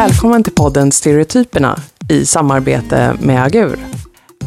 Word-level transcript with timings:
Välkommen 0.00 0.44
till 0.44 0.52
podden 0.52 0.92
Stereotyperna 0.92 1.78
i 2.08 2.26
samarbete 2.26 3.14
med 3.18 3.44
Agur. 3.44 3.78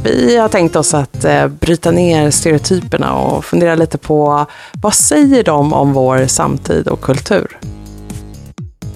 Vi 0.03 0.37
har 0.37 0.49
tänkt 0.49 0.75
oss 0.75 0.93
att 0.93 1.25
eh, 1.25 1.47
bryta 1.47 1.91
ner 1.91 2.31
stereotyperna 2.31 3.13
och 3.13 3.45
fundera 3.45 3.75
lite 3.75 3.97
på 3.97 4.45
vad 4.81 4.93
säger 4.93 5.43
de 5.43 5.73
om 5.73 5.93
vår 5.93 6.27
samtid 6.27 6.87
och 6.87 7.01
kultur? 7.01 7.59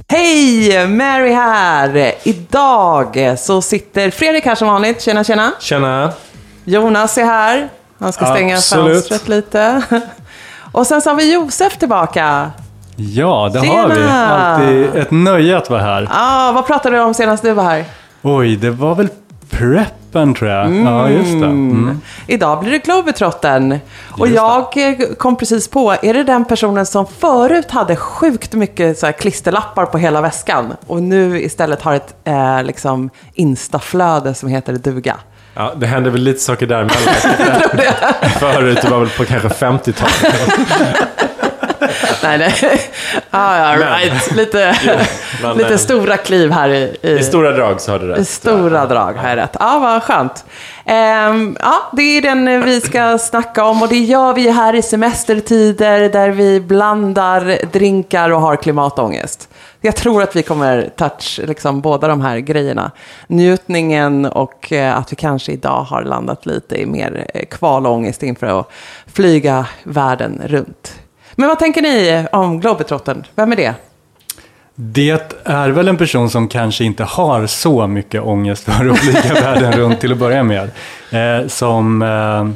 Hej! 0.08 0.88
Mary 0.88 1.32
här! 1.32 2.14
Idag 2.24 3.36
så 3.40 3.62
sitter 3.62 4.10
Fredrik 4.10 4.46
här 4.46 4.56
som 4.56 4.68
vanligt. 4.68 5.02
Tjena, 5.02 5.24
tjena. 5.24 5.52
Tjena. 5.60 6.14
Jonas 6.64 7.18
är 7.18 7.26
här. 7.26 7.70
Han 8.00 8.14
ska 8.14 8.26
stänga 8.26 8.56
Absolut. 8.56 8.94
fönstret 8.94 9.28
lite. 9.28 9.82
Och 10.72 10.88
sen 10.88 11.02
så 11.02 11.10
har 11.10 11.16
vi 11.16 11.34
Josef 11.34 11.78
tillbaka. 11.78 12.52
Ja, 13.00 13.50
det 13.54 13.62
Tjena! 13.62 13.82
har 13.82 13.90
vi. 13.90 14.04
Alltid 14.04 15.02
ett 15.02 15.12
nöje 15.12 15.58
att 15.58 15.70
vara 15.70 15.82
här. 15.82 16.08
Ah, 16.12 16.52
vad 16.52 16.68
pratade 16.68 16.96
du 16.96 17.02
om 17.02 17.14
senast 17.14 17.44
du 17.44 17.54
var 17.54 17.64
här? 17.64 17.86
Oj, 18.22 18.56
det 18.56 18.70
var 18.70 18.96
väl 18.96 19.10
preppen 19.50 20.34
tror 20.34 20.52
jag. 20.52 20.76
Ja, 20.76 21.10
just 21.10 21.32
det. 21.32 21.46
Mm. 21.46 22.02
Idag 22.28 22.60
blir 22.60 22.72
det 22.72 22.78
Globetrottern. 22.78 23.80
Och 24.12 24.28
jag 24.28 24.78
eh, 24.78 25.08
kom 25.18 25.36
precis 25.36 25.68
på, 25.68 25.96
är 26.02 26.14
det 26.14 26.24
den 26.24 26.46
personen 26.46 26.86
som 26.86 27.08
förut 27.20 27.72
hade 27.72 27.96
sjukt 27.96 28.54
mycket 28.54 28.98
så 29.00 29.06
här, 29.06 29.14
klisterlappar 29.14 29.86
på 29.86 29.98
hela 29.98 30.22
väskan 30.22 30.74
och 30.88 31.04
nu 31.04 31.42
istället 31.42 31.82
har 31.82 31.94
ett 31.94 32.16
eh, 32.24 32.64
liksom 32.64 33.10
instaflöde 33.34 34.34
som 34.34 34.50
heter 34.50 34.74
duga? 34.74 35.16
Ja, 35.54 35.74
det 35.76 35.88
hände 35.88 36.10
väl 36.10 36.22
lite 36.22 36.40
saker 36.40 36.68
däremellan. 36.68 37.00
Förut, 38.40 38.90
var 38.90 39.00
väl 39.00 39.10
på 39.10 39.26
kanske 39.26 39.48
50-talet. 39.48 40.34
Nej, 42.24 42.38
nej. 42.38 42.54
ah, 43.32 43.58
ja, 43.58 43.78
Men- 43.80 44.00
right. 44.00 44.36
Lite, 44.36 44.76
Men, 45.42 45.58
lite 45.58 45.78
stora 45.78 46.18
kliv 46.18 46.52
här 46.52 46.70
i, 46.70 46.98
i, 47.02 47.12
I 47.12 47.24
stora 47.24 47.52
drag 47.52 47.82
så 47.82 47.92
har 47.92 48.00
du 48.00 48.06
i 48.06 48.10
rätt. 48.10 48.28
stora 48.28 48.86
drag 48.86 49.14
har 49.14 49.30
jag 49.30 49.38
rätt. 49.38 49.56
Ja, 49.60 49.80
vad 49.80 50.04
skönt. 50.04 50.46
Ehm, 50.86 51.58
ja, 51.60 51.74
det 51.94 52.02
är 52.02 52.22
den 52.22 52.62
vi 52.66 52.82
ska 52.82 53.18
snacka 53.18 53.66
om 53.66 53.82
och 53.82 53.88
det 53.90 54.00
gör 54.00 54.34
vi 54.34 54.50
här 54.50 54.76
i 54.76 54.82
semestertider 54.82 56.10
där 56.10 56.30
vi 56.30 56.60
blandar 56.60 57.60
drinkar 57.72 58.30
och 58.30 58.42
har 58.42 58.56
klimatångest. 58.56 59.50
Jag 59.82 59.96
tror 59.96 60.24
att 60.24 60.36
vi 60.36 60.44
kommer 60.44 60.90
touch 60.96 61.40
liksom, 61.44 61.82
båda 61.82 62.08
de 62.08 62.22
här 62.22 62.38
grejerna. 62.38 62.92
Njutningen 63.28 64.26
och 64.26 64.72
eh, 64.72 64.98
att 64.98 65.12
vi 65.12 65.16
kanske 65.16 65.52
idag 65.52 65.82
har 65.84 66.04
landat 66.04 66.46
lite 66.46 66.82
i 66.82 66.86
mer 66.86 67.26
eh, 67.34 67.46
kvalångest 67.46 68.24
inför 68.24 68.60
att 68.60 68.72
flyga 69.14 69.66
världen 69.84 70.42
runt. 70.46 70.94
Men 71.40 71.48
vad 71.48 71.60
tänker 71.60 71.82
ni 71.82 72.28
om 72.32 72.60
Globetrottern? 72.60 73.24
Vem 73.36 73.52
är 73.52 73.56
det? 73.56 73.74
Det 74.76 75.40
är 75.44 75.70
väl 75.70 75.88
en 75.88 75.98
person 75.98 76.30
som 76.30 76.48
kanske 76.48 76.84
inte 76.84 77.04
har 77.04 77.48
så 77.48 77.88
mycket 77.88 78.22
ångest 78.22 78.64
för 78.64 78.86
att 78.92 78.98
flyga 79.00 79.34
världen 79.34 79.72
runt 79.74 80.00
till 80.02 80.12
att 80.12 80.18
börja 80.18 80.44
med. 80.44 80.72
Eh, 81.12 81.48
som, 81.48 82.02
eh, 82.02 82.48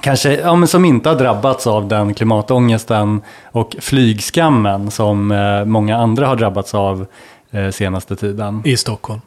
kanske, 0.00 0.34
ja, 0.34 0.54
men 0.56 0.68
som 0.68 0.84
inte 0.84 1.08
har 1.08 1.16
drabbats 1.16 1.66
av 1.66 1.88
den 1.88 2.14
klimatångesten 2.14 3.20
och 3.52 3.76
flygskammen 3.80 4.90
som 4.90 5.30
eh, 5.32 5.64
många 5.64 5.96
andra 5.96 6.26
har 6.26 6.36
drabbats 6.36 6.74
av 6.74 7.06
eh, 7.50 7.70
senaste 7.70 8.16
tiden. 8.16 8.62
I 8.64 8.76
Stockholm. 8.76 9.20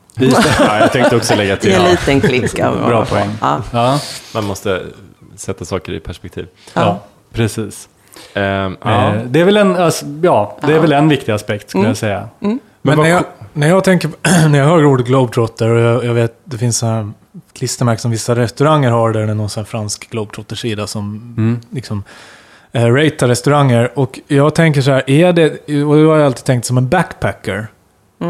Ja, 0.60 0.80
jag 0.80 0.92
tänkte 0.92 1.16
också 1.16 1.36
lägga 1.36 1.54
I 1.58 1.58
till. 1.58 1.73
en 1.73 1.82
Ja, 1.84 1.90
liten 1.90 2.22
klick. 2.22 2.56
Bra 2.88 3.06
poäng. 3.06 3.30
Ja. 3.42 3.62
Ja, 3.72 4.00
man 4.34 4.44
måste 4.44 4.82
sätta 5.36 5.66
saker 5.66 5.94
i 5.94 6.00
perspektiv. 6.00 6.48
ja. 6.73 7.00
precis. 7.34 7.90
Ehm, 8.33 8.77
ja. 8.83 9.13
Det 9.27 9.39
är 9.41 9.45
väl 9.45 9.58
en, 9.58 9.75
alltså, 9.75 10.05
ja, 10.23 10.58
det 10.61 10.73
är 10.73 10.80
väl 10.80 10.91
en 10.94 11.09
viktig 11.09 11.31
aspekt 11.31 11.69
skulle 11.69 11.88
jag 11.88 11.97
säga. 11.97 12.27
Men, 12.39 12.59
vad 12.81 12.97
när, 12.97 13.09
jag, 13.09 13.23
när 13.53 13.67
jag 13.67 13.83
tänker, 13.83 14.09
när 14.49 14.59
jag 14.59 14.66
hör 14.66 14.85
ordet 14.85 15.05
globetrotter 15.08 15.70
och 15.70 15.80
jag, 15.81 16.05
jag 16.05 16.14
vet 16.14 16.39
det 16.43 16.58
finns 16.58 16.77
så 16.77 16.86
här 16.86 17.11
klistermärken 17.54 17.99
som 18.02 18.11
vissa 18.11 18.36
restauranger 18.36 18.92
har 18.92 19.11
där 19.11 19.25
det 19.25 19.31
är 19.31 19.36
någon 19.36 19.49
sån 19.49 19.61
här 19.64 19.65
fransk 19.65 20.09
globetrotter-sida 20.09 20.87
som 20.87 21.36
Mm. 21.37 21.59
liksom 21.70 22.04
eh, 22.71 22.86
ratear 22.86 23.27
restauranger. 23.30 23.92
Och 23.99 24.20
jag 24.27 24.55
tänker 24.55 24.81
så 24.81 24.92
här, 24.92 25.09
är 25.09 25.33
det, 25.33 25.49
och 25.86 25.95
det 25.95 26.02
har 26.08 26.17
jag 26.17 26.25
alltid 26.25 26.45
tänkt 26.45 26.65
som 26.65 26.77
en 26.77 26.89
backpacker. 26.89 27.67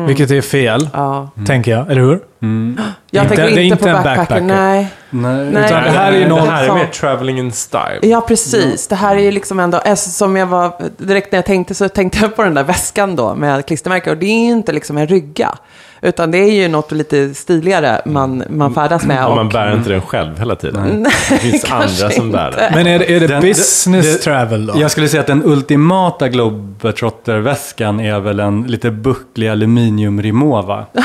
Vilket 0.07 0.31
är 0.31 0.41
fel, 0.41 0.89
Ja. 0.93 1.29
tänker 1.47 1.71
jag, 1.71 1.91
eller 1.91 2.01
hur? 2.01 2.19
Mm. 2.41 2.79
Jag 3.11 3.23
Inte- 3.23 3.35
tänker 3.35 3.55
det 3.55 3.61
är 3.61 3.63
inte, 3.63 3.73
inte 3.73 3.83
på 3.83 3.89
en 3.89 3.93
backpacker. 3.95 4.17
backpacker. 4.17 4.41
Nej. 4.41 4.87
Nej, 5.21 5.45
Nej. 5.51 5.65
Utan 5.65 5.83
det 5.83 5.89
här 5.89 6.11
är 6.11 6.15
ju 6.17 6.23
det 6.23 6.29
någon 6.29 6.47
här 6.49 6.63
är 6.69 6.73
mer 6.73 6.85
traveling 6.85 7.37
in 7.39 7.51
style. 7.51 7.99
Ja, 8.01 8.21
precis. 8.21 8.87
Det 8.87 8.95
här 8.95 9.15
är 9.15 9.19
ju 9.21 9.31
liksom 9.31 9.59
ändå, 9.59 9.77
alltså, 9.77 10.09
som 10.09 10.35
jag 10.35 10.45
var, 10.47 10.71
direkt 10.97 11.31
när 11.31 11.37
jag 11.37 11.45
tänkte 11.45 11.75
så 11.75 11.89
tänkte 11.89 12.19
jag 12.21 12.35
på 12.35 12.43
den 12.43 12.53
där 12.53 12.63
väskan 12.63 13.15
då 13.15 13.35
med 13.35 13.65
klistermärken. 13.65 14.11
Och 14.13 14.17
det 14.19 14.25
är 14.25 14.45
ju 14.45 14.51
inte 14.51 14.71
liksom 14.71 14.97
en 14.97 15.07
rygga. 15.07 15.55
Utan 16.01 16.31
det 16.31 16.37
är 16.37 16.51
ju 16.51 16.67
något 16.67 16.91
lite 16.91 17.33
stiligare 17.33 18.01
man, 18.05 18.43
man 18.49 18.73
färdas 18.73 19.05
med. 19.05 19.25
Och 19.27 19.35
man 19.35 19.45
och, 19.45 19.51
bär 19.53 19.73
inte 19.75 19.89
den 19.89 20.01
själv 20.01 20.39
hela 20.39 20.55
tiden. 20.55 20.81
Nej, 21.03 21.11
Det 21.29 21.37
finns 21.37 21.65
andra 21.71 22.09
som 22.09 22.31
bär 22.31 22.47
inte. 22.47 22.59
den. 22.59 22.71
Men 22.75 22.87
är 22.87 22.99
det, 22.99 23.15
är 23.15 23.19
det 23.19 23.27
Den- 23.27 23.41
business 23.41 24.05
det- 24.17 24.17
travel 24.23 24.65
då? 24.65 24.73
Jag 24.77 24.91
skulle 24.91 25.07
säga 25.09 25.21
att 25.21 25.27
den 25.27 25.41
ultimata 25.45 26.27
Globetrotter-väskan 26.29 27.99
är 27.99 28.19
väl 28.19 28.39
en 28.39 28.63
lite 28.63 28.91
bucklig 28.91 29.47
aluminiumrimova. 29.47 30.85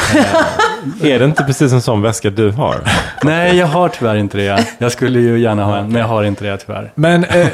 Är 1.03 1.19
det 1.19 1.25
inte 1.25 1.45
precis 1.45 1.73
en 1.73 1.83
sån 1.83 2.03
väska 2.03 2.31
du 2.31 2.51
har? 2.51 2.81
Nej, 3.23 3.57
jag 3.57 3.67
har 3.67 3.89
tyvärr 3.89 4.17
inte 4.17 4.37
det. 4.37 4.67
Jag 4.79 4.93
skulle 4.93 5.21
ju 5.21 5.39
gärna 5.41 5.65
ha 5.65 5.77
en, 5.77 5.93
men 5.93 6.01
jag 6.01 6.09
har 6.09 6.25
inte 6.25 6.45
det 6.45 6.57
tyvärr. 6.57 6.93
Men 6.95 7.25
eh, 7.25 7.49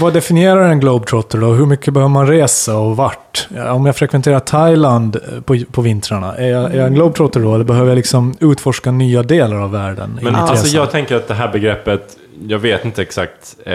vad 0.00 0.12
definierar 0.12 0.68
en 0.68 0.80
globetrotter 0.80 1.38
då? 1.38 1.46
Hur 1.46 1.66
mycket 1.66 1.94
behöver 1.94 2.08
man 2.10 2.26
resa 2.26 2.78
och 2.78 2.96
vart? 2.96 3.48
Om 3.70 3.86
jag 3.86 3.96
frekventerar 3.96 4.40
Thailand 4.40 5.16
eh, 5.16 5.40
på, 5.40 5.58
på 5.72 5.82
vintrarna, 5.82 6.36
är 6.36 6.48
jag, 6.48 6.74
är 6.74 6.78
jag 6.78 6.86
en 6.86 6.94
globetrotter 6.94 7.40
då? 7.40 7.54
Eller 7.54 7.64
behöver 7.64 7.88
jag 7.88 7.96
liksom 7.96 8.34
utforska 8.40 8.90
nya 8.90 9.22
delar 9.22 9.56
av 9.56 9.70
världen? 9.70 10.20
Men 10.22 10.34
alltså 10.34 10.64
resa? 10.64 10.76
jag 10.76 10.90
tänker 10.90 11.16
att 11.16 11.28
det 11.28 11.34
här 11.34 11.52
begreppet, 11.52 12.16
jag 12.48 12.58
vet 12.58 12.84
inte 12.84 13.02
exakt 13.02 13.56
eh, 13.64 13.72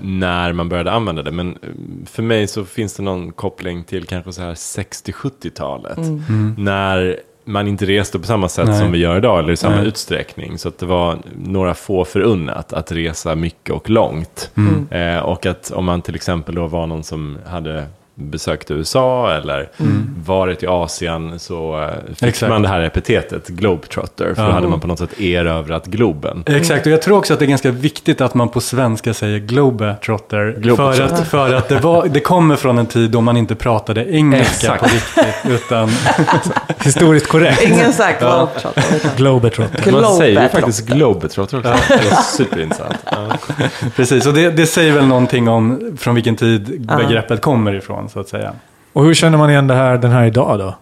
när 0.00 0.52
man 0.52 0.68
började 0.68 0.92
använda 0.92 1.22
det, 1.22 1.30
men 1.30 1.50
eh, 1.50 1.56
för 2.06 2.22
mig 2.22 2.46
så 2.46 2.64
finns 2.64 2.94
det 2.94 3.02
någon 3.02 3.32
koppling 3.32 3.84
till 3.84 4.06
kanske 4.06 4.32
så 4.32 4.42
här 4.42 4.54
60-70-talet. 4.54 5.98
När 6.56 7.16
man 7.44 7.68
inte 7.68 7.86
reste 7.86 8.18
på 8.18 8.26
samma 8.26 8.48
sätt 8.48 8.66
Nej. 8.68 8.78
som 8.78 8.92
vi 8.92 8.98
gör 8.98 9.16
idag, 9.16 9.38
eller 9.38 9.52
i 9.52 9.56
samma 9.56 9.76
Nej. 9.76 9.86
utsträckning. 9.86 10.58
Så 10.58 10.68
att 10.68 10.78
det 10.78 10.86
var 10.86 11.18
några 11.36 11.74
få 11.74 12.04
förunnat 12.04 12.72
att 12.72 12.92
resa 12.92 13.34
mycket 13.34 13.74
och 13.74 13.90
långt. 13.90 14.50
Eh, 14.90 15.18
och 15.18 15.46
att 15.46 15.70
om 15.70 15.84
man 15.84 16.02
till 16.02 16.14
exempel 16.14 16.54
då 16.54 16.66
var 16.66 16.86
någon 16.86 17.02
som 17.02 17.38
hade 17.46 17.86
besökt 18.14 18.70
USA 18.70 19.32
eller 19.34 19.68
varit 20.26 20.62
i 20.62 20.66
Asien 20.66 21.38
så 21.38 21.80
eh, 21.82 22.14
fick 22.14 22.28
Exakt. 22.28 22.50
man 22.50 22.62
det 22.62 22.68
här 22.68 22.80
epitetet, 22.80 23.48
globetrotter. 23.48 24.34
För 24.34 24.42
då 24.42 24.48
Ja. 24.48 24.52
hade 24.54 24.68
man 24.68 24.80
på 24.80 24.86
något 24.86 24.98
sätt 24.98 25.20
erövrat 25.20 25.86
globen. 25.86 26.42
Exakt, 26.46 26.86
och 26.86 26.92
jag 26.92 27.02
tror 27.02 27.18
också 27.18 27.32
att 27.32 27.38
det 27.38 27.44
är 27.44 27.48
ganska 27.48 27.70
viktigt 27.70 28.20
att 28.20 28.34
man 28.34 28.48
på 28.48 28.60
svenska 28.60 29.14
säger 29.14 29.38
globetrotter. 29.38 30.56
Globetrotter. 30.58 31.06
För 31.08 31.22
att, 31.22 31.28
för 31.28 31.54
att 31.54 31.68
det, 31.68 31.78
var, 31.78 32.08
det 32.08 32.20
kommer 32.20 32.56
från 32.56 32.78
en 32.78 32.86
tid 32.86 33.10
då 33.10 33.20
man 33.20 33.36
inte 33.36 33.54
pratade 33.54 34.10
engelska 34.12 34.74
Exakt. 34.74 34.82
på 34.82 34.88
riktigt. 34.88 35.50
Utan, 35.50 35.90
Historiskt 36.84 37.28
korrekt. 37.28 37.62
Ingen 37.62 37.92
sagt 37.92 38.20
globetrotter. 38.20 39.16
Globetrotter. 39.16 39.92
Man 39.92 40.16
säger 40.16 40.42
ju 40.42 40.48
faktiskt 40.48 40.86
globetrotter 40.86 41.58
också. 41.58 41.72
Det 41.88 41.94
är 41.94 42.22
superintressant. 42.36 42.96
Ja. 43.10 43.26
precis, 43.96 44.26
och 44.26 44.34
det, 44.34 44.50
det 44.50 44.66
säger 44.66 44.92
väl 44.92 45.06
någonting 45.06 45.48
om 45.48 45.96
från 46.00 46.14
vilken 46.14 46.36
tid 46.36 46.86
begreppet 46.98 47.40
kommer 47.40 47.74
ifrån, 47.74 48.01
så 48.08 48.20
att 48.20 48.28
säga. 48.28 48.52
Och 48.92 49.04
hur 49.04 49.14
känner 49.14 49.38
man 49.38 49.50
igen 49.50 49.66
det 49.66 49.74
här, 49.74 49.98
den 49.98 50.10
här 50.10 50.24
idag 50.24 50.58
då? 50.58 50.74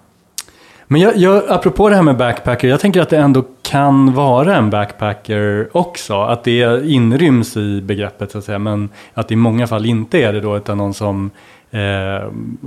Men 0.93 1.01
jag, 1.01 1.17
jag, 1.17 1.43
apropå 1.49 1.89
det 1.89 1.95
här 1.97 2.03
med 2.03 2.17
backpacker, 2.17 2.69
jag 2.69 2.81
tänker 2.81 3.03
att 3.03 3.11
det 3.11 3.19
ändå 3.19 3.45
kan 3.63 4.15
vara 4.15 4.57
en 4.57 4.71
backpacker 4.71 5.69
också. 5.73 6.23
Att 6.23 6.45
det 6.45 6.87
inryms 6.91 7.57
i 7.57 7.81
begreppet 7.81 8.31
så 8.31 8.39
att 8.39 8.45
säga, 8.45 8.59
men 8.59 8.89
att 9.15 9.29
det 9.29 9.35
i 9.35 9.37
många 9.37 9.67
fall 9.67 9.87
inte 9.87 10.19
är 10.19 10.33
det 10.33 10.41
då, 10.41 10.57
utan 10.57 10.78
någon 10.78 10.95
som 10.95 11.31
eh, 11.71 11.78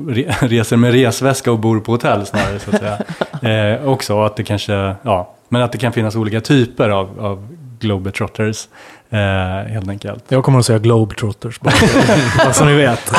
re, 0.08 0.36
reser 0.42 0.78
med 0.78 0.92
resväska 0.92 1.52
och 1.52 1.60
bor 1.60 1.80
på 1.80 1.92
hotell 1.92 2.26
snarare 2.26 2.60
så 2.60 2.70
att 2.70 2.80
säga. 2.80 2.98
Eh, 3.44 3.88
också 3.88 4.24
att 4.24 4.36
det 4.36 4.44
kanske, 4.44 4.96
ja, 5.02 5.34
men 5.50 5.62
att 5.62 5.72
det 5.72 5.78
kan 5.78 5.92
finnas 5.92 6.16
olika 6.16 6.42
typer 6.42 6.90
av, 6.90 7.20
av 7.20 7.48
globetrotters 7.80 8.68
eh, 9.14 9.72
helt 9.74 9.90
enkelt. 9.90 10.24
Jag 10.28 10.44
kommer 10.44 10.60
att 10.60 10.66
säga 10.66 10.80
globetrotters 10.80 11.60
bara, 11.60 11.74
bara 12.44 12.54
så 12.54 12.66
ni 12.66 12.74
vet. 12.74 13.12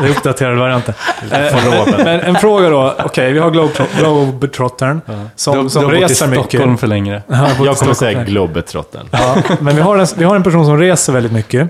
Det 0.00 0.06
är 0.06 0.10
uppdaterade 0.10 0.56
varianten. 0.56 0.94
Eh, 1.32 1.96
Men 2.04 2.20
en 2.20 2.34
fråga 2.34 2.68
då. 2.68 2.94
Okej, 3.04 3.32
vi 3.32 3.38
har 3.38 3.50
globetro- 3.50 3.98
globetrottern 3.98 5.00
som, 5.36 5.56
Du- 5.56 5.62
du 5.62 5.70
som 5.70 5.84
har 5.84 5.90
bott 5.92 6.00
i 6.00 6.04
reser 6.04 6.26
mycket. 6.26 6.44
Stockholm 6.48 6.78
för 6.78 6.86
längre. 6.86 7.22
Ja, 7.26 7.34
jag 7.36 7.46
i 7.46 7.48
Jag 7.48 7.56
kommer 7.58 7.74
Stockholm. 7.74 7.94
säga 7.94 8.24
globetrotten. 8.24 9.06
Ja, 9.10 9.36
men 9.60 9.76
vi 9.76 9.82
har, 9.82 9.98
en, 9.98 10.06
vi 10.16 10.24
har 10.24 10.36
en 10.36 10.42
person 10.42 10.64
som 10.64 10.78
reser 10.78 11.12
väldigt 11.12 11.32
mycket. 11.32 11.68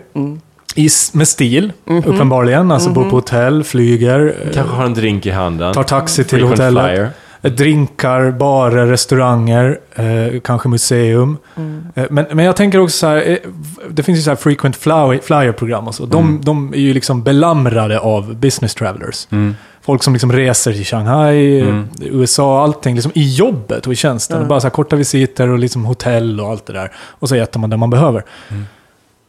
I, 0.75 0.87
s- 0.87 1.15
med 1.15 1.29
stil, 1.29 1.73
uppenbarligen. 1.87 2.71
Alltså 2.71 2.91
bor 2.91 3.05
på 3.11 3.17
hotell, 3.17 3.65
flyger, 3.65 4.35
Kanske 4.55 4.75
har 4.77 4.85
en 4.85 4.95
drink 4.95 5.27
i 5.27 5.31
handen. 5.31 5.75
tar 5.75 5.83
taxi 5.83 6.25
till 6.25 6.43
hotellet. 6.45 6.85
flyer. 6.87 7.11
Drinkar, 7.49 8.31
barer, 8.31 8.87
restauranger, 8.87 9.79
eh, 9.95 10.41
kanske 10.41 10.69
museum. 10.69 11.37
Eh, 11.95 12.05
men, 12.11 12.27
men 12.33 12.45
jag 12.45 12.57
tänker 12.57 12.81
också 12.81 12.97
så 12.99 13.07
här, 13.07 13.29
eh, 13.31 13.37
det 13.91 14.03
finns 14.03 14.19
ju 14.19 14.23
så 14.23 14.31
här 14.31 14.37
frequent 14.37 14.77
flyer- 14.77 15.21
flyer-program 15.23 15.89
och 15.89 15.95
så. 15.95 16.07
De, 16.07 16.41
de 16.45 16.75
är 16.75 16.79
ju 16.79 16.95
liksom 16.95 17.23
belamrade 17.23 17.99
av 18.01 18.35
business 18.37 18.75
travelers. 18.75 19.29
Mm. 19.31 19.55
folk 19.83 20.03
som 20.03 20.13
liksom 20.13 20.33
reser 20.33 20.73
till 20.73 20.85
Shanghai, 20.85 21.61
Mm. 21.61 21.89
USA, 22.01 22.63
allting 22.63 22.95
liksom 22.95 23.13
i 23.15 23.35
jobbet 23.35 23.87
och 23.87 23.93
i 23.93 23.97
tjänsten. 23.97 24.43
Och 24.43 24.47
bara 24.49 24.61
så 24.61 24.67
här 24.67 24.71
korta 24.71 24.97
visiter 24.97 25.49
och 25.49 25.59
liksom 25.59 25.85
hotell 25.85 26.41
och 26.41 26.49
allt 26.49 26.67
det 26.67 26.73
där. 26.73 26.93
Och 26.97 27.29
så 27.29 27.35
äter 27.35 27.61
man 27.61 27.71
det 27.71 27.77
man 27.77 27.91
behöver. 27.91 28.25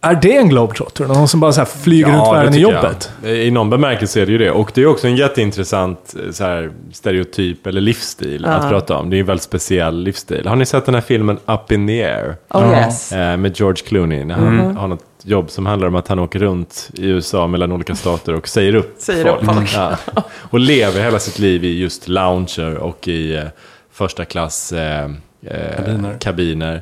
Mm. 0.03 0.17
Är 0.17 0.21
det 0.21 0.37
en 0.37 0.49
globetrotter? 0.49 1.05
Någon 1.05 1.27
som 1.27 1.39
bara 1.39 1.51
så 1.51 1.61
här 1.61 1.65
flyger 1.65 2.11
runt 2.11 2.25
det 2.25 2.31
världen 2.31 2.53
i 2.53 2.59
jobbet? 2.59 3.11
jag. 3.23 3.37
I 3.37 3.51
någon 3.51 3.69
bemärkelse 3.69 4.21
är 4.21 4.25
det 4.25 4.31
ju 4.31 4.37
det. 4.37 4.51
Och 4.51 4.71
det 4.73 4.81
är 4.81 4.85
också 4.85 5.07
en 5.07 5.15
jätteintressant 5.15 6.15
eh, 6.25 6.31
så 6.31 6.43
här, 6.43 6.71
stereotyp 6.91 7.67
eller 7.67 7.81
livsstil 7.81 8.45
att 8.45 8.69
prata 8.69 8.97
om. 8.97 9.09
Det 9.09 9.17
är 9.17 9.19
en 9.19 9.25
väldigt 9.25 9.43
speciell 9.43 10.03
livsstil. 10.03 10.47
Har 10.47 10.55
ni 10.55 10.65
sett 10.65 10.85
den 10.85 10.95
här 10.95 11.01
filmen 11.01 11.39
Up 11.45 11.71
in 11.71 11.87
the 11.87 12.03
air? 12.03 12.35
Oh 12.49 12.71
yes. 12.71 13.11
Eh, 13.11 13.37
med 13.37 13.59
George 13.59 13.83
Clooney. 13.87 14.25
När 14.25 14.35
han 14.35 14.77
har 14.77 14.87
något 14.87 15.05
jobb 15.23 15.49
som 15.49 15.65
handlar 15.65 15.87
om 15.87 15.95
att 15.95 16.07
han 16.07 16.19
åker 16.19 16.39
runt 16.39 16.89
i 16.93 17.05
USA 17.05 17.47
mellan 17.47 17.71
olika 17.71 17.95
stater 17.95 18.33
och 18.33 18.47
säger 18.47 18.75
upp 18.75 18.95
Säger 18.97 19.27
upp 19.27 19.45
folk. 19.45 19.73
Ja. 19.75 19.97
Och 20.37 20.59
lever 20.59 21.03
hela 21.03 21.19
sitt 21.19 21.39
liv 21.39 21.63
i 21.63 21.79
just 21.79 22.07
lounger 22.07 22.77
och 22.77 23.07
i 23.07 23.35
eh, 23.35 23.43
första 23.91 24.25
klass 24.25 24.71
eh, 24.73 25.03
eh, 25.45 25.75
Kabiner. 25.77 26.17
kabiner. 26.19 26.81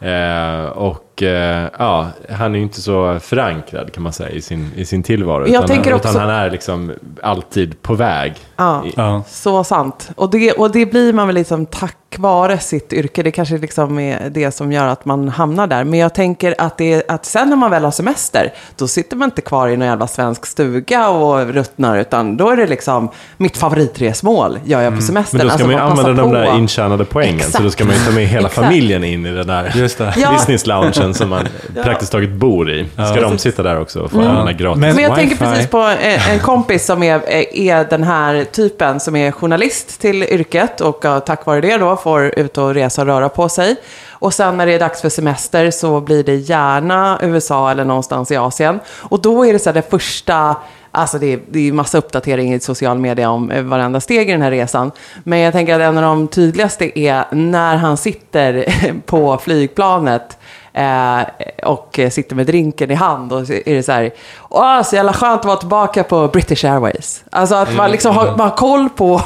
Eh, 0.00 0.64
och 0.68 1.22
eh, 1.22 1.68
ja, 1.78 2.06
han 2.30 2.52
är 2.54 2.58
ju 2.58 2.62
inte 2.62 2.80
så 2.80 3.18
förankrad 3.20 3.92
kan 3.92 4.02
man 4.02 4.12
säga 4.12 4.30
i 4.30 4.40
sin, 4.40 4.70
i 4.76 4.84
sin 4.84 5.02
tillvaro. 5.02 5.40
Jag 5.40 5.48
utan, 5.50 5.66
tänker 5.66 5.90
utan 5.96 6.10
också- 6.10 6.18
han 6.18 6.30
är 6.30 6.50
liksom 6.50 6.92
alltid 7.22 7.82
på 7.82 7.94
väg. 7.94 8.34
Ja. 8.56 8.82
I, 8.86 8.92
Ja. 8.96 9.22
Så 9.28 9.64
sant. 9.64 10.10
Och 10.16 10.30
det, 10.30 10.52
och 10.52 10.70
det 10.72 10.86
blir 10.86 11.12
man 11.12 11.26
väl 11.26 11.34
liksom 11.34 11.66
tack 11.66 11.94
vare 12.18 12.58
sitt 12.58 12.92
yrke. 12.92 13.22
Det 13.22 13.30
kanske 13.30 13.58
liksom 13.58 13.98
är 13.98 14.30
det 14.30 14.50
som 14.50 14.72
gör 14.72 14.86
att 14.86 15.04
man 15.04 15.28
hamnar 15.28 15.66
där. 15.66 15.84
Men 15.84 15.98
jag 15.98 16.14
tänker 16.14 16.54
att, 16.58 16.78
det, 16.78 17.10
att 17.10 17.24
sen 17.24 17.48
när 17.50 17.56
man 17.56 17.70
väl 17.70 17.84
har 17.84 17.90
semester, 17.90 18.52
då 18.76 18.88
sitter 18.88 19.16
man 19.16 19.26
inte 19.26 19.40
kvar 19.42 19.68
i 19.68 19.76
någon 19.76 19.88
jävla 19.88 20.06
svensk 20.06 20.46
stuga 20.46 21.08
och 21.08 21.46
ruttnar, 21.54 21.98
utan 21.98 22.36
då 22.36 22.50
är 22.50 22.56
det 22.56 22.66
liksom 22.66 23.08
mitt 23.36 23.56
favoritresmål 23.56 24.58
gör 24.64 24.80
jag 24.80 24.96
på 24.96 25.02
semestern. 25.02 25.38
Men 25.38 25.46
då 25.46 25.52
ska 25.52 25.64
Alltså, 25.64 25.66
man 25.66 25.96
ju 25.96 26.02
använda 26.02 26.22
de 26.22 26.32
där 26.32 26.58
intjänade 26.58 27.04
poängen. 27.04 27.38
Så 27.40 27.46
Exakt. 27.46 27.64
då 27.64 27.70
ska 27.70 27.84
man 27.84 27.94
ju 27.94 28.00
ta 28.00 28.10
med 28.12 28.26
hela 28.26 28.48
familjen 28.48 29.04
in 29.04 29.26
i 29.26 29.30
den 29.32 29.46
där 29.46 29.72
Just 29.88 29.98
det. 29.98 30.14
Ja. 30.22 30.30
business-loungen 30.32 31.14
som 31.14 31.28
man 31.28 31.48
praktiskt 31.84 32.12
taget 32.12 32.30
bor 32.30 32.70
i. 32.70 32.86
Ska 33.12 33.20
de 33.20 33.38
sitta 33.38 33.62
där 33.62 33.80
också 33.80 34.00
och 34.00 34.10
få 34.10 34.20
använda 34.20 34.52
gratis 34.52 34.80
Men- 34.80 34.94
Men 34.94 35.04
jag 35.04 35.16
wifi? 35.16 35.28
tänker 35.28 35.44
precis 35.46 35.66
på 35.70 35.78
eh, 35.88 36.32
en 36.32 36.38
kompis 36.40 36.86
som 36.86 37.02
är, 37.02 37.28
är 37.56 37.84
den 37.90 38.04
här 38.04 38.44
typen 38.44 39.00
som 39.00 39.16
är 39.16 39.32
journalist 39.32 40.00
till 40.00 40.22
yrket 40.22 40.80
och 40.80 41.04
eh, 41.04 41.18
tack 41.18 41.46
vare 41.46 41.60
det 41.60 41.76
då 41.76 41.96
får 41.96 42.38
ut 42.38 42.58
och 42.58 42.74
resa 42.74 43.00
och 43.02 43.06
röra 43.06 43.28
på 43.28 43.48
sig. 43.48 43.76
Och 44.20 44.34
sen 44.34 44.56
när 44.56 44.66
det 44.66 44.72
är 44.74 44.78
dags 44.78 45.00
för 45.00 45.08
semester 45.08 45.70
så 45.70 46.00
blir 46.00 46.24
det 46.24 46.34
gärna 46.34 47.18
USA 47.22 47.70
eller 47.70 47.84
någonstans 47.84 48.30
i 48.30 48.36
Asien. 48.36 48.80
Och 49.00 49.20
då 49.22 49.46
är 49.46 49.52
det 49.52 49.58
så 49.58 49.68
här 49.68 49.74
det 49.74 49.90
första, 49.90 50.56
alltså 50.90 51.18
det 51.18 51.32
är, 51.32 51.40
det 51.50 51.68
är 51.68 51.72
massa 51.72 51.98
uppdatering 51.98 52.54
i 52.54 52.60
social 52.60 52.98
media 52.98 53.30
om 53.30 53.50
eh, 53.50 53.62
varenda 53.62 54.00
steg 54.00 54.28
i 54.28 54.32
den 54.32 54.42
här 54.42 54.50
resan. 54.50 54.90
Men 55.24 55.38
jag 55.38 55.52
tänker 55.52 55.74
att 55.74 55.80
en 55.80 55.96
av 55.98 56.02
de 56.02 56.28
tydligaste 56.28 56.98
är 56.98 57.24
när 57.32 57.76
han 57.76 57.96
sitter 57.96 58.74
på 59.06 59.38
flygplanet 59.38 60.38
Eh, 60.78 61.22
och 61.64 62.00
sitter 62.10 62.36
med 62.36 62.46
drinken 62.46 62.90
i 62.90 62.94
hand 62.94 63.32
och 63.32 63.40
är 63.40 63.74
det 63.74 63.82
så 63.82 63.92
här, 63.92 64.10
åh 64.50 64.82
så 64.82 64.96
jävla 64.96 65.12
skönt 65.12 65.40
att 65.40 65.46
vara 65.46 65.56
tillbaka 65.56 66.04
på 66.04 66.28
British 66.28 66.64
Airways. 66.64 67.24
Alltså 67.30 67.54
att 67.54 67.74
man 67.74 67.90
liksom 67.90 68.16
har, 68.16 68.26
man 68.26 68.40
har 68.40 68.56
koll 68.56 68.88
på, 68.88 69.20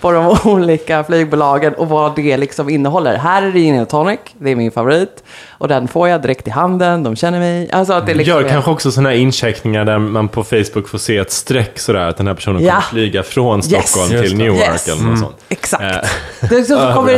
på 0.00 0.12
de 0.12 0.36
olika 0.44 1.04
flygbolagen 1.04 1.74
och 1.74 1.88
vad 1.88 2.16
det 2.16 2.36
liksom 2.36 2.68
innehåller. 2.70 3.16
Här 3.16 3.42
är 3.42 3.46
det 3.52 3.58
gin 3.60 3.80
och 3.80 3.88
tonic, 3.88 4.20
det 4.38 4.50
är 4.50 4.56
min 4.56 4.70
favorit. 4.70 5.22
Och 5.58 5.68
den 5.68 5.88
får 5.88 6.08
jag 6.08 6.22
direkt 6.22 6.46
i 6.48 6.50
handen, 6.50 7.02
de 7.02 7.16
känner 7.16 7.38
mig. 7.38 7.70
Alltså 7.72 7.92
att 7.92 8.06
det 8.06 8.14
liksom 8.14 8.34
Gör 8.34 8.44
är- 8.44 8.48
kanske 8.48 8.70
också 8.70 8.92
sådana 8.92 9.08
här 9.08 9.16
incheckningar 9.16 9.84
där 9.84 9.98
man 9.98 10.28
på 10.28 10.44
Facebook 10.44 10.88
får 10.88 10.98
se 10.98 11.16
ett 11.16 11.32
streck 11.32 11.78
sådär 11.78 12.08
att 12.08 12.16
den 12.16 12.26
här 12.26 12.34
personen 12.34 12.64
Ja. 12.64 12.70
kommer 12.72 12.82
flyga 12.82 13.22
från 13.22 13.62
Stockholm 13.62 14.12
Just 14.12 14.24
till. 14.28 14.36
Newark 14.38 14.58
Yes. 14.72 14.88
eller 14.88 15.02
något 15.02 15.18
sånt. 15.18 15.36
Exakt. 15.48 15.82
Eh, 15.82 16.48
Det, 16.48 16.54
är 16.56 16.62
så, 16.62 16.74
kommer, 16.94 17.12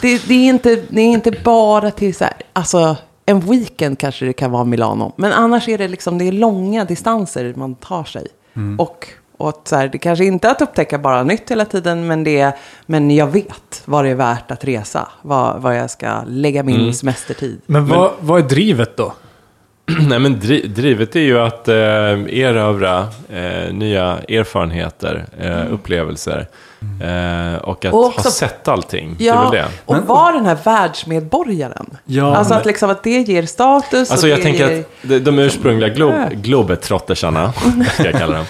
det, 0.00 0.18
det, 0.28 0.34
är 0.34 0.48
inte, 0.48 0.76
det 0.88 1.00
är 1.00 1.06
inte 1.12 1.30
bara 1.30 1.90
till 1.90 2.14
så 2.14 2.24
här, 2.24 2.32
alltså 2.52 2.96
en 3.28 3.40
weekend 3.40 3.98
kanske 3.98 4.26
det 4.26 4.32
kan 4.32 4.50
vara 4.50 4.64
Milano. 4.64 5.12
Men 5.16 5.32
annars 5.32 5.68
är 5.68 5.78
det 5.78 5.88
liksom, 5.88 6.18
det 6.18 6.28
är 6.28 6.32
långa 6.32 6.84
distanser 6.84 7.54
man 7.56 7.74
tar 7.74 8.04
sig. 8.04 8.26
Och, 8.78 9.08
och 9.36 9.48
att 9.48 9.68
så 9.68 9.76
här, 9.76 9.88
det 9.88 9.98
kanske 9.98 10.24
inte 10.24 10.48
är 10.48 10.52
att 10.52 10.62
upptäcka 10.62 10.98
bara 10.98 11.22
nytt 11.22 11.50
hela 11.50 11.64
tiden, 11.64 12.06
men, 12.06 12.24
det 12.24 12.40
är, 12.40 12.52
men 12.86 13.10
jag 13.10 13.26
vet 13.26 13.82
vad 13.84 14.04
det 14.04 14.10
är 14.10 14.14
värt 14.14 14.50
att 14.50 14.64
resa. 14.64 15.08
Vad, 15.22 15.62
vad 15.62 15.76
jag 15.76 15.90
ska 15.90 16.22
lägga 16.26 16.62
min 16.62 16.94
semestertid. 16.94 17.60
Men 17.66 17.86
vad, 17.86 18.12
vad 18.20 18.44
är 18.44 18.48
drivet 18.48 18.96
då? 18.96 19.12
Nej 20.08 20.18
men 20.18 20.40
dri 20.40 20.66
drivet 20.66 21.16
är 21.16 21.20
ju 21.20 21.38
att 21.38 21.68
eh, 21.68 21.74
erövra 21.74 23.08
eh, 23.28 23.72
nya 23.72 24.18
erfarenheter, 24.28 25.26
eh, 25.38 25.72
upplevelser. 25.72 26.48
Eh, 26.80 27.58
och 27.62 27.84
att 27.84 27.92
Och 27.94 28.06
också- 28.06 28.20
ha 28.20 28.30
sett 28.30 28.68
allting. 28.68 29.14
det 29.18 29.24
är 29.28 29.34
Ja, 29.34 29.42
väl 29.42 29.52
det. 29.52 29.64
och 29.84 29.94
Men- 29.94 30.06
vara 30.06 30.32
den 30.32 30.46
här 30.46 30.58
världsmedborgaren. 30.64 31.86
Ja, 32.04 32.36
alltså 32.36 32.52
men- 32.54 32.60
att, 32.60 32.66
liksom, 32.66 32.90
att 32.90 33.02
det 33.02 33.20
ger 33.20 33.42
status. 33.42 34.10
Alltså 34.10 34.26
och 34.26 34.30
jag 34.30 34.38
det 34.38 34.42
tänker 34.42 34.70
ger... 34.70 35.16
att 35.18 35.24
de, 35.24 35.38
ursprungliga 35.38 35.88
glo 35.94 36.12
globetrottersarna, 36.32 37.52
ska 37.94 38.04
jag 38.04 38.14
kalla 38.14 38.36
dem, 38.36 38.44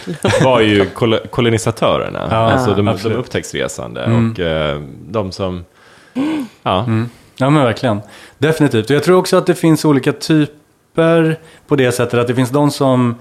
var 0.44 0.60
ju 0.60 0.86
kol 0.86 1.18
kolonisatörerna. 1.30 2.28
Ja, 2.30 2.36
alltså 2.36 2.74
de, 2.74 2.96
de 3.02 3.12
upptäcktsresande. 3.12 4.04
Mm. 4.04 4.32
Och 4.32 4.40
eh, 4.40 4.80
de 5.08 5.32
som... 5.32 5.64
Ja, 6.62 6.86
Ja 7.40 7.50
men 7.50 7.64
verkligen. 7.64 8.00
Definitivt. 8.38 8.90
Och 8.90 8.96
jag 8.96 9.02
tror 9.04 9.18
också 9.18 9.36
att 9.36 9.46
det 9.46 9.54
finns 9.54 9.84
olika 9.84 10.12
typer 10.12 11.38
på 11.68 11.76
det 11.76 11.92
sättet 11.92 12.20
att 12.20 12.26
det 12.26 12.34
finns 12.34 12.50
de 12.50 12.70
som 12.70 13.14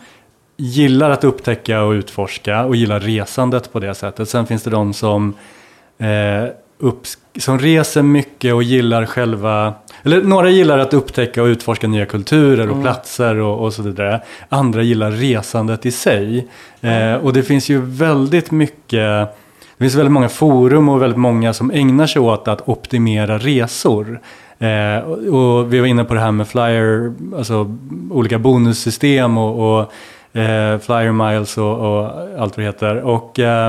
gillar 0.57 1.09
att 1.09 1.23
upptäcka 1.23 1.83
och 1.83 1.91
utforska 1.91 2.65
och 2.65 2.75
gillar 2.75 2.99
resandet 2.99 3.73
på 3.73 3.79
det 3.79 3.95
sättet. 3.95 4.29
Sen 4.29 4.45
finns 4.47 4.63
det 4.63 4.69
de 4.69 4.93
som, 4.93 5.33
eh, 5.97 6.05
upps- 6.79 7.17
som 7.39 7.59
reser 7.59 8.01
mycket 8.01 8.53
och 8.53 8.63
gillar 8.63 9.05
själva 9.05 9.73
eller 10.03 10.21
några 10.21 10.49
gillar 10.49 10.77
att 10.77 10.93
upptäcka 10.93 11.43
och 11.43 11.47
utforska 11.47 11.87
nya 11.87 12.05
kulturer 12.05 12.69
och 12.69 12.81
platser 12.81 13.35
och, 13.35 13.63
och 13.63 13.73
så 13.73 13.83
vidare. 13.83 14.21
Andra 14.49 14.81
gillar 14.81 15.11
resandet 15.11 15.85
i 15.85 15.91
sig. 15.91 16.47
Eh, 16.81 17.13
och 17.13 17.33
det 17.33 17.43
finns 17.43 17.69
ju 17.69 17.81
väldigt 17.81 18.51
mycket 18.51 19.29
det 19.77 19.83
finns 19.83 19.95
väldigt 19.95 20.11
många 20.11 20.29
forum 20.29 20.89
och 20.89 21.01
väldigt 21.01 21.19
många 21.19 21.53
som 21.53 21.71
ägnar 21.71 22.07
sig 22.07 22.21
åt 22.21 22.47
att 22.47 22.69
optimera 22.69 23.37
resor. 23.37 24.19
Eh, 24.59 24.99
och, 24.99 25.17
och 25.17 25.73
vi 25.73 25.79
var 25.79 25.87
inne 25.87 26.03
på 26.03 26.13
det 26.13 26.19
här 26.19 26.31
med 26.31 26.47
flyer, 26.47 27.13
alltså 27.37 27.75
olika 28.11 28.39
bonussystem 28.39 29.37
och, 29.37 29.79
och 29.79 29.91
eh, 30.37 30.79
flyer 30.79 31.11
miles 31.11 31.57
och, 31.57 31.77
och 31.79 32.05
allt 32.37 32.57
vad 32.57 32.57
det 32.57 32.63
heter. 32.63 32.95
Och 32.95 33.39
eh, 33.39 33.67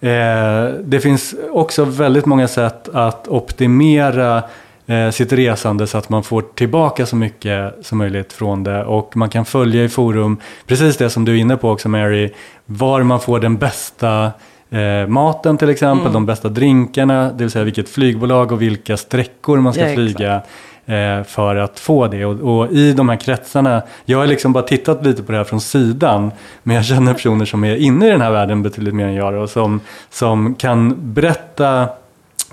eh, 0.00 0.72
det 0.84 1.00
finns 1.00 1.34
också 1.50 1.84
väldigt 1.84 2.26
många 2.26 2.48
sätt 2.48 2.88
att 2.88 3.28
optimera 3.28 4.42
eh, 4.86 5.10
sitt 5.10 5.32
resande 5.32 5.86
så 5.86 5.98
att 5.98 6.08
man 6.08 6.22
får 6.22 6.42
tillbaka 6.54 7.06
så 7.06 7.16
mycket 7.16 7.74
som 7.82 7.98
möjligt 7.98 8.32
från 8.32 8.64
det. 8.64 8.84
Och 8.84 9.16
man 9.16 9.28
kan 9.28 9.44
följa 9.44 9.84
i 9.84 9.88
forum, 9.88 10.36
precis 10.66 10.96
det 10.96 11.10
som 11.10 11.24
du 11.24 11.32
är 11.32 11.36
inne 11.36 11.56
på 11.56 11.70
också 11.70 11.88
Mary, 11.88 12.30
var 12.66 13.02
man 13.02 13.20
får 13.20 13.40
den 13.40 13.56
bästa 13.56 14.32
eh, 14.70 15.06
maten 15.08 15.56
till 15.58 15.68
exempel, 15.70 16.12
de 16.12 16.26
bästa 16.26 16.48
drinkarna, 16.48 17.32
det 17.32 17.44
vill 17.44 17.50
säga 17.50 17.64
vilket 17.64 17.88
flygbolag 17.88 18.52
och 18.52 18.62
vilka 18.62 18.96
sträckor 18.96 19.58
man 19.58 19.72
ska 19.72 19.82
Ja, 19.82 19.88
exakt. 19.88 20.16
flyga 20.16 20.42
eh, 20.86 21.24
för 21.24 21.56
att 21.56 21.78
få 21.78 22.06
det. 22.06 22.24
Och, 22.24 22.58
och 22.58 22.72
i 22.72 22.92
de 22.92 23.08
här 23.08 23.16
kretsarna, 23.16 23.82
jag 24.04 24.18
har 24.18 24.26
liksom 24.26 24.52
bara 24.52 24.64
tittat 24.64 25.06
lite 25.06 25.22
på 25.22 25.32
det 25.32 25.38
här 25.38 25.44
från 25.44 25.60
sidan, 25.60 26.30
men 26.62 26.76
jag 26.76 26.84
känner 26.84 27.14
personer 27.14 27.44
som 27.44 27.64
är 27.64 27.76
inne 27.76 28.06
i 28.06 28.10
den 28.10 28.20
här 28.20 28.30
världen 28.30 28.62
betydligt 28.62 28.94
mer 28.94 29.06
än 29.06 29.14
jag 29.14 29.34
och 29.34 29.50
som, 29.50 29.80
som 30.10 30.54
kan 30.54 30.94
berätta 30.98 31.88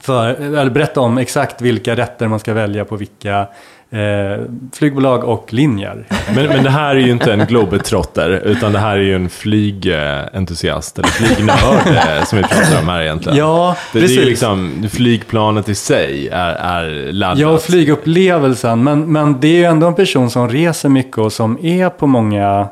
för, 0.01 0.29
eller 0.29 0.69
berätta 0.69 1.01
om 1.01 1.17
exakt 1.17 1.61
vilka 1.61 1.95
rätter 1.95 2.27
man 2.27 2.39
ska 2.39 2.53
välja 2.53 2.85
på 2.85 2.95
vilka 2.95 3.47
eh, 3.91 4.45
flygbolag 4.73 5.23
och 5.23 5.53
linjer. 5.53 6.05
men, 6.35 6.45
men 6.45 6.63
det 6.63 6.69
här 6.69 6.95
är 6.95 6.99
ju 6.99 7.11
inte 7.11 7.33
en 7.33 7.45
globetrotter, 7.45 8.29
utan 8.45 8.73
det 8.73 8.79
här 8.79 8.97
är 8.97 9.01
ju 9.01 9.15
en 9.15 9.29
flygentusiast, 9.29 10.99
eller 10.99 11.07
flygnörd, 11.09 11.87
eh, 11.87 12.23
som 12.25 12.37
vi 12.37 12.43
pratar 12.43 12.81
om 12.81 12.89
här 12.89 13.01
egentligen. 13.01 13.37
Ja, 13.37 13.75
det, 13.93 13.99
det 13.99 14.05
är 14.05 14.07
precis. 14.07 14.21
ju 14.21 14.25
liksom, 14.25 14.87
flygplanet 14.91 15.69
i 15.69 15.75
sig 15.75 16.29
är, 16.31 16.53
är 16.53 17.11
laddat. 17.11 17.39
Ja, 17.39 17.57
flygupplevelsen. 17.57 18.83
Men, 18.83 19.11
men 19.11 19.39
det 19.39 19.47
är 19.47 19.57
ju 19.57 19.63
ändå 19.63 19.87
en 19.87 19.95
person 19.95 20.29
som 20.29 20.49
reser 20.49 20.89
mycket 20.89 21.17
och 21.17 21.33
som 21.33 21.65
är 21.65 21.89
på 21.89 22.07
många 22.07 22.67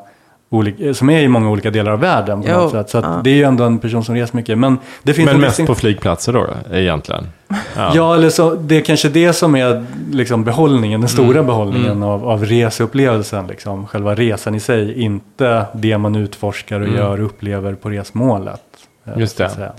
olika, 0.55 0.93
som 0.93 1.09
är 1.09 1.21
i 1.21 1.27
många 1.27 1.49
olika 1.49 1.71
delar 1.71 1.91
av 1.91 1.99
världen 1.99 2.41
på 2.41 2.47
Jo, 2.51 2.57
något 2.57 2.71
sätt. 2.71 2.89
Så 2.89 2.97
att 2.97 3.05
ja. 3.05 3.21
det 3.23 3.29
är 3.29 3.35
ju 3.35 3.43
ändå 3.43 3.63
en 3.63 3.79
person 3.79 4.03
som 4.03 4.15
reser 4.15 4.35
mycket. 4.35 4.57
Men 4.57 4.77
det 5.03 5.13
finns 5.13 5.25
Men 5.25 5.35
en 5.35 5.41
mest 5.41 5.51
distinkt- 5.51 5.67
på 5.67 5.75
flygplatser 5.75 6.33
då, 6.33 6.47
då 6.69 6.75
egentligen. 6.75 7.27
Ja. 7.47 7.55
Ja, 7.95 8.15
eller 8.15 8.29
så, 8.29 8.55
det 8.55 8.75
är 8.77 8.81
kanske 8.81 9.09
det 9.09 9.33
som 9.33 9.55
är 9.55 9.85
liksom 10.11 10.43
behållningen, 10.43 10.99
den 11.01 11.09
stora 11.09 11.43
behållningen 11.43 12.03
Av, 12.03 12.27
av 12.29 12.45
reseupplevelsen. 12.45 13.47
Liksom. 13.47 13.87
Själva 13.87 14.15
resan 14.15 14.55
i 14.55 14.59
sig, 14.59 15.01
inte 15.01 15.65
det 15.73 15.97
man 15.97 16.15
utforskar 16.15 16.79
och 16.81 16.87
gör 16.87 17.19
och 17.19 17.25
upplever 17.25 17.73
på 17.73 17.89
resmålet. 17.89 18.61
eh, 19.05 19.13
Just 19.19 19.37
så 19.37 19.43
att 19.43 19.57
det. 19.57 19.71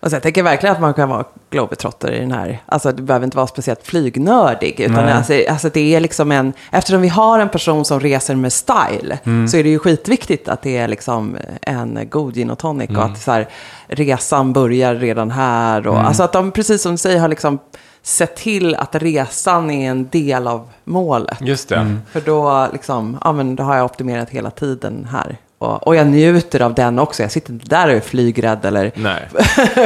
Och 0.00 0.10
så 0.10 0.16
jag 0.16 0.22
tänker 0.22 0.42
verkligen 0.42 0.74
att 0.74 0.80
man 0.80 0.94
kan 0.94 1.08
vara 1.08 1.24
globetrotter 1.50 2.12
i 2.12 2.20
den 2.20 2.32
här. 2.32 2.62
Alltså 2.66 2.92
det 2.92 3.02
behöver 3.02 3.24
inte 3.24 3.36
vara 3.36 3.46
speciellt 3.46 3.86
flygnördig. 3.86 4.80
Utan 4.80 5.04
Nej. 5.04 5.12
alltså, 5.12 5.32
alltså 5.48 5.68
det 5.68 5.94
är 5.94 6.00
liksom 6.00 6.32
en, 6.32 6.52
eftersom 6.70 7.00
vi 7.00 7.08
har 7.08 7.38
en 7.38 7.48
person 7.48 7.84
som 7.84 8.00
reser 8.00 8.34
med 8.34 8.52
style. 8.52 9.18
Mm. 9.24 9.48
Så 9.48 9.56
är 9.56 9.62
det 9.62 9.68
ju 9.68 9.78
skitviktigt 9.78 10.48
att 10.48 10.62
det 10.62 10.76
är 10.76 10.88
liksom 10.88 11.36
en 11.62 11.98
god 12.10 12.34
gin 12.34 12.50
och 12.50 12.58
tonic. 12.58 12.90
Mm. 12.90 13.02
Och 13.02 13.08
att 13.08 13.18
så 13.18 13.32
här, 13.32 13.48
resan 13.86 14.52
börjar 14.52 14.94
redan 14.94 15.30
här. 15.30 15.86
Och, 15.86 15.98
Alltså 15.98 16.22
att 16.22 16.32
de, 16.32 16.50
precis 16.50 16.82
som 16.82 16.92
du 16.92 16.98
säger, 16.98 17.20
har 17.20 17.28
liksom 17.28 17.58
sett 18.02 18.36
till 18.36 18.74
att 18.74 18.94
resan 18.94 19.70
är 19.70 19.90
en 19.90 20.08
del 20.08 20.46
av 20.46 20.68
målet. 20.84 21.40
Just 21.40 21.68
det. 21.68 21.76
Mm. 21.76 22.00
För 22.10 22.20
då, 22.20 22.68
liksom, 22.72 23.18
ja, 23.24 23.32
men 23.32 23.56
då 23.56 23.62
har 23.62 23.76
jag 23.76 23.84
optimerat 23.84 24.30
hela 24.30 24.50
tiden 24.50 25.08
här. 25.12 25.36
Och, 25.58 25.86
och 25.86 25.96
jag 25.96 26.06
njuter 26.06 26.62
av 26.62 26.74
den 26.74 26.98
också. 26.98 27.22
Jag 27.22 27.32
sitter 27.32 27.52
inte 27.52 27.66
där 27.66 27.88
och 27.88 27.94
är 27.94 28.00
flygrädd 28.00 28.64
eller 28.64 28.90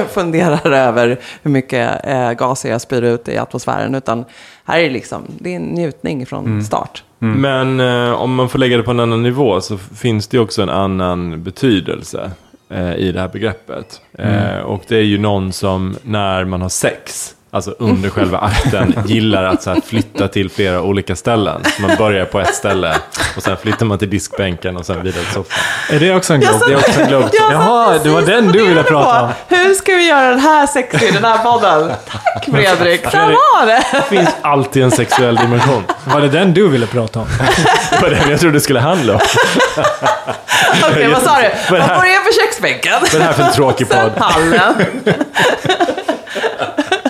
funderar 0.09 0.71
över 0.73 1.19
hur 1.43 1.51
mycket 1.51 2.07
eh, 2.07 2.33
gaser 2.33 2.71
jag 2.71 2.81
spyr 2.81 3.03
ut 3.03 3.29
i 3.29 3.39
atmosfären. 3.39 3.95
Utan 3.95 4.25
här 4.65 4.79
är 4.79 4.83
det 4.85 4.91
liksom, 4.91 5.23
det 5.39 5.53
är 5.53 5.57
en 5.57 5.63
njutning 5.63 6.27
från 6.27 6.47
Mm. 6.47 6.63
start. 6.63 7.05
Men 7.19 7.81
eh, 7.81 8.13
om 8.13 8.35
man 8.35 8.49
får 8.49 8.59
lägga 8.59 8.77
det 8.77 8.83
på 8.83 8.91
en 8.91 9.01
annan 9.01 9.23
nivå 9.23 9.61
så 9.61 9.79
finns 9.79 10.29
det 10.29 10.39
också 10.39 10.63
en 10.63 10.69
annan 10.71 11.43
betydelse 11.43 12.31
eh, 12.71 12.95
i 12.95 13.13
det 13.13 13.21
här 13.21 13.29
begreppet. 13.29 14.01
Eh, 14.19 14.59
och 14.59 14.83
det 14.89 14.97
är 14.97 15.03
ju 15.03 15.19
någon 15.19 15.53
som 15.53 15.97
när 16.03 16.45
man 16.45 16.63
har 16.63 16.69
sex, 16.69 17.35
alltså 17.55 17.75
under 17.79 18.11
själva 18.11 18.39
akten, 18.39 18.95
gillar 19.07 19.45
att 19.45 19.63
så 19.63 19.71
här, 19.71 19.81
flytta 19.81 20.29
till 20.29 20.51
flera 20.51 20.83
olika 20.83 21.17
ställen. 21.17 21.65
Så 21.77 21.83
man 21.83 21.97
börjar 21.97 22.25
på 22.25 22.41
ett 22.41 22.55
ställe 22.55 22.97
och 23.37 23.43
sen 23.43 23.57
flyttar 23.57 23.87
man 23.87 23.99
till 23.99 24.11
diskbänken 24.11 24.77
och 24.77 24.87
sen 24.87 25.03
vidare 25.03 25.25
till 25.25 25.33
soffan. 25.33 25.59
Är 25.91 26.01
det 26.01 26.15
också 26.15 26.35
en 26.35 26.41
globe? 26.41 26.65
Det 26.67 26.73
är 26.73 26.77
också 26.77 27.01
en 27.01 27.09
globe. 27.09 27.29
Jag 27.33 27.53
Jaha, 27.53 27.99
det 28.03 28.09
var 28.09 28.23
den 28.23 28.53
du 28.53 28.67
ville 28.67 28.83
prata 28.83 29.23
om. 29.23 29.31
Hur 29.49 29.75
ska 29.75 29.93
vi 29.93 30.09
göra 30.09 30.31
den 30.31 30.41
här 30.41 30.67
sexig 30.67 31.15
den 31.15 31.25
här 31.25 31.39
podden? 31.39 31.93
Tack 32.11 32.45
Fredrik, 32.45 33.13
där 33.13 33.27
var 33.27 33.67
det! 33.67 33.85
Det 33.93 34.03
finns 34.03 34.31
alltid 34.43 34.83
en 34.83 34.91
sexuell 34.91 35.37
dimension. 35.37 35.85
Var 36.05 36.21
det 36.21 36.29
den 36.29 36.55
du 36.55 36.69
ville 36.69 36.87
prata 36.87 37.21
om? 37.21 37.27
Det 37.91 38.01
var 38.03 38.11
det 38.11 38.31
jag 38.31 38.41
trodde 38.41 38.57
det 38.57 38.61
skulle 38.61 38.81
handla 38.81 39.13
om. 39.13 39.21
Okej, 40.91 41.09
vad 41.09 41.23
sa 41.23 41.37
du? 41.37 41.79
Man 41.79 41.89
börjar 41.89 42.25
på 42.25 42.33
köksbänken. 42.41 42.93
Vad 43.01 43.15
är 43.15 43.19
det 43.19 43.25
här 43.25 43.33
för 43.33 43.43
en 43.43 43.53
tråkig 43.53 43.87
Sen 43.87 44.11
podd? 44.17 44.25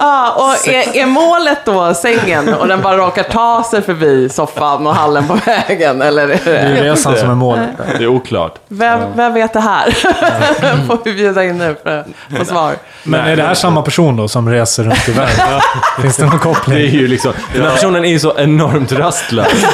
Ja, 0.00 0.32
och 0.36 0.68
är, 0.68 0.96
är 0.96 1.06
målet 1.06 1.58
då 1.64 1.94
sängen 1.94 2.54
och 2.54 2.68
den 2.68 2.82
bara 2.82 2.96
råkar 2.96 3.22
ta 3.22 3.64
sig 3.70 3.82
förbi 3.82 4.28
soffan 4.28 4.86
och 4.86 4.94
hallen 4.94 5.28
på 5.28 5.34
vägen? 5.46 6.02
Eller 6.02 6.22
är 6.28 6.40
Det 6.44 6.58
är 6.58 6.68
det, 6.70 6.76
ju 6.76 6.82
resan 6.84 7.16
som 7.16 7.30
är 7.30 7.34
målet. 7.34 7.68
Det 7.98 8.04
är 8.04 8.08
oklart. 8.08 8.54
vem, 8.68 9.00
vem 9.16 9.34
vet 9.34 9.52
det 9.52 9.60
här? 9.60 9.90
får 10.86 10.98
vi 11.04 11.14
bjuda 11.14 11.44
in 11.44 11.58
nu 11.58 11.76
för 11.82 11.98
att 11.98 12.38
få 12.38 12.44
svar. 12.44 12.74
Men 13.02 13.20
är 13.20 13.36
det 13.36 13.42
här 13.42 13.54
samma 13.54 13.82
person 13.82 14.16
då 14.16 14.28
som 14.28 14.48
reser 14.50 14.84
runt 14.84 15.08
i 15.08 15.12
världen? 15.12 15.60
Finns 16.02 16.16
det 16.16 16.22
någon 16.26 16.30
Det 16.42 16.48
är 16.50 16.54
koppling? 16.54 16.78
ju 16.78 17.08
liksom, 17.08 17.32
den 17.54 17.62
här 17.62 17.70
personen 17.70 18.04
är 18.04 18.08
ju 18.08 18.18
så 18.18 18.38
enormt 18.38 18.92
rastlös. 18.92 19.64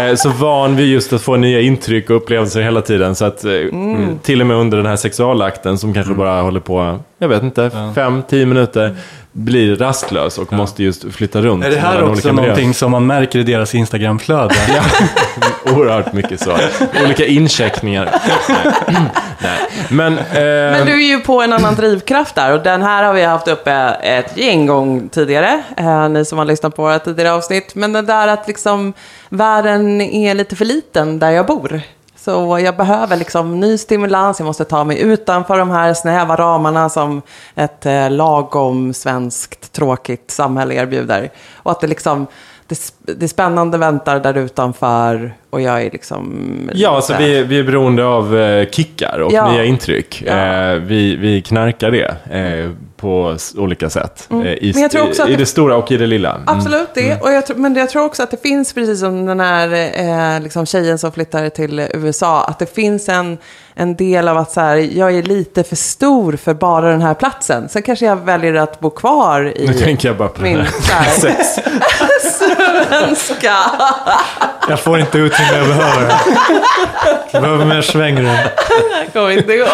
Eh, 0.00 0.14
så 0.14 0.28
van 0.28 0.76
vid 0.76 0.86
just 0.88 1.12
att 1.12 1.22
få 1.22 1.36
nya 1.36 1.60
intryck 1.60 2.10
och 2.10 2.16
upplevelser 2.16 2.62
hela 2.62 2.80
tiden. 2.80 3.14
Så 3.14 3.24
att 3.24 3.44
eh, 3.44 3.50
till 4.22 4.40
och 4.40 4.46
med 4.46 4.56
under 4.56 4.76
den 4.76 4.86
här 4.86 4.96
sexualakten 4.96 5.78
som 5.78 5.94
kanske 5.94 6.14
bara 6.14 6.40
håller 6.42 6.60
på, 6.60 6.98
jag 7.18 7.28
vet 7.28 7.42
inte, 7.42 7.70
fem, 7.94 8.22
tio 8.28 8.46
minuter. 8.46 8.96
Blir 9.36 9.76
rastlös 9.76 10.38
och 10.38 10.52
måste 10.52 10.82
just 10.82 11.12
flytta 11.12 11.40
runt. 11.40 11.64
Är 11.64 11.70
det 11.70 11.76
här 11.76 12.02
också 12.02 12.28
miljöer. 12.28 12.32
någonting 12.32 12.74
som 12.74 12.90
man 12.90 13.06
märker 13.06 13.38
i 13.38 13.42
deras 13.42 13.74
Instagramflöde? 13.74 14.54
Oerhört 15.64 16.12
mycket 16.12 16.40
så. 16.40 16.56
Olika 17.04 17.26
incheckningar. 17.26 18.20
Nej. 18.48 19.02
Nej. 19.42 19.58
Men, 19.88 20.18
eh, 20.18 20.24
Men 20.78 20.86
du 20.86 20.92
är 20.92 21.08
ju 21.08 21.20
på 21.20 21.42
en 21.42 21.52
annan 21.52 21.74
drivkraft 21.74 22.34
där 22.34 22.52
och 22.52 22.62
den 22.62 22.82
här 22.82 23.02
har 23.04 23.14
vi 23.14 23.22
haft 23.22 23.48
uppe 23.48 23.72
ett 24.02 24.36
gäng 24.36 24.66
gång 24.66 25.08
tidigare. 25.08 25.62
Eh, 25.76 26.08
ni 26.08 26.24
som 26.24 26.38
har 26.38 26.44
lyssnat 26.44 26.76
på 26.76 26.82
våra 26.82 26.98
tidigare 26.98 27.32
avsnitt. 27.32 27.74
Men 27.74 27.92
det 27.92 28.02
där 28.02 28.28
att 28.28 28.48
liksom 28.48 28.92
världen 29.28 30.00
är 30.00 30.34
lite 30.34 30.56
för 30.56 30.64
liten 30.64 31.18
där 31.18 31.30
jag 31.30 31.46
bor. 31.46 31.80
Så 32.24 32.58
jag 32.58 32.76
behöver 32.76 33.16
liksom 33.16 33.60
ny 33.60 33.78
stimulans, 33.78 34.38
jag 34.38 34.46
måste 34.46 34.64
ta 34.64 34.84
mig 34.84 35.00
utanför 35.00 35.58
de 35.58 35.70
här 35.70 35.94
snäva 35.94 36.36
ramarna 36.36 36.88
som 36.88 37.22
ett 37.54 37.86
eh, 37.86 38.10
lagom 38.10 38.94
svenskt 38.94 39.72
tråkigt 39.72 40.30
samhälle 40.30 40.74
erbjuder. 40.74 41.30
Och 41.54 41.70
att 41.70 41.80
det 41.80 41.86
liksom, 41.86 42.26
det, 42.68 42.78
det 43.18 43.28
spännande 43.28 43.78
väntar 43.78 44.20
där 44.20 44.36
utanför 44.38 45.34
och 45.50 45.60
jag 45.60 45.82
är 45.82 45.90
liksom... 45.90 46.34
Ja, 46.74 46.96
alltså 46.96 47.12
lite- 47.12 47.24
vi, 47.24 47.42
vi 47.42 47.58
är 47.58 47.62
beroende 47.64 48.04
av 48.06 48.36
eh, 48.38 48.68
kickar 48.70 49.18
och 49.18 49.32
Ja. 49.32 49.52
nya 49.52 49.64
intryck. 49.64 50.22
Ja. 50.26 50.32
Eh, 50.32 50.74
vi, 50.74 51.16
vi 51.16 51.42
knarkar 51.42 51.90
det 51.90 52.16
eh, 52.38 52.70
på 52.96 53.36
olika 53.56 53.90
sätt. 53.90 54.28
Eh, 54.30 54.36
i, 54.36 54.40
Mm. 54.40 54.70
Men 54.72 54.82
jag 54.82 54.90
tror 54.90 55.08
också 55.08 55.22
i, 55.22 55.24
att 55.24 55.28
I 55.28 55.32
det- 55.32 55.38
det 55.38 55.46
stora 55.46 55.76
och 55.76 55.92
i 55.92 55.96
det 55.96 56.06
lilla. 56.06 56.30
Mm. 56.30 56.42
Absolut 56.46 56.88
det. 56.94 57.20
Och 57.22 57.32
jag, 57.32 57.44
men 57.56 57.74
jag 57.76 57.90
tror 57.90 58.04
också 58.04 58.22
att 58.22 58.30
det 58.30 58.42
finns, 58.42 58.72
precis 58.72 59.00
som 59.00 59.26
den 59.26 59.40
här 59.40 59.72
eh, 60.36 60.42
liksom 60.42 60.66
tjejen 60.66 60.98
som 60.98 61.12
flyttar 61.12 61.48
till 61.48 61.80
USA, 61.94 62.44
att 62.44 62.58
det 62.58 62.74
finns 62.74 63.08
en, 63.08 63.38
en 63.74 63.96
del 63.96 64.28
av 64.28 64.36
att 64.38 64.50
så 64.52 64.60
här, 64.60 64.76
jag 64.76 65.14
är 65.16 65.22
lite 65.22 65.62
för 65.64 65.76
stor 65.76 66.36
för 66.36 66.54
bara 66.54 66.90
den 66.90 67.02
här 67.02 67.14
platsen. 67.14 67.68
Sen 67.68 67.82
kanske 67.82 68.06
jag 68.06 68.16
väljer 68.16 68.54
att 68.54 68.80
bo 68.80 68.90
kvar 68.90 69.52
i 69.56 69.66
Nu 69.66 69.74
tänker 69.74 70.08
jag 70.08 70.16
bara 70.16 70.28
på 70.28 70.42
min 70.42 70.58
det 70.58 70.66
så 70.66 70.92
här. 70.92 71.02
här, 71.04 71.10
Sex. 71.20 71.38
svenska. 72.88 73.56
Jag 74.68 74.80
får 74.80 75.00
inte 75.00 75.18
ut 75.18 75.32
det 75.36 75.56
jag 75.56 75.66
behöver. 75.66 76.14
Jag 77.30 77.42
behöver 77.42 77.64
mer 77.64 77.82
svängrum. 77.82 78.36
Det 79.04 79.12
kommer 79.12 79.30
inte 79.30 79.56
gå. 79.56 79.68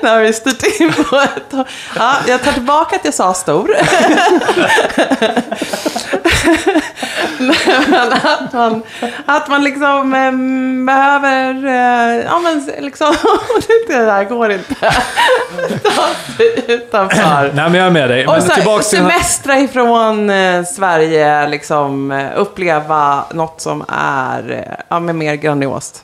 Nu 0.00 0.08
har 0.08 0.20
vi 0.20 0.32
styrt 0.32 0.80
in 0.80 0.92
på 0.92 1.16
ett... 1.16 1.66
Ja, 1.96 2.14
jag 2.26 2.42
tar 2.42 2.52
tillbaka 2.52 2.96
att 2.96 3.04
jag 3.04 3.14
sa 3.14 3.34
stor. 3.34 3.76
Men 7.38 8.12
att 8.12 8.52
man, 8.52 8.82
att 9.26 9.48
man 9.48 9.64
liksom 9.64 10.14
em, 10.14 10.86
behöver... 10.86 11.54
eh, 11.66 12.24
Ja, 12.24 12.38
men 12.42 12.70
liksom... 12.84 13.14
Det 13.88 13.94
där 14.04 14.24
går 14.24 14.52
inte. 14.52 14.74
Ta 15.82 16.34
sig 16.36 16.64
utanför. 16.74 17.52
Nej, 17.54 17.70
men 17.70 17.74
jag 17.74 17.86
är 17.86 17.90
med 17.90 18.08
dig. 18.10 18.26
Och 18.26 18.32
Men 18.32 18.42
så 18.42 18.48
här, 18.48 18.54
tillbaks 18.54 18.90
till 18.90 18.98
semestra 18.98 19.58
ifrån 19.58 20.30
eh, 20.30 20.64
Sverige, 20.64 21.48
liksom 21.48 22.10
eh, 22.12 22.26
uppleva 22.36 23.24
något 23.34 23.60
som 23.60 23.84
är 23.88 24.74
ja, 24.88 25.00
men 25.00 25.18
mer 25.18 25.34
grandiost. 25.34 26.02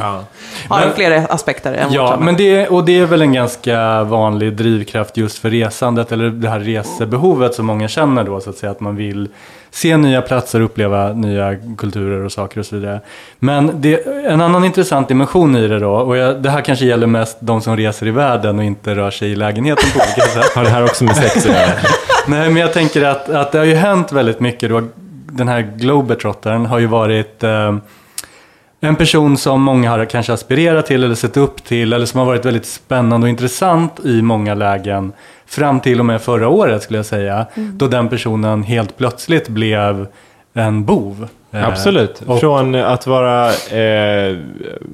Ja. 0.00 0.24
Har 0.68 0.80
Men- 0.80 0.94
fler 0.94 1.26
aspekter 1.30 1.72
än 1.72 1.92
Ja, 1.92 2.16
men 2.20 2.36
det, 2.36 2.68
och 2.68 2.84
det 2.84 2.98
är 2.98 3.06
väl 3.06 3.22
en 3.22 3.32
ganska 3.32 4.02
vanlig 4.04 4.52
drivkraft 4.56 5.16
just 5.16 5.38
för 5.38 5.50
resandet, 5.50 6.12
eller 6.12 6.30
det 6.30 6.48
här 6.48 6.60
resebehovet 6.60 7.54
som 7.54 7.66
många 7.66 7.88
känner 7.88 8.24
då, 8.24 8.40
så 8.40 8.50
att 8.50 8.56
säga, 8.56 8.72
att 8.72 8.80
man 8.80 8.96
vill 8.96 9.28
se 9.72 9.96
nya 9.96 10.22
platser, 10.22 10.60
uppleva 10.60 11.12
nya 11.12 11.56
kulturer 11.78 12.24
och 12.24 12.32
saker 12.32 12.60
och 12.60 12.66
så 12.66 12.76
vidare. 12.76 13.00
Men 13.38 13.70
det, 13.74 14.06
en 14.06 14.40
annan 14.40 14.64
intressant 14.64 15.08
dimension 15.08 15.56
i 15.56 15.68
det 15.68 15.78
då, 15.78 15.92
och 15.92 16.16
jag, 16.16 16.42
det 16.42 16.50
här 16.50 16.60
kanske 16.60 16.84
gäller 16.84 17.06
mest 17.06 17.36
de 17.40 17.60
som 17.60 17.76
reser 17.76 18.06
i 18.06 18.10
världen 18.10 18.58
och 18.58 18.64
inte 18.64 18.94
rör 18.94 19.10
sig 19.10 19.30
i 19.30 19.34
lägenheten 19.34 19.90
på 19.90 19.98
olika 19.98 20.20
sätt. 20.20 20.52
Har 20.54 20.64
det 20.64 20.70
här 20.70 20.84
också 20.84 21.04
med 21.04 21.16
sex 21.16 21.36
att 21.36 21.44
göra? 21.44 21.68
Nej, 22.26 22.50
men 22.50 22.56
jag 22.56 22.72
tänker 22.72 23.02
att, 23.04 23.28
att 23.28 23.52
det 23.52 23.58
har 23.58 23.64
ju 23.64 23.74
hänt 23.74 24.12
väldigt 24.12 24.40
mycket 24.40 24.70
då. 24.70 24.82
Den 25.26 25.48
här 25.48 25.60
globetrottern 25.76 26.66
har 26.66 26.78
ju 26.78 26.86
varit 26.86 27.42
eh, 27.42 27.76
en 28.84 28.96
person 28.96 29.36
som 29.36 29.62
många 29.62 29.90
har 29.90 30.04
kanske 30.04 30.32
aspirerat 30.32 30.86
till 30.86 31.04
eller 31.04 31.14
sett 31.14 31.36
upp 31.36 31.64
till 31.64 31.92
eller 31.92 32.06
som 32.06 32.18
har 32.18 32.26
varit 32.26 32.44
väldigt 32.44 32.66
spännande 32.66 33.24
och 33.24 33.28
intressant 33.28 34.00
i 34.04 34.22
många 34.22 34.54
lägen. 34.54 35.12
Fram 35.46 35.80
till 35.80 35.98
och 36.00 36.06
med 36.06 36.22
förra 36.22 36.48
året 36.48 36.82
skulle 36.82 36.98
jag 36.98 37.06
säga. 37.06 37.46
Då 37.54 37.86
den 37.86 38.08
personen 38.08 38.62
helt 38.62 38.96
plötsligt 38.96 39.48
blev 39.48 40.06
en 40.54 40.84
bov. 40.84 41.28
Eh, 41.52 41.68
Absolut. 41.68 42.22
och- 42.26 42.40
Från 42.40 42.74
att 42.74 43.06
vara 43.06 43.48
eh, 43.48 44.36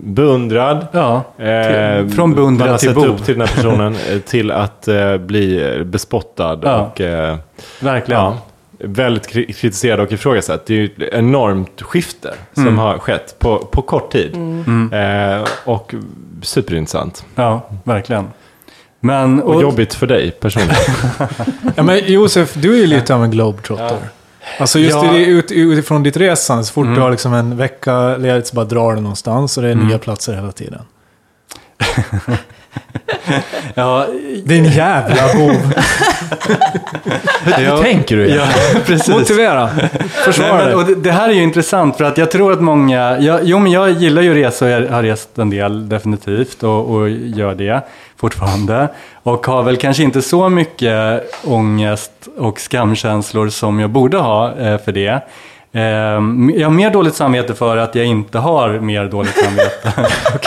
beundrad. 0.03 0.87
Ja, 0.93 1.23
Eh, 1.39 2.03
till- 2.07 2.15
från 2.15 2.35
beundrad 2.35 2.67
man 2.67 2.71
har 2.71 2.79
till 2.79 2.89
sett 2.89 2.95
bov. 2.97 3.07
upp 3.07 3.25
till 3.25 3.39
den 3.39 3.49
här 3.49 3.55
personen 3.57 3.97
eh, 4.13 4.19
till 4.19 4.51
att 4.51 4.89
eh, 4.89 5.17
bli 5.17 5.75
eh, 5.79 5.85
bespottad 5.85 6.59
Ja. 6.63 6.81
och 6.81 7.01
eh, 7.01 7.37
verkligen. 7.81 8.21
ja, 8.23 8.39
väldigt 8.79 9.29
kri- 9.31 9.53
kritiserad 9.53 10.01
och 10.01 10.13
ifrågasatt. 10.13 10.67
Det 10.67 10.75
är 10.75 10.79
ju 10.79 10.85
ett 10.85 11.13
enormt 11.15 11.83
skifte 11.83 12.35
som 12.55 12.63
Mm. 12.63 12.79
har 12.79 12.99
skett 12.99 13.37
på, 13.39 13.59
på 13.59 13.83
kort 13.83 14.13
tid. 14.13 14.35
Eh, 14.93 15.49
och 15.65 15.95
superintressant. 16.43 17.25
Ja, 17.35 17.69
verkligen. 17.85 18.27
Men, 19.01 19.43
Och, 19.43 19.63
jobbigt 19.63 19.95
för 19.95 20.07
dig 20.07 20.31
personligen. 20.31 20.77
Ja, 21.77 21.83
men 21.83 21.99
Josef, 22.13 22.55
du 22.55 22.73
är 22.75 22.79
ju 22.79 22.87
lite 22.87 23.15
av 23.15 23.25
en 23.25 23.31
globetrotter. 23.31 23.99
Alltså 24.61 24.79
just 24.79 24.95
Ja. 24.97 25.17
ut, 25.19 25.53
utifrån 25.53 26.03
ditt 26.03 26.17
resande, 26.17 26.65
så 26.65 26.73
fort 26.73 26.87
du 26.95 27.01
har 27.01 27.11
liksom 27.11 27.35
en 27.35 27.57
vecka 27.57 28.17
ledigt 28.17 28.47
så 28.47 28.57
bara 28.57 28.65
drar 28.65 28.95
du 28.95 29.01
någonstans 29.01 29.57
och 29.57 29.63
det 29.63 29.71
är 29.71 29.75
nya 29.75 29.99
platser 29.99 30.35
hela 30.35 30.53
tiden. 30.53 30.83
Ja, 33.75 34.07
Din 34.45 34.65
jävla 34.65 35.35
bov. 35.35 35.73
Hur 37.45 37.83
tänker 37.83 38.17
du? 38.17 38.29
ja, 38.29 38.47
precis. 38.87 39.09
Motivera. 39.09 39.69
Försvara 40.25 40.57
Nej, 40.57 40.67
men, 40.67 40.75
och 40.75 40.85
dig. 40.85 40.95
det, 40.95 41.01
det 41.01 41.13
här 41.13 41.29
är 41.29 41.33
ju 41.33 41.43
intressant 41.43 41.97
för 41.97 42.05
att 42.05 42.19
jag 42.19 42.31
tror 42.31 42.53
att 42.53 42.61
många, 42.61 43.19
jag, 43.19 43.41
jo 43.43 43.59
men 43.59 43.73
jag 43.73 43.91
gillar 43.91 44.23
ju 44.23 44.35
resa 44.35 44.65
och 44.65 44.71
jag 44.71 44.89
har 44.89 45.03
rest 45.03 45.39
en 45.39 45.51
del 45.51 45.89
definitivt 45.89 46.63
och, 46.63 46.91
och 46.95 47.11
gör 47.11 47.55
det 47.55 47.81
fortfarande. 48.17 48.89
Och 49.23 49.47
har 49.47 49.63
väl 49.63 49.77
kanske 49.77 50.03
inte 50.03 50.23
så 50.23 50.49
mycket 50.49 51.23
ångest 51.45 52.13
och 52.37 52.61
skamkänslor 52.61 53.49
som 53.49 53.81
jag 53.81 53.91
borde 53.91 54.19
ha 54.19 54.59
eh, 54.59 54.79
för 54.79 54.93
det. 54.93 55.21
Eh, 55.73 55.83
jag 55.83 56.67
har 56.67 56.71
mer 56.71 56.91
dåligt 56.91 57.15
samvete 57.15 57.55
för 57.55 57.77
att 57.77 57.95
jag 57.95 58.07
inte 58.07 58.39
har 58.39 58.69
mer 58.71 59.05
dåligt 59.05 59.37
samvete 59.45 59.93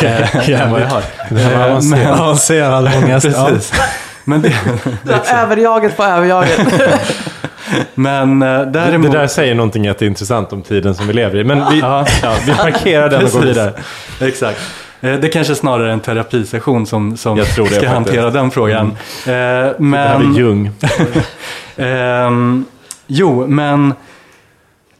eh, 0.47 0.61
än 0.61 0.71
vad 0.71 0.81
jag 0.81 0.87
har. 0.87 1.01
var 1.29 1.39
Eh, 1.41 1.65
avancerat. 1.65 2.03
men- 2.09 2.19
Avancerad 2.19 2.89
ångest. 3.03 3.27
Ja. 3.35 3.47
Precis. 3.49 3.73
Men, 4.23 4.41
det, 4.41 4.49
Det 5.03 5.11
där 5.27 5.43
överjaget 5.43 5.97
på 5.97 6.03
överjaget. 6.03 6.59
men 7.95 8.41
eh, 8.41 8.59
Det, 8.59 8.65
däremot... 8.65 9.11
det 9.11 9.17
där 9.17 9.27
säger 9.27 9.55
någonting 9.55 9.85
jätteintressant 9.85 10.53
om 10.53 10.61
tiden 10.61 10.95
som 10.95 11.07
vi 11.07 11.13
lever 11.13 11.39
i. 11.39 11.43
Men 11.43 11.63
vi, 11.71 11.79
Ja. 11.79 12.05
ja, 12.23 12.33
vi 12.45 12.53
parkerar 12.53 13.09
den 13.09 13.25
och 13.25 13.31
går 13.31 13.39
vidare. 13.41 13.73
Exakt. 14.21 14.59
Eh, 15.01 15.13
Det 15.13 15.27
kanske 15.29 15.53
är 15.53 15.55
snarare 15.55 15.93
en 15.93 15.99
terapisession 15.99 16.85
som, 16.85 17.17
som 17.17 17.37
det 17.37 17.45
ska 17.45 17.63
faktiskt. 17.65 17.85
hantera 17.91 18.29
den 18.29 18.51
frågan. 18.51 18.87
Eh, 18.87 18.93
Det 19.25 19.31
här 19.33 19.75
Men, 19.77 20.33
är 20.35 20.39
Jung. 20.39 20.71
ehm, 21.77 22.65
jo, 23.07 23.47
men, 23.47 23.93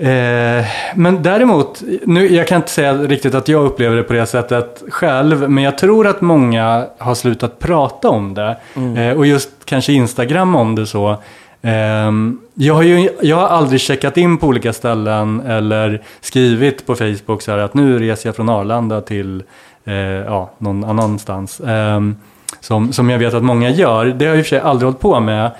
eh, 0.02 0.66
men 0.96 1.24
däremot, 1.24 1.84
nu, 2.06 2.36
jag 2.36 2.48
kan 2.48 2.56
inte 2.56 2.72
säga 2.72 2.94
riktigt 2.94 3.36
att 3.36 3.48
jag 3.48 3.66
upplever 3.66 3.96
det 3.96 4.04
på 4.04 4.14
det 4.14 4.26
sättet 4.26 4.84
själv, 4.90 5.50
men 5.50 5.64
jag 5.64 5.78
tror 5.78 6.08
att 6.08 6.22
många 6.22 6.86
har 6.98 7.16
slutat 7.16 7.60
prata 7.60 8.10
om 8.10 8.34
det. 8.34 8.58
Eh, 8.98 9.18
och 9.18 9.26
just 9.26 9.50
kanske 9.66 9.94
Instagram 9.94 10.56
om 10.56 10.76
det 10.76 10.86
så. 10.86 11.18
Ehm, 11.62 12.40
jag, 12.54 12.74
har 12.74 12.84
ju, 12.84 13.10
jag 13.22 13.36
har 13.36 13.48
aldrig 13.48 13.82
checkat 13.82 14.18
in 14.18 14.38
på 14.38 14.48
olika 14.48 14.74
ställen 14.74 15.42
eller 15.42 16.02
skrivit 16.22 16.86
på 16.86 16.96
Facebook 16.96 17.42
så 17.42 17.52
här 17.52 17.58
att 17.58 17.74
nu 17.74 18.00
reser 18.00 18.30
jag 18.30 18.36
från 18.36 18.50
Arlanda 18.50 19.02
till 19.02 19.44
eh, 19.86 19.96
ja, 19.96 20.52
någon 20.58 20.84
annanstans. 20.84 21.62
Ehm, 21.68 22.16
som, 22.60 22.94
som 22.94 23.10
jag 23.10 23.20
vet 23.20 23.34
att 23.34 23.44
många 23.44 23.70
gör. 23.70 24.06
Det 24.06 24.26
har 24.26 24.30
jag 24.30 24.38
i 24.38 24.42
och 24.42 24.46
för 24.46 24.50
sig 24.50 24.60
aldrig 24.60 24.86
hållit 24.86 25.00
på 25.00 25.20
med. 25.20 25.52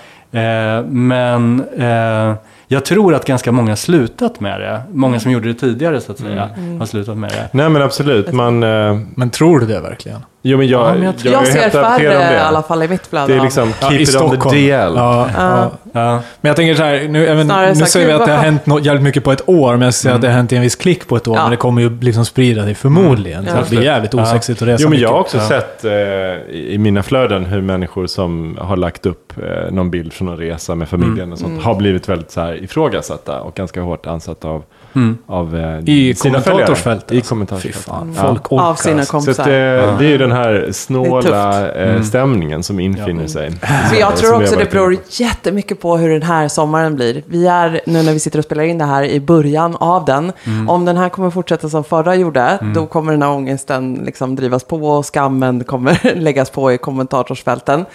Men 0.88 1.64
jag 2.72 2.86
tror 2.86 3.14
att 3.16 3.26
ganska 3.26 3.52
många 3.52 3.72
har 3.72 3.76
slutat 3.76 4.40
med 4.40 4.62
det. 4.62 4.82
Många 4.92 5.20
som 5.20 5.32
gjorde 5.32 5.48
det 5.48 5.54
tidigare 5.54 6.02
så 6.02 6.12
att 6.12 6.20
säga 6.20 6.50
har 6.80 6.86
slutat 6.86 7.18
med 7.18 7.30
det. 7.30 7.50
Nej 7.58 7.70
men 7.70 7.82
absolut, 7.82 8.32
man... 8.34 8.64
eh, 8.64 9.00
Men 9.16 9.30
tror 9.30 9.60
du 9.60 9.66
det 9.66 9.80
verkligen? 9.82 10.20
Jo 10.44 10.58
men 10.58 10.68
jag, 10.68 10.82
Ja, 10.90 10.94
men 10.94 11.04
jag 11.04 11.14
jag, 11.24 11.34
Jag 11.34 11.48
ser 11.48 11.70
färre 11.70 12.02
i 12.04 12.06
det. 12.34 12.42
alla 12.44 12.62
fall 12.64 12.84
i 12.84 12.88
mitt 12.88 13.08
flöde. 13.08 13.34
Det 13.34 13.40
är 13.40 13.44
liksom 13.44 13.74
Ja, 13.82 13.90
keep 13.90 14.00
it 14.00 14.16
on 14.16 14.30
the 14.30 14.36
Stockholm. 14.36 14.56
DL. 14.58 14.70
Ja, 14.70 15.30
ja. 15.38 15.72
Ja. 15.94 16.22
Men 16.42 16.50
jag 16.50 16.56
tänker 16.56 16.76
så 16.76 16.84
här, 16.84 17.08
nu, 17.10 17.28
även, 17.28 17.46
Snarare 17.46 17.74
så 17.76 17.80
nu 17.80 17.86
säger 17.86 18.08
vi 18.08 18.14
att 18.14 18.26
det 18.26 18.32
har 18.32 18.44
hänt 18.44 18.66
no, 18.66 18.80
jävligt 18.80 19.04
mycket 19.04 19.24
på 19.24 19.32
ett 19.32 19.50
år, 19.50 19.72
men 19.72 19.82
jag 19.82 19.94
säger 19.94 20.16
att 20.16 20.22
det 20.22 20.28
har 20.28 20.36
hänt 20.36 20.52
i 20.52 20.56
en 20.56 20.62
viss 20.62 20.76
klick 20.76 21.08
på 21.08 21.16
ett 21.16 21.28
år, 21.28 21.36
Ja. 21.38 21.42
men 21.42 21.52
det 21.52 21.58
kommer 21.58 21.82
ju 21.82 22.00
liksom 22.02 22.26
sprida 22.26 22.64
sig 22.64 22.76
förmodligen. 22.76 23.44
Ja. 23.46 23.52
Så 23.52 23.58
det 23.64 23.70
blir 23.70 23.84
jävligt 23.84 24.14
Ja. 24.14 24.22
osexigt 24.24 24.62
att 24.62 24.68
resa 24.68 24.84
Jo 24.84 24.90
men 24.90 25.00
jag 25.00 25.10
har 25.10 25.20
också 25.20 25.38
Ja. 25.38 25.48
sett 25.48 25.86
eh, 25.86 25.92
i 26.56 26.76
mina 26.80 27.04
flöden 27.04 27.46
hur 27.46 27.62
människor 27.62 28.08
som 28.08 28.58
har 28.62 28.78
lagt 28.78 29.06
upp 29.06 29.34
eh, 29.38 29.72
någon 29.72 29.92
bild 29.92 30.14
från 30.14 30.28
en 30.28 30.38
resa 30.38 30.76
med 30.76 30.90
familjen 30.90 31.32
och 31.32 31.40
sånt 31.40 31.52
Mm. 31.52 31.64
har 31.64 31.76
blivit 31.76 32.10
väldigt 32.10 32.32
så 32.32 32.42
här 32.42 32.64
ifrågasatta 32.64 33.42
och 33.42 33.56
ganska 33.56 33.82
hårt 33.82 34.06
ansatta 34.08 34.48
av, 34.48 34.64
Mm. 34.96 35.18
av 35.28 35.56
eh, 35.58 35.80
I 35.90 36.16
sina 36.16 36.42
kommentarsfältet. 36.42 37.12
I 37.12 37.22
kommentarsfältet. 37.22 37.82
fan, 37.82 38.14
Ja. 38.18 38.28
folk 38.28 38.52
orkar. 38.52 38.66
Av 38.66 38.76
sina 38.76 39.00
alltså. 39.00 39.12
Så 39.22 39.32
att 39.32 39.38
kompisar. 39.38 39.46
det, 39.52 39.96
det 40.00 40.06
är 40.06 40.10
ju 40.10 40.18
den 40.18 40.32
här 40.32 40.68
snåla 40.72 41.72
eh, 41.76 41.90
Mm. 41.92 42.04
stämningen 42.04 42.64
som 42.64 42.80
infinner 42.80 43.28
sig. 43.28 43.52
För 43.52 44.00
jag 44.00 44.18
Som 44.18 44.18
tror 44.28 44.42
också 44.44 44.56
det 44.56 44.72
beror 44.72 44.96
på. 44.96 45.02
jättemycket 45.10 45.82
på 45.82 45.98
hur 45.98 46.10
den 46.10 46.24
här 46.24 46.48
sommaren 46.48 46.96
blir. 46.96 47.24
Vi 47.28 47.48
är, 47.48 47.82
nu 47.86 48.04
när 48.04 48.14
vi 48.14 48.20
sitter 48.20 48.40
och 48.40 48.46
spelar 48.46 48.64
in 48.64 48.78
det 48.78 48.86
här, 48.86 49.04
i 49.04 49.20
början 49.20 49.76
av 49.76 50.06
den. 50.06 50.32
Om 50.68 50.86
den 50.86 50.98
här 50.98 51.10
kommer 51.10 51.30
fortsätta 51.30 51.70
som 51.70 51.84
förra 51.84 52.16
gjorde, 52.16 52.58
då 52.76 52.86
kommer 52.86 53.12
den 53.12 53.22
här 53.22 53.30
ångesten 53.32 54.02
liksom 54.06 54.36
drivas 54.36 54.64
på 54.64 54.78
och 54.78 55.06
skammen 55.06 55.64
kommer 55.64 56.16
läggas 56.16 56.50
på 56.50 56.72
i 56.72 56.78
kommentarsfälten. 56.78 57.86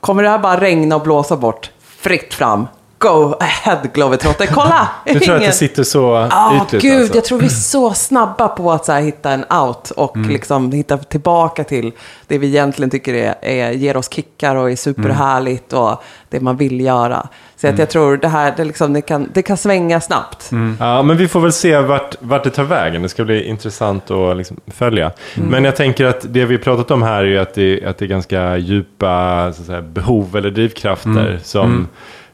Kommer 0.00 0.22
det 0.22 0.28
här 0.28 0.38
bara 0.38 0.60
regna 0.60 0.96
och 0.96 1.02
blåsa 1.02 1.36
bort? 1.36 1.70
Fritt 2.00 2.34
fram. 2.34 2.66
Go 2.98 3.34
ahead 3.40 3.78
Globetrotter, 3.94 4.46
kolla! 4.46 4.88
Jag 5.04 5.22
tror 5.22 5.34
att 5.34 5.40
det 5.42 5.52
sitter 5.52 5.82
så 5.82 6.28
Ja, 6.30 6.62
ytligt. 6.66 6.82
gud, 6.82 7.00
alltså. 7.00 7.14
jag 7.14 7.24
tror 7.24 7.38
vi 7.38 7.44
är 7.46 7.50
så 7.50 7.94
snabba 7.94 8.48
på 8.48 8.72
att 8.72 8.84
så 8.84 8.92
här, 8.92 9.00
hitta 9.00 9.30
en 9.30 9.44
out 9.50 9.90
och 9.90 10.16
Mm. 10.16 10.28
liksom 10.30 10.72
hitta 10.72 10.98
tillbaka 10.98 11.64
till 11.64 11.92
det 12.26 12.38
vi 12.38 12.46
egentligen 12.46 12.90
tycker 12.90 13.14
är, 13.14 13.34
är, 13.42 13.70
ger 13.70 13.96
oss 13.96 14.12
kickar 14.12 14.56
och 14.56 14.70
är 14.70 14.76
superhärligt 14.76 15.72
och 15.72 16.02
det 16.28 16.40
man 16.40 16.56
vill 16.56 16.80
göra. 16.80 17.28
Så 17.56 17.66
Mm. 17.66 17.74
att 17.74 17.78
jag 17.78 17.90
tror 17.90 18.16
det 18.16 18.28
här, 18.28 18.54
det, 18.56 18.64
liksom, 18.64 18.92
det, 18.92 19.00
kan, 19.02 19.28
det 19.34 19.42
kan 19.42 19.56
svänga 19.56 20.00
snabbt. 20.00 20.50
Ja, 20.78 21.02
men 21.02 21.16
vi 21.16 21.28
får 21.28 21.40
väl 21.40 21.52
se 21.52 21.78
vart, 21.80 22.14
vart 22.20 22.44
det 22.44 22.50
tar 22.50 22.64
vägen. 22.64 23.02
Det 23.02 23.08
ska 23.08 23.24
bli 23.24 23.44
intressant 23.44 24.10
att 24.10 24.36
liksom 24.36 24.56
följa. 24.66 25.10
Men 25.34 25.64
jag 25.64 25.76
tänker 25.76 26.04
att 26.04 26.24
det 26.28 26.44
vi 26.44 26.58
pratat 26.58 26.90
om 26.90 27.02
här 27.02 27.24
är 27.24 27.40
att 27.40 27.54
det, 27.54 27.84
att 27.86 27.98
det 27.98 28.04
är 28.04 28.08
ganska 28.08 28.56
djupa 28.56 29.52
säga, 29.52 29.82
behov 29.82 30.36
eller 30.36 30.50
drivkrafter 30.50 31.40
som, 31.42 31.88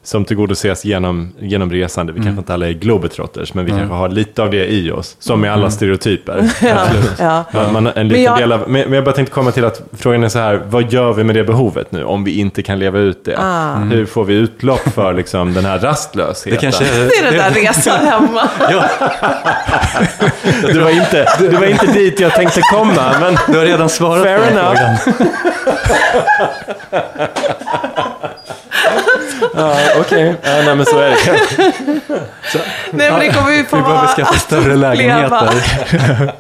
som 0.05 0.25
tillgodoses 0.25 0.85
genom, 0.85 1.33
genom 1.39 1.71
resande. 1.73 2.13
Vi 2.13 2.23
kanske 2.23 2.39
inte 2.39 2.55
alla 2.55 2.69
är 2.69 2.73
globetrotters, 2.73 3.55
men 3.55 3.65
vi 3.65 3.71
kanske 3.71 3.95
har 3.95 4.09
lite 4.09 4.43
av 4.43 4.51
det 4.51 4.67
i 4.73 4.91
oss. 4.91 5.17
Som 5.19 5.41
med 5.41 5.53
alla 5.53 5.71
stereotyper. 5.71 6.51
Ja. 7.19 7.45
Ja, 7.53 7.71
man, 7.73 7.87
en 7.87 7.93
Men 7.95 8.09
liten 8.09 8.23
jag- 8.23 8.39
del 8.39 8.53
av, 8.53 8.61
men 8.69 8.83
men 8.83 8.93
jag 8.93 9.05
bara 9.05 9.15
tänkte 9.15 9.35
komma 9.35 9.51
till 9.51 9.65
att 9.65 9.83
frågan 9.93 10.25
är 10.25 10.29
så 10.29 10.39
här, 10.39 10.63
vad 10.69 10.93
gör 10.93 11.13
vi 11.13 11.25
med 11.25 11.35
det 11.37 11.45
behovet 11.45 11.93
nu 11.93 12.05
om 12.05 12.25
vi 12.25 12.39
inte 12.39 12.63
kan 12.63 12.79
leva 12.79 12.99
ut 12.99 13.25
det? 13.25 13.37
Ah. 13.39 13.75
Hur 13.75 14.07
får 14.07 14.25
vi 14.25 14.35
utlopp 14.35 14.81
för 14.95 15.13
liksom, 15.15 15.55
den 15.55 15.65
här 15.65 15.79
rastlösheten? 15.79 16.53
Det 16.53 16.57
kanske 16.59 16.85
Det 16.85 16.91
är 17.19 17.23
den 17.25 17.35
där 17.35 17.51
resan 17.51 18.07
hemma. 18.07 18.49
ja, 18.71 18.85
Det 20.73 20.81
var, 20.81 20.91
inte, 20.91 21.27
det 21.39 21.57
var 21.59 21.67
inte 21.67 21.87
dit 21.87 22.21
jag 22.21 22.33
tänkte 22.33 22.61
komma, 22.61 23.15
men 23.21 23.37
du 23.49 23.59
har 23.59 23.65
redan 23.65 23.89
svarat 23.89 24.23
Fair 24.25 24.39
på 24.39 24.45
den 24.45 24.59
enough. 24.59 24.77
frågan. 25.05 25.29
ja, 29.57 29.75
okej. 30.01 30.35
Ja, 30.43 30.51
nej, 30.65 30.77
men 30.77 30.87
så 30.87 30.99
är 30.99 31.11
det 31.11 31.17
kanske. 31.25 31.73
Nej, 32.91 33.11
men 33.11 33.21
det 33.21 33.33
kommer 33.33 33.51
vi 33.51 33.65
få 33.65 33.77
Vi 33.77 33.83
behöver 33.83 34.07
skaffa 34.07 34.35
större 34.35 34.77
lägenheter. 34.77 35.49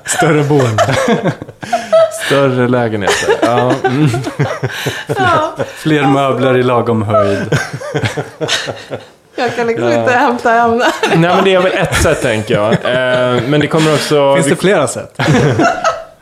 Större 0.04 0.42
boende. 0.42 0.94
Större 2.26 2.68
lägenheter. 2.68 3.34
Ja, 3.42 3.72
mm. 3.84 4.08
Ja, 5.06 5.56
Fler 5.74 6.02
möbler 6.06 6.56
i 6.58 6.62
lagom 6.62 7.02
höjd. 7.02 7.58
jag 9.36 9.56
kan 9.56 9.66
liksom 9.66 9.92
inte 9.92 10.12
hämta 10.12 10.50
hem 10.50 10.78
det. 10.78 10.92
Nej, 11.14 11.34
men 11.34 11.44
det 11.44 11.54
är 11.54 11.60
väl 11.60 11.72
ett 11.72 12.02
sätt 12.02 12.22
tänker 12.22 12.54
jag. 12.54 12.72
Eh, 12.72 13.42
men 13.46 13.60
det 13.60 13.66
kommer 13.66 13.94
också... 13.94 14.34
Finns 14.34 14.46
det 14.48 14.56
flera 14.56 14.86
sätt? 14.88 15.18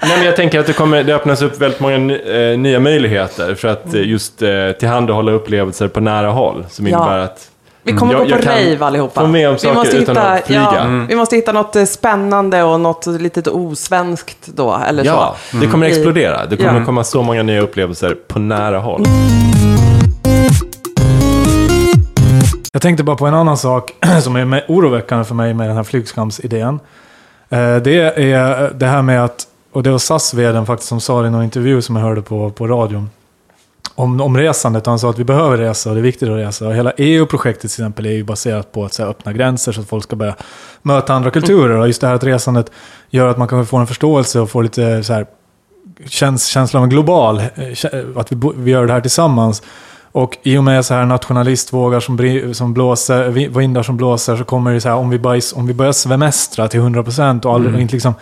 Nej, 0.02 0.16
men 0.16 0.26
jag 0.26 0.36
tänker 0.36 0.60
att 0.60 0.66
det, 0.66 0.72
kommer, 0.72 1.02
det 1.04 1.14
öppnas 1.14 1.42
upp 1.42 1.60
väldigt 1.60 1.80
många 1.80 2.14
eh, 2.16 2.58
nya 2.58 2.80
möjligheter 2.80 3.54
för 3.54 3.68
att 3.68 3.94
eh, 3.94 4.00
just 4.08 4.42
eh, 4.42 4.48
tillhandahålla 4.80 5.32
upplevelser 5.32 5.88
på 5.88 6.00
nära 6.00 6.30
håll. 6.30 6.66
Som 6.70 6.86
Ja. 6.86 6.96
innebär 6.98 7.18
att 7.18 7.50
Vi 7.82 7.92
kommer 7.92 8.12
Jag- 8.14 8.28
gå 8.28 8.36
på 8.36 8.42
rave 8.42 8.78
allihopa. 8.80 9.20
få 9.20 9.26
med 9.26 9.48
om 9.48 9.54
Vi 9.54 9.60
saker 9.60 9.74
måste 9.74 9.96
utan 9.96 10.16
hitta, 10.16 10.28
att 10.28 10.46
flyga. 10.46 10.60
Ja, 10.60 10.80
Mm. 10.80 11.06
Vi 11.06 11.16
måste 11.16 11.36
hitta 11.36 11.52
något 11.52 11.76
eh, 11.76 11.84
spännande 11.84 12.62
och 12.62 12.80
något 12.80 13.06
litet 13.06 13.46
osvenskt 13.48 14.46
då. 14.46 14.80
Eller 14.88 15.04
ja, 15.04 15.36
så. 15.50 15.56
det 15.56 15.66
kommer 15.66 15.86
I- 15.86 15.90
explodera. 15.90 16.46
Det 16.46 16.56
kommer 16.56 16.78
Ja. 16.80 16.84
komma 16.86 17.04
så 17.04 17.22
många 17.22 17.42
nya 17.42 17.60
upplevelser 17.60 18.16
på 18.28 18.38
nära 18.38 18.78
håll. 18.78 19.04
Jag 22.72 22.82
tänkte 22.82 23.04
bara 23.04 23.16
på 23.16 23.26
en 23.26 23.34
annan 23.34 23.56
sak 23.56 23.92
som 24.22 24.36
är 24.36 24.64
oroväckande 24.68 25.24
för 25.24 25.34
mig 25.34 25.54
med 25.54 25.68
den 25.68 25.76
här 25.76 25.84
flygskamsidén. 25.84 26.80
Eh, 27.50 27.76
Det 27.76 28.22
är 28.32 28.70
det 28.74 28.86
här 28.86 29.02
med 29.02 29.24
att, 29.24 29.46
och 29.72 29.82
det 29.82 29.90
var 29.90 29.98
SAS-vdn 29.98 30.66
faktiskt 30.66 30.88
som 30.88 31.00
sa 31.00 31.20
det 31.22 31.28
i 31.28 31.30
någon 31.30 31.42
intervju 31.44 31.82
som 31.82 31.96
jag 31.96 32.02
hörde 32.02 32.22
på, 32.22 32.50
på 32.50 32.66
radion. 32.66 33.10
Om, 33.94 34.20
om 34.20 34.36
resandet, 34.36 34.86
han 34.86 34.98
sa 34.98 35.10
att 35.10 35.18
vi 35.18 35.24
behöver 35.24 35.56
resa 35.56 35.88
och 35.88 35.94
det 35.94 36.00
är 36.00 36.02
viktigt 36.02 36.28
att 36.28 36.36
resa. 36.36 36.66
Och 36.68 36.74
hela 36.74 36.92
EU-projektet 36.96 37.60
till 37.60 37.66
exempel 37.82 38.06
är 38.06 38.10
ju 38.10 38.24
baserat 38.24 38.72
på 38.72 38.84
att 38.84 38.92
så 38.94 39.02
här, 39.02 39.10
öppna 39.10 39.32
gränser 39.32 39.72
så 39.72 39.80
att 39.80 39.88
folk 39.88 40.04
ska 40.04 40.16
börja 40.16 40.34
möta 40.82 41.14
andra 41.14 41.30
kulturer. 41.30 41.76
Och 41.76 41.86
just 41.86 42.00
det 42.00 42.06
här 42.06 42.14
att 42.14 42.24
resandet 42.24 42.70
gör 43.10 43.26
att 43.28 43.38
man 43.38 43.48
kan 43.48 43.66
få 43.66 43.76
en 43.76 43.86
förståelse 43.86 44.40
och 44.40 44.50
få 44.50 44.60
lite 44.60 45.04
så 45.04 45.12
här, 45.12 45.26
käns 46.06 46.46
känslan 46.46 46.82
av 46.82 46.88
global, 46.88 47.38
eh, 47.38 47.44
att 48.16 48.32
vi, 48.32 48.36
vi 48.56 48.70
gör 48.70 48.86
det 48.86 48.92
här 48.92 49.00
tillsammans. 49.00 49.62
Och 50.12 50.38
i 50.42 50.58
och 50.58 50.64
med 50.64 50.84
så 50.84 50.94
här 50.94 51.04
nationalistvågar 51.06 52.00
som, 52.00 52.18
som 52.54 52.74
blåser, 52.74 53.28
vi- 53.28 53.48
vindar 53.48 53.82
som 53.82 53.96
blåser 53.96 54.36
så 54.36 54.44
kommer 54.44 54.72
det 54.72 54.80
så 54.80 54.88
här, 54.88 54.96
om 54.96 55.10
vi, 55.10 55.18
bara, 55.18 55.40
om 55.54 55.66
vi 55.66 55.74
börjar 55.74 55.92
svemestra 55.92 56.68
till 56.68 56.80
100% 56.80 57.46
och, 57.46 57.54
aldrig, 57.54 57.74
och 57.74 57.80
inte 57.80 57.94
liksom 57.94 58.14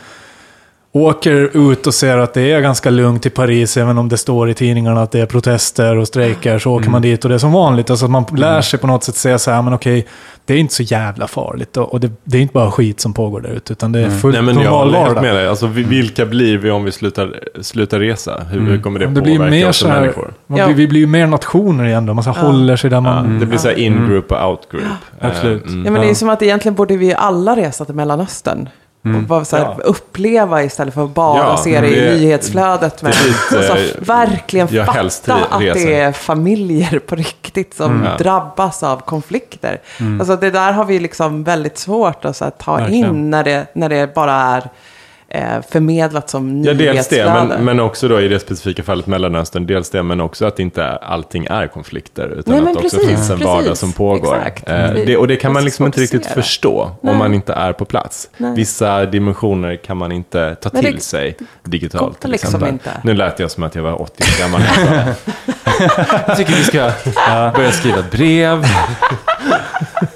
åker 1.04 1.56
ut 1.70 1.86
och 1.86 1.94
ser 1.94 2.18
att 2.18 2.34
det 2.34 2.52
är 2.52 2.60
ganska 2.60 2.90
lugnt 2.90 3.26
i 3.26 3.30
Paris, 3.30 3.76
även 3.76 3.98
om 3.98 4.08
det 4.08 4.16
står 4.16 4.50
i 4.50 4.54
tidningarna 4.54 5.02
att 5.02 5.10
det 5.10 5.20
är 5.20 5.26
protester 5.26 5.96
och 5.96 6.08
strejker, 6.08 6.58
så 6.58 6.72
åker 6.72 6.90
man 6.90 7.02
dit 7.02 7.24
och 7.24 7.28
det 7.28 7.34
är 7.34 7.38
som 7.38 7.52
vanligt. 7.52 7.90
Alltså 7.90 8.04
att 8.06 8.10
man 8.10 8.24
lär 8.36 8.60
sig 8.60 8.78
på 8.78 8.86
något 8.86 9.04
sätt 9.04 9.14
säga 9.16 9.38
så 9.38 9.50
här, 9.50 9.62
men 9.62 9.74
okej, 9.74 10.06
det 10.44 10.54
är 10.54 10.58
inte 10.58 10.74
så 10.74 10.82
jävla 10.82 11.26
farligt. 11.26 11.76
Och 11.76 12.00
det, 12.00 12.10
det 12.24 12.38
är 12.38 12.42
inte 12.42 12.52
bara 12.54 12.70
skit 12.70 13.00
som 13.00 13.12
pågår 13.14 13.40
där 13.40 13.50
ute, 13.50 13.72
utan 13.72 13.92
det 13.92 14.00
är 14.00 14.10
fullt 14.10 14.34
Nej, 14.34 14.42
men 14.42 14.54
jag 14.54 14.64
normal 14.64 14.86
håller 14.86 14.98
vardag. 15.08 15.22
med 15.22 15.34
dig. 15.34 15.48
Alltså, 15.48 15.66
vi- 15.66 15.82
vilka 15.82 16.26
blir 16.26 16.58
vi 16.58 16.70
om 16.70 16.84
vi 16.84 16.92
slutar, 16.92 17.34
slutar 17.60 17.98
resa? 18.00 18.42
Hur 18.50 18.60
hur 18.60 18.80
kommer 18.82 18.98
det, 18.98 19.04
Mm. 19.04 19.14
Det 19.14 19.20
blir 19.22 19.36
påverka 19.36 19.50
mer 19.50 19.68
oss 19.68 19.76
som 19.76 19.90
här, 19.90 20.00
människor? 20.00 20.32
man 20.46 20.58
Ja. 20.58 20.66
blir, 20.66 20.76
vi 20.76 20.88
blir 20.88 21.00
ju 21.00 21.06
mer 21.06 21.26
nationer 21.26 21.84
igen 21.84 22.06
då, 22.06 22.14
man 22.14 22.24
så 22.24 22.30
här 22.32 22.42
håller 22.42 22.76
sig 22.76 22.90
där 22.90 22.96
Ja, 22.96 23.00
man... 23.00 23.38
det 23.38 23.46
blir 23.46 23.58
så 23.58 23.68
här 23.68 23.78
in-group 23.78 24.32
och 24.32 24.50
out-group. 24.50 24.82
Absolut. 25.20 25.64
Eh, 25.66 25.70
mm. 25.72 25.84
Ja, 25.84 25.90
men 25.90 26.00
det 26.00 26.06
är 26.06 26.08
Ja. 26.08 26.14
som 26.14 26.28
att 26.28 26.42
egentligen 26.42 26.74
borde 26.74 26.96
vi 26.96 27.14
alla 27.14 27.56
resa 27.56 27.84
till 27.84 27.94
Mellanöstern. 27.94 28.68
Och 29.02 29.22
bara 29.22 29.44
så 29.44 29.56
här, 29.56 29.64
Ja. 29.64 29.82
uppleva 29.84 30.62
istället 30.62 30.94
för 30.94 31.04
att 31.04 31.10
bara 31.14 31.38
Ja, 31.38 31.56
se 31.56 31.80
det 31.80 31.88
i 31.88 32.00
det- 32.00 32.14
nyhetsflödet. 32.14 33.02
Men, 33.02 33.12
det 33.50 33.56
är 33.56 33.58
och 33.58 33.64
så 33.64 33.74
lite, 33.74 33.98
verkligen 34.00 34.68
jag 34.70 34.86
fatta 34.86 34.98
helst 34.98 35.28
att 35.28 35.60
det 35.60 36.00
är 36.00 36.12
familjer 36.12 36.98
på 36.98 37.14
riktigt 37.16 37.74
som 37.74 38.04
Ja. 38.04 38.16
drabbas 38.24 38.82
av 38.82 39.00
konflikter. 39.00 39.80
Alltså 40.20 40.36
det 40.36 40.50
där 40.50 40.72
har 40.72 40.84
vi 40.84 40.98
liksom 40.98 41.44
väldigt 41.44 41.78
svårt 41.78 42.24
att 42.24 42.36
så 42.36 42.44
här, 42.44 42.50
ta 42.58 42.76
Verkligen. 42.76 43.06
in 43.10 43.30
när 43.30 43.44
det, 43.44 43.66
när 43.72 43.88
det 43.88 44.14
bara 44.14 44.32
är 44.32 44.68
eh, 45.28 45.62
förmedlat 45.68 46.30
som 46.30 46.62
Ja, 46.64 46.74
dels 46.74 47.08
det, 47.08 47.24
men, 47.24 47.64
men 47.64 47.80
också 47.80 48.08
då 48.08 48.20
i 48.20 48.28
det 48.28 48.40
specifika 48.40 48.82
fallet 48.82 49.06
Mellanöstern, 49.06 49.66
dels 49.66 49.90
det, 49.90 50.02
men 50.02 50.20
också 50.20 50.46
att 50.46 50.58
inte 50.58 50.86
allting 50.86 51.46
är 51.50 51.66
konflikter, 51.66 52.28
utan 52.28 52.54
Nej, 52.54 52.62
att 52.62 52.66
det 52.66 52.84
också 52.84 52.96
precis, 52.96 53.08
finns 53.08 53.30
en 53.30 53.38
precis. 53.38 53.46
vardag 53.46 53.76
som 53.76 53.92
pågår. 53.92 54.36
Exakt. 54.36 54.68
Eh, 54.68 54.92
det, 55.06 55.16
och 55.16 55.28
det 55.28 55.36
kan 55.36 55.52
man 55.52 55.64
liksom 55.64 55.86
inte 55.86 56.00
riktigt 56.00 56.26
förstå 56.26 56.90
Nej. 57.00 57.12
om 57.12 57.18
man 57.18 57.34
inte 57.34 57.52
är 57.52 57.72
på 57.72 57.84
plats. 57.84 58.30
Nej. 58.36 58.54
Vissa 58.54 59.06
dimensioner 59.06 59.76
kan 59.76 59.96
man 59.96 60.12
inte 60.12 60.54
ta 60.54 60.70
till 60.70 60.94
det 60.94 61.00
sig 61.02 61.36
digitalt 61.62 62.20
till 62.20 62.30
liksom 62.30 62.48
exempel. 62.48 62.68
inte. 62.72 62.90
Nu 63.04 63.14
lät 63.14 63.38
jag 63.38 63.50
som 63.50 63.62
att 63.62 63.74
jag 63.74 63.82
var 63.82 64.02
80 64.02 64.22
år 64.22 64.40
gammal. 64.40 64.62
Jag 66.26 66.36
tycker 66.36 66.52
vi 66.52 66.64
ska 66.64 66.92
börja 67.54 67.72
skriva 67.72 67.98
ett 67.98 68.10
brev. 68.10 68.64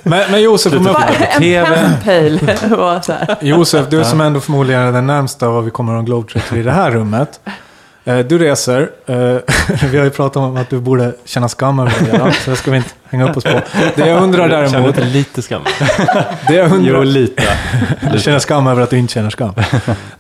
Men, 0.03 0.31
men 0.31 0.43
Josef, 0.43 0.73
om 0.73 0.87
jag, 0.87 1.03
en 1.31 1.41
TV. 1.41 1.67
penpale. 1.67 3.03
så 3.03 3.13
här. 3.13 3.37
Josef, 3.41 3.87
du 3.89 4.05
som 4.05 4.21
ändå 4.21 4.41
förmodligen 4.41 4.83
är 4.83 4.93
den 4.93 5.07
närmsta 5.07 5.49
vad 5.49 5.65
vi 5.65 5.71
kommer 5.71 5.93
att 5.93 5.97
ha 5.97 5.99
en 6.01 6.05
globetrotter 6.07 6.57
i 6.57 6.63
det 6.63 6.73
här 6.73 6.91
rummet. 6.91 7.41
Eh, 8.05 8.19
Du 8.19 8.39
reser. 8.39 8.91
eh, 9.07 9.17
Vi 9.91 9.99
har 9.99 10.05
ju 10.05 10.11
pratat 10.11 10.37
om 10.37 10.57
att 10.57 10.71
du 10.71 10.81
borde 10.81 11.13
känna 11.25 11.49
skam 11.49 11.79
över 11.79 11.93
det 12.01 12.13
redan, 12.13 12.33
så 12.33 12.51
det 12.51 12.57
ska 12.57 12.71
vi 12.71 12.77
inte 12.77 12.89
hänga 13.05 13.31
upp 13.31 13.37
oss 13.37 13.45
på. 13.45 13.61
Det 13.97 14.07
jag 14.09 14.23
undrar 14.23 14.49
Jag 14.49 14.71
känner 14.71 14.79
däremot, 14.83 14.99
inte 14.99 15.11
lite 15.11 15.43
skam. 15.43 15.63
det 16.49 16.55
jag 16.55 16.69
Jo, 16.71 16.77
undrar, 16.77 17.05
lite. 17.05 17.43
du 18.13 18.19
känner 18.19 18.39
skam 18.39 18.67
över 18.67 18.83
att 18.83 18.91
du 18.91 18.99
inte 18.99 19.13
känner 19.15 19.31
skam. 19.31 19.55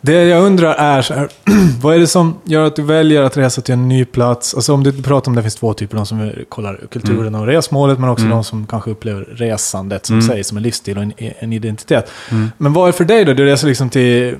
Det 0.01 0.13
jag 0.25 0.43
undrar 0.45 0.75
är, 0.75 1.03
så 1.03 1.15
här, 1.15 1.29
vad 1.83 1.95
är 1.95 1.99
det 1.99 2.07
som 2.07 2.37
gör 2.45 2.67
att 2.67 2.77
du 2.77 2.83
väljer 2.83 3.23
att 3.23 3.37
resa 3.37 3.63
till 3.63 3.73
en 3.75 3.89
ny 3.89 4.05
plats? 4.05 4.55
Alltså 4.55 4.75
om 4.75 4.83
du 4.85 5.03
pratar 5.03 5.31
om 5.31 5.37
det 5.37 5.43
finns 5.43 5.55
två 5.55 5.75
typer, 5.75 5.97
de 5.97 6.07
som 6.07 6.33
kollar 6.49 6.81
kulturen 6.91 7.35
och 7.35 7.47
resmålet, 7.47 7.99
men 7.99 8.11
också 8.11 8.25
de 8.25 8.45
som 8.45 8.67
kanske 8.67 8.91
upplever 8.91 9.21
resandet 9.31 10.07
som 10.07 10.23
sig 10.23 10.45
som 10.45 10.57
en 10.57 10.63
livsstil 10.63 10.97
och 10.97 11.03
en, 11.03 11.13
en 11.39 11.53
identitet. 11.53 12.11
Men 12.59 12.73
vad 12.73 12.89
är 12.89 12.93
för 12.93 13.05
dig 13.05 13.25
då? 13.25 13.33
Du 13.33 13.45
reser 13.45 13.69
liksom 13.69 13.91
till 13.91 14.37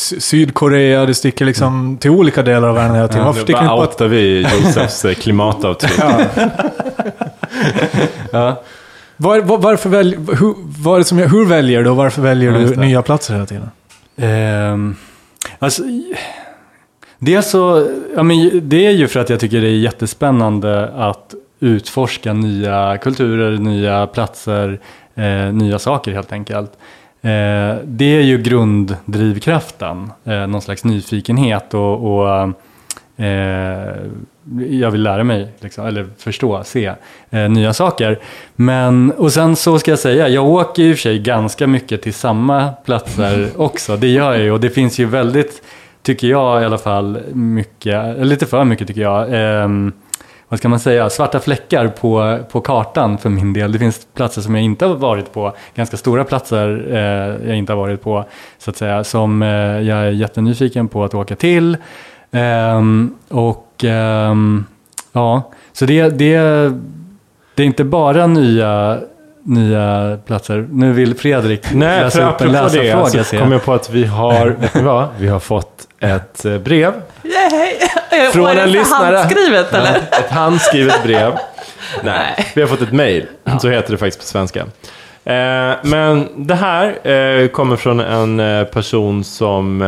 Sydkorea, 0.00 1.06
du 1.06 1.14
sticker 1.14 1.44
liksom 1.44 1.96
till 2.00 2.10
olika 2.10 2.42
delar 2.42 2.68
av 2.68 2.74
världen 2.74 2.94
hela 2.96 3.08
tiden. 3.08 3.26
Varför 3.26 3.40
sticker 3.40 3.60
bara 3.66 3.80
outar 3.80 4.08
vi 4.08 4.40
Josefs 4.42 5.04
eh, 5.04 5.14
klimatavtryck. 5.14 6.00
Ja. 8.32 8.62
Var, 9.22 9.40
var, 9.40 9.58
varför 9.58 9.88
välj, 9.88 10.16
hur, 10.16 10.98
det 10.98 11.04
som, 11.04 11.18
hur 11.18 11.44
väljer 11.46 11.82
du 11.84 11.90
och 11.90 11.96
varför 11.96 12.22
väljer 12.22 12.52
Ja, 12.52 12.58
du 12.58 12.74
det. 12.74 12.80
nya 12.80 13.02
platser 13.02 13.34
hela 13.34 13.46
tiden? 13.46 13.70
Ehm, 14.16 14.96
alltså, 15.58 15.82
dels 17.18 17.50
så, 17.50 17.88
ja, 18.16 18.22
men 18.22 18.60
det 18.68 18.86
är 18.86 18.90
ju 18.90 19.08
för 19.08 19.20
att 19.20 19.30
jag 19.30 19.40
tycker 19.40 19.60
det 19.60 19.66
är 19.68 19.78
jättespännande 19.78 20.88
att 20.88 21.34
utforska 21.60 22.32
nya 22.32 22.98
kulturer, 22.98 23.58
nya 23.58 24.06
platser, 24.06 24.80
eh, 25.14 25.52
nya 25.52 25.78
saker 25.78 26.12
helt 26.12 26.32
enkelt. 26.32 26.72
Eh, 27.22 27.76
det 27.84 28.16
är 28.16 28.20
ju 28.20 28.38
grunddrivkraften, 28.38 30.10
eh, 30.24 30.46
någon 30.46 30.62
slags 30.62 30.84
nyfikenhet 30.84 31.74
och, 31.74 32.14
och 32.14 32.28
eh, 33.24 33.94
jag 34.70 34.90
vill 34.90 35.02
lära 35.02 35.24
mig, 35.24 35.48
liksom, 35.60 35.86
eller 35.86 36.08
förstå, 36.18 36.64
se 36.64 36.92
eh, 37.30 37.48
nya 37.48 37.72
saker. 37.72 38.18
Men, 38.56 39.12
och 39.12 39.32
sen 39.32 39.56
så 39.56 39.78
ska 39.78 39.90
jag 39.90 39.98
säga, 39.98 40.28
jag 40.28 40.46
åker 40.46 40.82
ju 40.82 40.90
i 40.90 40.92
och 40.92 40.96
för 40.96 41.02
sig 41.02 41.18
ganska 41.18 41.66
mycket 41.66 42.02
till 42.02 42.14
samma 42.14 42.68
platser 42.84 43.48
också. 43.56 43.96
Det 43.96 44.08
gör 44.08 44.32
jag 44.32 44.42
ju 44.42 44.52
och 44.52 44.60
det 44.60 44.70
finns 44.70 44.98
ju 44.98 45.04
väldigt, 45.04 45.62
tycker 46.02 46.26
jag 46.28 46.62
i 46.62 46.64
alla 46.64 46.78
fall, 46.78 47.18
mycket, 47.32 48.26
lite 48.26 48.46
för 48.46 48.64
mycket 48.64 48.88
tycker 48.88 49.02
jag, 49.02 49.26
ehm, 49.30 49.92
vad 50.50 50.58
ska 50.58 50.68
man 50.68 50.80
säga, 50.80 51.10
svarta 51.10 51.40
fläckar 51.40 51.88
på, 51.88 52.38
på 52.50 52.60
kartan 52.60 53.18
för 53.18 53.28
min 53.28 53.52
del. 53.52 53.72
Det 53.72 53.78
finns 53.78 54.06
platser 54.14 54.42
som 54.42 54.54
jag 54.54 54.64
inte 54.64 54.86
har 54.86 54.94
varit 54.94 55.32
på, 55.32 55.54
ganska 55.74 55.96
stora 55.96 56.24
platser 56.24 56.86
eh, 56.90 57.48
jag 57.48 57.56
inte 57.56 57.72
har 57.72 57.78
varit 57.78 58.02
på, 58.02 58.24
så 58.58 58.70
att 58.70 58.76
säga, 58.76 59.04
som 59.04 59.42
eh, 59.42 59.48
jag 59.48 59.98
är 59.98 60.10
jättenyfiken 60.10 60.88
på 60.88 61.04
att 61.04 61.14
åka 61.14 61.36
till. 61.36 61.76
Ehm, 62.32 63.14
och 63.28 63.84
ehm, 63.84 64.64
ja, 65.12 65.50
så 65.72 65.84
det, 65.84 66.08
det, 66.08 66.36
det 67.54 67.62
är 67.62 67.66
inte 67.66 67.84
bara 67.84 68.26
nya, 68.26 68.98
nya 69.42 70.18
platser. 70.26 70.68
Nu 70.70 70.92
vill 70.92 71.14
Fredrik 71.14 71.72
Nej, 71.72 72.00
läsa 72.00 72.18
för 72.18 72.28
upp 72.34 72.40
en 72.40 72.56
apropå 72.56 72.68
det 72.76 72.82
läsarfråga. 72.82 73.24
så 73.24 73.38
kom 73.38 73.52
jag. 73.52 73.64
på 73.64 73.72
att 73.72 73.90
vi 73.90 74.04
har, 74.04 74.56
vad? 74.82 75.08
Vi 75.18 75.28
har 75.28 75.40
fått 75.40 75.86
ett 76.00 76.44
eh, 76.44 76.58
brev. 76.58 76.92
Yay! 77.22 78.30
Från 78.32 78.44
Och 78.44 78.50
är 78.50 78.54
det 78.54 78.62
en 78.62 78.72
lyssnare. 78.72 79.16
Handskrivet 79.16 79.74
eller? 79.74 79.96
Ett 79.96 80.30
handskrivet 80.30 81.02
brev. 81.02 81.32
Nej, 82.02 82.52
vi 82.54 82.60
har 82.60 82.68
fått 82.68 82.82
ett 82.82 82.92
mejl. 82.92 83.26
Så 83.60 83.68
heter 83.68 83.92
det 83.92 83.98
faktiskt 83.98 84.18
på 84.20 84.26
svenska. 84.26 84.60
Eh, 85.24 85.76
men 85.82 86.28
det 86.36 86.54
här 86.54 87.08
eh, 87.08 87.48
kommer 87.48 87.76
från 87.76 88.00
en 88.00 88.66
person 88.66 89.24
som 89.24 89.82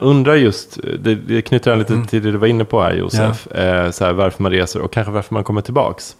undrar 0.00 0.34
just, 0.34 0.78
det, 0.98 1.42
knyter 1.42 1.72
an 1.72 1.78
lite 1.78 2.04
till 2.08 2.22
det 2.22 2.30
du 2.30 2.38
var 2.38 2.46
inne 2.46 2.64
på 2.64 2.82
här 2.82 2.92
Josef, 2.92 3.46
eh, 3.46 3.90
så 3.90 4.04
här, 4.04 4.12
varför 4.12 4.42
man 4.42 4.52
reser 4.52 4.80
och 4.80 4.92
kanske 4.92 5.12
varför 5.12 5.34
man 5.34 5.44
kommer 5.44 5.60
tillbaks. 5.60 6.16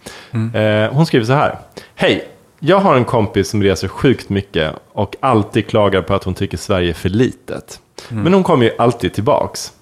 Eh, 0.53 0.93
hon 0.93 1.05
skriver 1.05 1.25
så 1.25 1.33
här. 1.33 1.57
Hej, 1.95 2.27
jag 2.59 2.79
har 2.79 2.95
en 2.95 3.05
kompis 3.05 3.49
som 3.49 3.63
reser 3.63 3.87
sjukt 3.87 4.29
mycket 4.29 4.73
och 4.93 5.15
alltid 5.19 5.67
klagar 5.67 6.01
på 6.01 6.13
att 6.13 6.23
hon 6.23 6.33
tycker 6.33 6.57
Sverige 6.57 6.89
är 6.89 6.93
för 6.93 7.09
litet. 7.09 7.79
Men 8.09 8.33
hon 8.33 8.43
kommer 8.43 8.65
ju 8.65 8.71
alltid 8.77 9.13
tillbaks. 9.13 9.73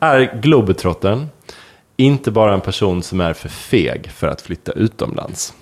Är 0.00 0.40
globetrottern 0.40 1.26
inte 1.96 2.30
bara 2.30 2.54
en 2.54 2.60
person 2.60 3.02
som 3.02 3.20
är 3.20 3.32
för 3.32 3.48
feg 3.48 4.10
för 4.14 4.26
att 4.26 4.42
flytta 4.42 4.72
utomlands? 4.72 5.54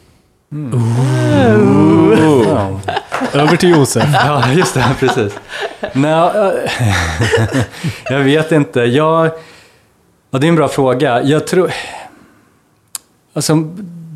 Ja. 2.18 2.80
Över 3.32 3.56
till 3.56 3.70
Josef. 3.70 4.04
Ja, 4.12 4.52
just 4.52 4.74
det, 4.74 4.94
precis. 4.98 5.38
Nej, 5.92 6.30
jag 8.10 8.20
vet 8.20 8.52
inte. 8.52 8.80
Jag, 8.80 9.30
ja, 10.30 10.38
det 10.38 10.46
är 10.46 10.48
en 10.48 10.56
bra 10.56 10.68
fråga. 10.68 11.22
Jag 11.22 11.46
tror... 11.46 11.72
Alltså, 13.34 13.54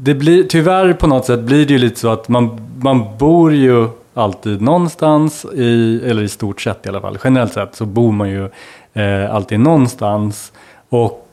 det 0.02 0.14
blir, 0.14 0.42
tyvärr 0.42 0.92
på 0.92 1.06
något 1.06 1.26
sätt 1.26 1.40
blir 1.40 1.66
det 1.66 1.72
ju 1.72 1.78
lite 1.78 2.00
så 2.00 2.08
att 2.08 2.28
man, 2.28 2.70
man 2.78 3.18
bor 3.18 3.54
ju 3.54 3.88
alltid 4.16 4.62
någonstans, 4.62 5.46
i, 5.54 6.00
eller 6.04 6.22
i 6.22 6.28
stort 6.28 6.60
sett 6.60 6.86
i 6.86 6.88
alla 6.88 7.00
fall. 7.00 7.18
Generellt 7.24 7.52
sett 7.52 7.74
så 7.74 7.84
bor 7.84 8.12
man 8.12 8.30
ju 8.30 8.48
eh, 8.92 9.34
alltid 9.34 9.60
någonstans. 9.60 10.52
Och, 10.88 11.28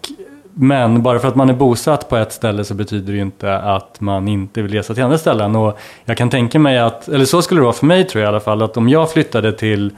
men 0.53 1.03
bara 1.03 1.19
för 1.19 1.27
att 1.27 1.35
man 1.35 1.49
är 1.49 1.53
bosatt 1.53 2.09
på 2.09 2.17
ett 2.17 2.33
ställe 2.33 2.63
så 2.63 2.73
betyder 2.73 3.11
det 3.11 3.17
ju 3.17 3.21
inte 3.21 3.57
att 3.57 4.01
man 4.01 4.27
inte 4.27 4.61
vill 4.61 4.71
resa 4.71 4.93
till 4.93 5.03
andra 5.03 5.17
ställen. 5.17 5.55
Och 5.55 5.79
jag 6.05 6.17
kan 6.17 6.29
tänka 6.29 6.59
mig 6.59 6.79
att, 6.79 7.07
eller 7.07 7.25
så 7.25 7.41
skulle 7.41 7.59
det 7.59 7.63
vara 7.63 7.73
för 7.73 7.85
mig 7.85 8.07
tror 8.07 8.21
jag 8.21 8.27
i 8.27 8.29
alla 8.29 8.39
fall, 8.39 8.61
att 8.61 8.77
om 8.77 8.89
jag 8.89 9.11
flyttade 9.11 9.51
till 9.51 9.91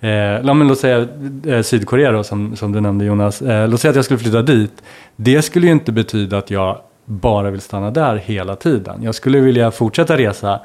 Eh, 0.00 0.54
låt 0.54 0.78
säga 0.78 1.08
eh, 1.46 1.62
Sydkorea 1.62 2.12
då, 2.12 2.24
som, 2.24 2.56
som 2.56 2.72
du 2.72 2.80
nämnde 2.80 3.04
Jonas. 3.04 3.42
Eh, 3.42 3.68
låt 3.68 3.80
säga 3.80 3.90
att 3.90 3.96
jag 3.96 4.04
skulle 4.04 4.18
flytta 4.18 4.42
dit. 4.42 4.82
Det 5.16 5.42
skulle 5.42 5.66
ju 5.66 5.72
inte 5.72 5.92
betyda 5.92 6.38
att 6.38 6.50
jag 6.50 6.78
bara 7.04 7.50
vill 7.50 7.60
stanna 7.60 7.90
där 7.90 8.16
hela 8.16 8.56
tiden. 8.56 9.02
Jag 9.02 9.14
skulle 9.14 9.40
vilja 9.40 9.70
fortsätta 9.70 10.16
resa. 10.16 10.60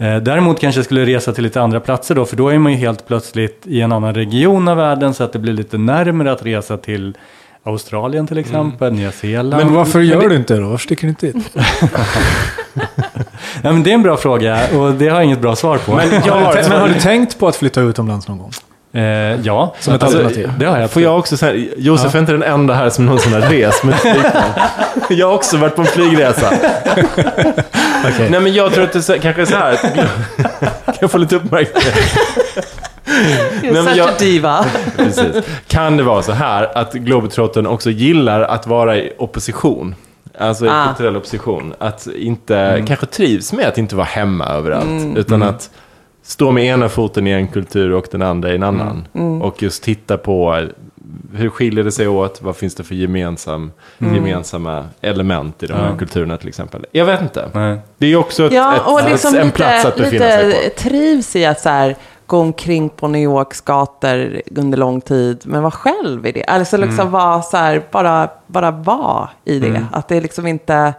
Eh, 0.00 0.16
däremot 0.16 0.60
kanske 0.60 0.78
jag 0.78 0.84
skulle 0.84 1.06
resa 1.06 1.32
till 1.32 1.44
lite 1.44 1.60
andra 1.60 1.80
platser 1.80 2.14
då, 2.14 2.24
för 2.24 2.36
då 2.36 2.48
är 2.48 2.58
man 2.58 2.72
ju 2.72 2.78
helt 2.78 3.06
plötsligt 3.06 3.62
i 3.64 3.80
en 3.80 3.92
annan 3.92 4.14
region 4.14 4.68
av 4.68 4.76
världen 4.76 5.14
så 5.14 5.24
att 5.24 5.32
det 5.32 5.38
blir 5.38 5.52
lite 5.52 5.78
närmare 5.78 6.32
att 6.32 6.46
resa 6.46 6.76
till 6.76 7.16
Australien 7.62 8.26
till 8.26 8.38
exempel, 8.38 8.92
Nya 8.92 9.12
Zeeland. 9.12 9.64
Men 9.64 9.74
varför 9.74 10.00
gör 10.00 10.28
du 10.28 10.36
inte 10.36 10.54
det 10.54 10.60
då? 10.60 10.68
Varför 10.68 10.84
sticker 10.84 11.02
du 11.02 11.08
inte 11.08 11.26
dit? 11.26 11.50
ja, 13.62 13.72
men 13.72 13.82
det 13.82 13.90
är 13.90 13.94
en 13.94 14.02
bra 14.02 14.16
fråga 14.16 14.58
och 14.74 14.92
det 14.94 15.08
har 15.08 15.16
jag 15.16 15.24
inget 15.24 15.40
bra 15.40 15.56
svar 15.56 15.78
på. 15.78 15.94
Men 15.94 16.10
Har 16.10 16.68
men 16.68 16.80
har 16.80 16.88
du 16.88 16.94
tänkt 16.94 17.38
på 17.38 17.48
att 17.48 17.56
flytta 17.56 17.80
utomlands 17.80 18.28
någon 18.28 18.38
gång? 18.38 18.50
Eh, 18.92 19.02
ja, 19.42 19.74
Som 19.80 19.94
ett 19.94 20.02
alltså, 20.02 20.18
alternativ. 20.18 20.52
Det 20.58 20.66
har 20.66 20.78
jag. 20.78 20.90
Får 20.90 21.02
jag 21.02 21.18
också 21.18 21.36
säga, 21.36 21.68
Josef 21.76 22.14
är 22.14 22.18
inte 22.18 22.32
den 22.32 22.42
enda 22.42 22.74
här 22.74 22.90
som 22.90 23.06
någonsin 23.06 23.32
har 23.32 23.40
rest 23.40 23.84
med. 23.84 23.94
Jag 25.10 25.26
har 25.26 25.34
också 25.34 25.56
varit 25.56 25.74
på 25.76 25.80
en 25.80 25.86
flygresa. 25.86 26.46
Okej. 28.04 28.30
Nej 28.30 28.40
men 28.40 28.52
jag 28.54 28.72
tror 28.72 28.84
att 28.84 29.06
det 29.06 29.18
kanske 29.18 29.42
är 29.42 29.46
så 29.46 29.56
här. 29.56 29.76
Kan 30.84 30.94
jag 31.00 31.10
få 31.10 31.18
lite 31.18 31.36
uppmärksamhet? 31.36 31.94
You're 33.62 33.82
men 33.84 33.96
jag- 33.96 34.10
diva. 34.18 34.64
Precis. 34.96 35.26
Kan 35.66 35.96
det 35.96 36.02
vara 36.02 36.22
så 36.22 36.32
här 36.32 36.78
att 36.78 36.92
Globetrottern 36.92 37.66
också 37.66 37.90
gillar 37.90 38.40
att 38.40 38.66
vara 38.66 38.96
i 38.96 39.12
opposition? 39.18 39.94
Alltså 40.38 40.66
i 40.66 40.68
Ah. 40.68 40.84
kulturell 40.86 41.16
opposition. 41.16 41.74
Att 41.78 42.06
inte, 42.16 42.84
kanske 42.86 43.06
trivs 43.06 43.52
med 43.52 43.68
att 43.68 43.78
inte 43.78 43.96
vara 43.96 44.06
hemma 44.06 44.46
överallt. 44.46 44.84
Mm. 44.84 45.16
Utan 45.16 45.42
att 45.42 45.70
stå 46.22 46.50
med 46.50 46.64
ena 46.64 46.88
foten 46.88 47.26
i 47.26 47.30
en 47.30 47.48
kultur 47.48 47.92
och 47.92 48.06
den 48.10 48.22
andra 48.22 48.52
i 48.52 48.54
en 48.54 48.62
annan. 48.62 49.08
Mm. 49.14 49.42
Och 49.42 49.62
just 49.62 49.82
titta 49.82 50.16
på 50.18 50.66
hur 51.34 51.48
skiljer 51.50 51.84
det 51.84 51.92
sig 51.92 52.08
åt? 52.08 52.42
Vad 52.42 52.56
finns 52.56 52.74
det 52.74 52.82
för 52.82 52.94
gemensam, 52.94 53.72
Mm. 53.98 54.14
gemensamma 54.14 54.84
element 55.00 55.62
i 55.62 55.66
de 55.66 55.72
här 55.74 55.96
kulturerna 55.98 56.36
till 56.36 56.48
exempel? 56.48 56.86
Jag 56.92 57.04
vet 57.04 57.22
inte. 57.22 57.50
Nej. 57.54 57.78
Det 57.98 58.06
är 58.06 58.16
också 58.16 58.46
ett, 58.46 58.52
Ja, 58.52 59.00
ett, 59.02 59.10
liksom 59.10 59.34
en 59.34 59.50
plats 59.50 59.76
lite, 59.84 59.88
att 59.88 59.96
befinna 59.96 60.24
sig 60.24 60.46
lite 60.46 60.68
på. 60.70 60.80
trivs 60.80 61.36
i 61.36 61.44
att 61.46 61.60
så 61.60 61.68
här, 61.68 61.96
gå 62.26 62.38
omkring 62.38 62.88
på 62.88 63.08
New 63.08 63.22
Yorks 63.22 63.60
gator 63.60 64.40
under 64.56 64.78
lång 64.78 65.00
tid, 65.00 65.42
men 65.44 65.62
vara 65.62 65.70
själv 65.70 66.26
i 66.26 66.32
det. 66.32 66.44
Alltså 66.44 66.76
Mm. 66.76 66.88
liksom 66.88 67.10
vara 67.10 67.42
så 67.42 67.56
här, 67.56 67.82
bara, 67.90 68.28
bara 68.46 68.70
vara 68.70 69.28
i 69.44 69.58
det. 69.58 69.86
Att 69.92 70.08
det 70.08 70.20
liksom 70.20 70.46
inte... 70.46 70.94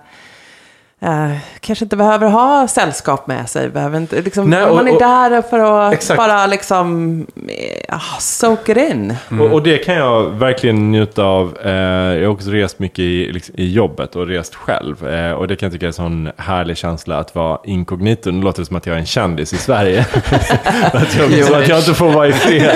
Eh, 1.04 1.32
kanske 1.60 1.86
inte 1.86 1.96
behöver 1.96 2.28
ha 2.28 2.68
sällskap 2.68 3.28
med 3.28 3.50
sig. 3.50 3.70
Behöver 3.70 3.98
inte, 3.98 4.22
liksom, 4.22 4.50
Nej, 4.50 4.64
och- 4.64 4.76
man 4.76 4.88
är 4.88 4.94
och- 4.94 5.00
där 5.00 5.42
för 5.42 5.60
att 5.88 5.94
Exakt. 5.94 6.18
bara 6.18 6.46
liksom 6.48 7.26
eh, 7.88 8.00
soak 8.20 8.70
it 8.70 8.78
in. 8.78 9.16
Och, 9.40 9.46
och 9.54 9.64
det 9.64 9.78
kan 9.78 9.96
jag 9.96 10.24
verkligen 10.30 10.92
njuta 10.92 11.24
av. 11.24 11.58
Eh, 11.66 11.72
jag 11.72 12.28
har 12.28 12.34
också 12.34 12.50
rest 12.50 12.80
mycket 12.80 13.00
i, 13.00 13.32
liksom, 13.34 13.56
i 13.58 13.72
jobbet 13.72 14.16
och 14.16 14.28
rest 14.28 14.56
själv. 14.56 15.08
Eh, 15.08 15.32
och 15.32 15.48
det 15.48 15.56
kan 15.56 15.66
jag 15.68 15.74
tycka 15.74 15.86
är 15.86 15.88
en 15.88 15.94
sån 15.94 16.32
härlig 16.38 16.78
känsla 16.78 17.18
att 17.18 17.36
vara 17.36 17.60
inkognito. 17.64 18.32
Nu 18.32 18.42
låter 18.42 18.62
det 18.62 18.66
som 18.66 18.76
att 18.76 18.86
jag 18.86 18.96
är 18.96 19.00
en 19.00 19.06
kändis 19.06 19.54
i 19.54 19.58
Sverige. 19.58 20.06
att, 20.94 21.16
jag, 21.18 21.46
så 21.46 21.56
att 21.56 21.68
jag 21.68 21.80
inte 21.80 21.94
får 21.94 22.12
vara 22.12 22.28
i 22.28 22.32
fred. 22.34 22.72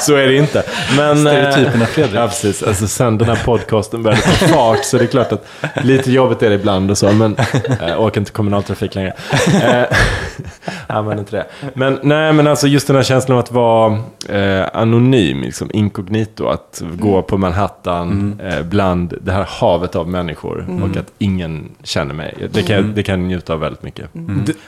Så 0.00 0.14
är 0.14 0.26
det 0.26 0.36
inte. 0.36 0.62
Men, 0.96 1.18
Stereotyperna, 1.18 1.86
Fredrik. 1.86 2.14
Ja, 2.16 2.26
precis. 2.26 2.62
Alltså, 2.62 2.86
sen 2.88 3.18
den 3.18 3.28
här 3.28 3.42
podcasten 3.44 4.02
började 4.02 4.22
ta 4.22 4.30
fart 4.46 4.84
så 4.84 4.96
det 4.98 5.04
är 5.04 5.08
klart 5.08 5.32
att 5.32 5.46
lite 5.84 6.12
jobbigt 6.12 6.42
är 6.42 6.48
det 6.48 6.54
ibland 6.54 6.90
och 6.90 6.98
så. 6.98 7.12
Men 7.12 7.36
eh, 7.80 8.00
åker 8.00 8.20
inte 8.20 8.32
kommunaltrafik 8.32 8.94
längre. 8.94 9.12
Eh, 9.62 9.84
använder 10.86 11.18
inte 11.22 11.36
det. 11.36 11.46
Men, 11.74 11.98
nej, 12.02 12.32
men 12.32 12.46
alltså 12.46 12.66
just 12.66 12.86
den 12.86 12.96
här 12.96 13.02
känslan 13.02 13.38
av 13.38 13.44
att 13.44 13.52
vara 13.52 13.98
eh, 14.28 14.66
anonym, 14.72 15.40
liksom, 15.40 15.70
inkognito. 15.72 16.46
Att 16.46 16.82
gå 16.92 17.22
på 17.22 17.38
Manhattan 17.38 18.40
eh, 18.44 18.62
bland 18.62 19.14
det 19.22 19.32
här 19.32 19.46
havet 19.60 19.96
av 19.96 20.08
människor. 20.08 20.66
Och 20.90 20.96
att 20.96 21.12
ingen 21.18 21.68
känner 21.82 22.14
mig. 22.14 22.48
Det 22.52 22.62
kan, 22.62 22.76
jag- 22.76 22.84
det 22.84 23.02
kan 23.02 23.20
jag 23.20 23.26
njuta 23.28 23.52
av 23.52 23.60
väldigt 23.60 23.82
mycket. 23.82 24.10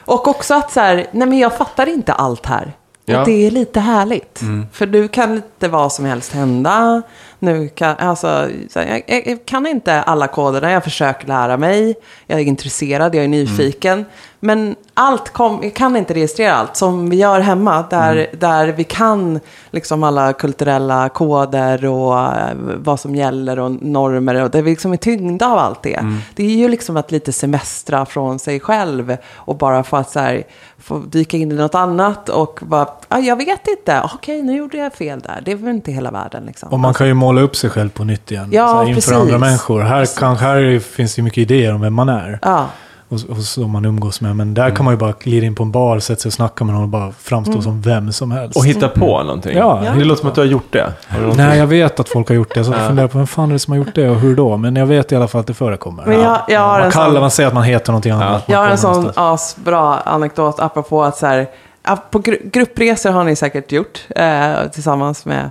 Och 0.05 0.29
också 0.29 0.55
att 0.55 0.71
så 0.73 0.81
här, 0.81 0.95
nej 1.13 1.29
men 1.29 1.39
jag 1.39 1.57
fattar 1.57 1.87
inte 1.89 2.13
allt 2.13 2.47
här. 2.47 2.73
Ja. 3.05 3.21
Och 3.21 3.27
det 3.27 3.47
är 3.47 3.51
lite 3.51 3.81
härligt. 3.81 4.41
För 4.73 4.87
nu 4.87 5.09
kan 5.09 5.35
lite 5.35 5.69
vad 5.69 5.93
som 5.93 6.05
helst 6.05 6.33
hända. 6.33 7.03
Nu 7.39 7.69
kan, 7.69 7.97
alltså, 7.97 8.27
här, 8.75 9.03
jag, 9.07 9.27
jag, 9.27 9.47
kan 9.47 9.67
inte 9.67 10.03
alla 10.03 10.27
koderna, 10.27 10.73
jag 10.73 10.85
försöker 10.85 11.27
lära 11.27 11.57
mig. 11.57 11.95
Jag 12.27 12.41
är 12.41 12.45
intresserad, 12.45 13.15
jag 13.15 13.25
är 13.25 13.29
nyfiken. 13.29 14.05
Men 14.41 14.77
allt 14.95 15.31
kom, 15.31 15.61
jag 15.63 15.75
kan 15.75 15.97
inte 15.97 16.15
registrera 16.15 16.55
allt 16.55 16.77
som 16.77 17.11
vi 17.11 17.17
gör 17.17 17.41
hemma. 17.41 17.85
Där, 17.91 18.27
där 18.39 18.69
vi 18.69 18.85
kan 18.85 19.41
liksom 19.71 20.03
alla 20.03 20.33
kulturella 20.33 21.09
koder 21.09 21.85
och 21.85 22.19
eh, 22.19 22.55
vad 22.77 23.01
som 23.01 23.15
gäller 23.15 23.59
och 23.59 23.71
normer. 23.71 24.43
Och 24.43 24.51
där 24.51 24.63
vi 24.63 24.71
liksom 24.71 24.93
är 24.93 24.97
tyngda 24.97 25.47
av 25.47 25.59
allt 25.59 25.83
det. 25.83 26.01
Det 26.35 26.45
är 26.45 26.57
ju 26.57 26.69
liksom 26.69 26.97
att 26.97 27.11
lite 27.11 27.33
semestra 27.33 28.07
från 28.07 28.39
sig 28.39 28.61
själv. 28.61 29.17
Och 29.35 29.57
bara 29.57 29.85
få 29.85 29.97
att 29.97 30.11
så 30.11 30.21
här, 30.21 30.45
få 30.79 30.99
dyka 30.99 31.37
in 31.37 31.53
i 31.53 31.55
något 31.55 31.75
annat. 31.75 32.29
Och 32.29 32.59
bara, 32.63 32.89
ah, 33.09 33.19
jag 33.19 33.37
vet 33.37 33.67
inte, 33.67 34.03
okej 34.15 34.43
nu 34.43 34.57
gjorde 34.57 34.77
jag 34.77 34.93
fel 34.93 35.21
där. 35.21 35.43
Det 35.45 35.53
är 35.53 35.57
väl 35.57 35.75
inte 35.75 35.93
hela 35.93 36.11
världen 36.11 36.45
liksom. 36.45 36.69
Och 36.69 36.79
man 36.79 36.95
kan 36.95 37.07
ju 37.07 37.15
måla 37.29 37.41
upp 37.41 37.57
sig 37.57 37.71
själv 37.71 37.89
på 37.91 38.05
nytt 38.05 38.31
igen. 38.31 38.49
Ja, 38.53 38.69
så 38.69 38.75
här, 38.75 38.83
inför 38.83 38.95
precis. 38.95 39.13
andra 39.13 39.39
människor. 39.39 39.81
Här, 39.81 40.19
kan, 40.19 40.37
här 40.37 40.79
finns 40.79 41.19
ju 41.19 41.23
mycket 41.23 41.39
idéer 41.39 41.75
om 41.75 41.81
vem 41.81 41.95
man 41.95 42.09
är. 42.09 42.39
Ja. 42.43 42.67
Och, 43.11 43.19
och 43.29 43.37
så 43.37 43.61
man 43.61 43.85
umgås 43.85 44.21
med. 44.21 44.37
Men 44.37 44.55
där 44.55 44.71
kan 44.71 44.85
man 44.85 44.95
ju 44.95 44.99
bara 44.99 45.13
glida 45.21 45.47
in 45.47 45.55
på 45.55 45.63
en 45.63 45.71
bar, 45.71 45.99
sätta 45.99 46.21
sig 46.21 46.29
och 46.29 46.33
snacka 46.33 46.65
med 46.65 46.75
någon 46.75 46.83
och 46.83 46.89
bara 46.89 47.13
framstå 47.21 47.53
Mm. 47.53 47.63
som 47.63 47.83
vem 47.83 48.13
som 48.13 48.31
helst. 48.31 48.57
Och 48.57 48.67
hitta 48.67 48.89
på 48.89 49.23
någonting. 49.23 49.57
Ja. 49.57 49.83
Det 49.99 50.05
låter 50.05 50.21
som 50.21 50.29
att 50.29 50.35
du 50.35 50.41
har 50.41 50.47
gjort 50.49 50.73
det. 50.73 50.93
Har? 51.09 51.35
Nej, 51.37 51.59
jag 51.59 51.67
vet 51.67 52.01
att 52.01 52.09
folk 52.09 52.29
har 52.29 52.35
gjort 52.35 52.55
det. 52.55 52.65
Så 52.65 52.73
jag 52.73 52.87
funderar 52.87 53.09
på 53.09 53.19
vem 53.19 53.27
fan 53.27 53.49
är 53.49 53.53
det 53.53 53.59
som 53.59 53.73
har 53.73 53.79
gjort 53.79 53.95
det 53.95 54.09
och 54.11 54.17
hur 54.17 54.37
då? 54.37 54.57
Men 54.57 54.77
jag 54.77 54.87
vet 54.87 55.13
i 55.13 55.17
alla 55.17 55.29
fall 55.29 55.41
att 55.41 55.47
det 55.47 55.55
förekommer. 55.55 56.07
Men 56.07 56.21
jag, 56.21 56.39
jag 56.49 56.61
har 56.61 56.81
man 56.81 56.91
kallar, 56.91 57.11
sån... 57.13 57.21
man 57.21 57.31
säger 57.31 57.47
att 57.49 57.55
man 57.55 57.63
heter 57.63 57.93
någonting 57.93 58.13
annat. 58.13 58.45
Jag 58.47 58.59
har 58.59 58.69
en 58.69 58.79
sån 58.79 59.11
asbra 59.17 59.97
anekdot 59.97 60.61
apropå 60.61 61.03
att 61.05 61.17
så 61.17 61.27
här, 61.27 61.47
ja, 61.87 61.99
på 62.11 62.19
gru- 62.19 62.51
gruppresor 62.53 63.11
har 63.11 63.25
ni 63.25 63.37
säkert 63.37 63.73
gjort 63.73 64.01
eh, 64.17 64.53
tillsammans 64.73 65.25
med 65.27 65.51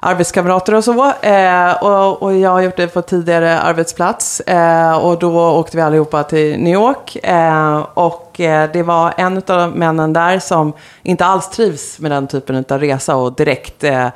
arbetskamrater 0.00 0.74
och 0.74 0.84
så. 0.84 1.12
Eh, 1.22 1.72
och, 1.82 2.22
och 2.22 2.36
jag 2.36 2.50
har 2.50 2.60
gjort 2.60 2.76
det 2.76 2.86
på 2.86 3.02
tidigare 3.02 3.60
arbetsplats. 3.60 4.40
Eh, 4.40 4.96
och 4.96 5.18
då 5.18 5.50
åkte 5.50 5.76
vi 5.76 5.82
allihopa 5.82 6.24
till 6.24 6.60
New 6.60 6.74
York. 6.74 7.16
Eh, 7.22 7.86
och 7.94 8.40
eh, 8.40 8.70
det 8.72 8.82
var 8.82 9.14
en 9.16 9.42
av 9.48 9.76
männen 9.76 10.12
där 10.12 10.38
som 10.38 10.72
inte 11.02 11.24
alls 11.24 11.50
trivs 11.50 11.98
med 11.98 12.10
den 12.10 12.26
typen 12.26 12.64
av 12.68 12.78
resa 12.78 13.16
och 13.16 13.32
direkt 13.32 13.84
eh, 13.84 14.08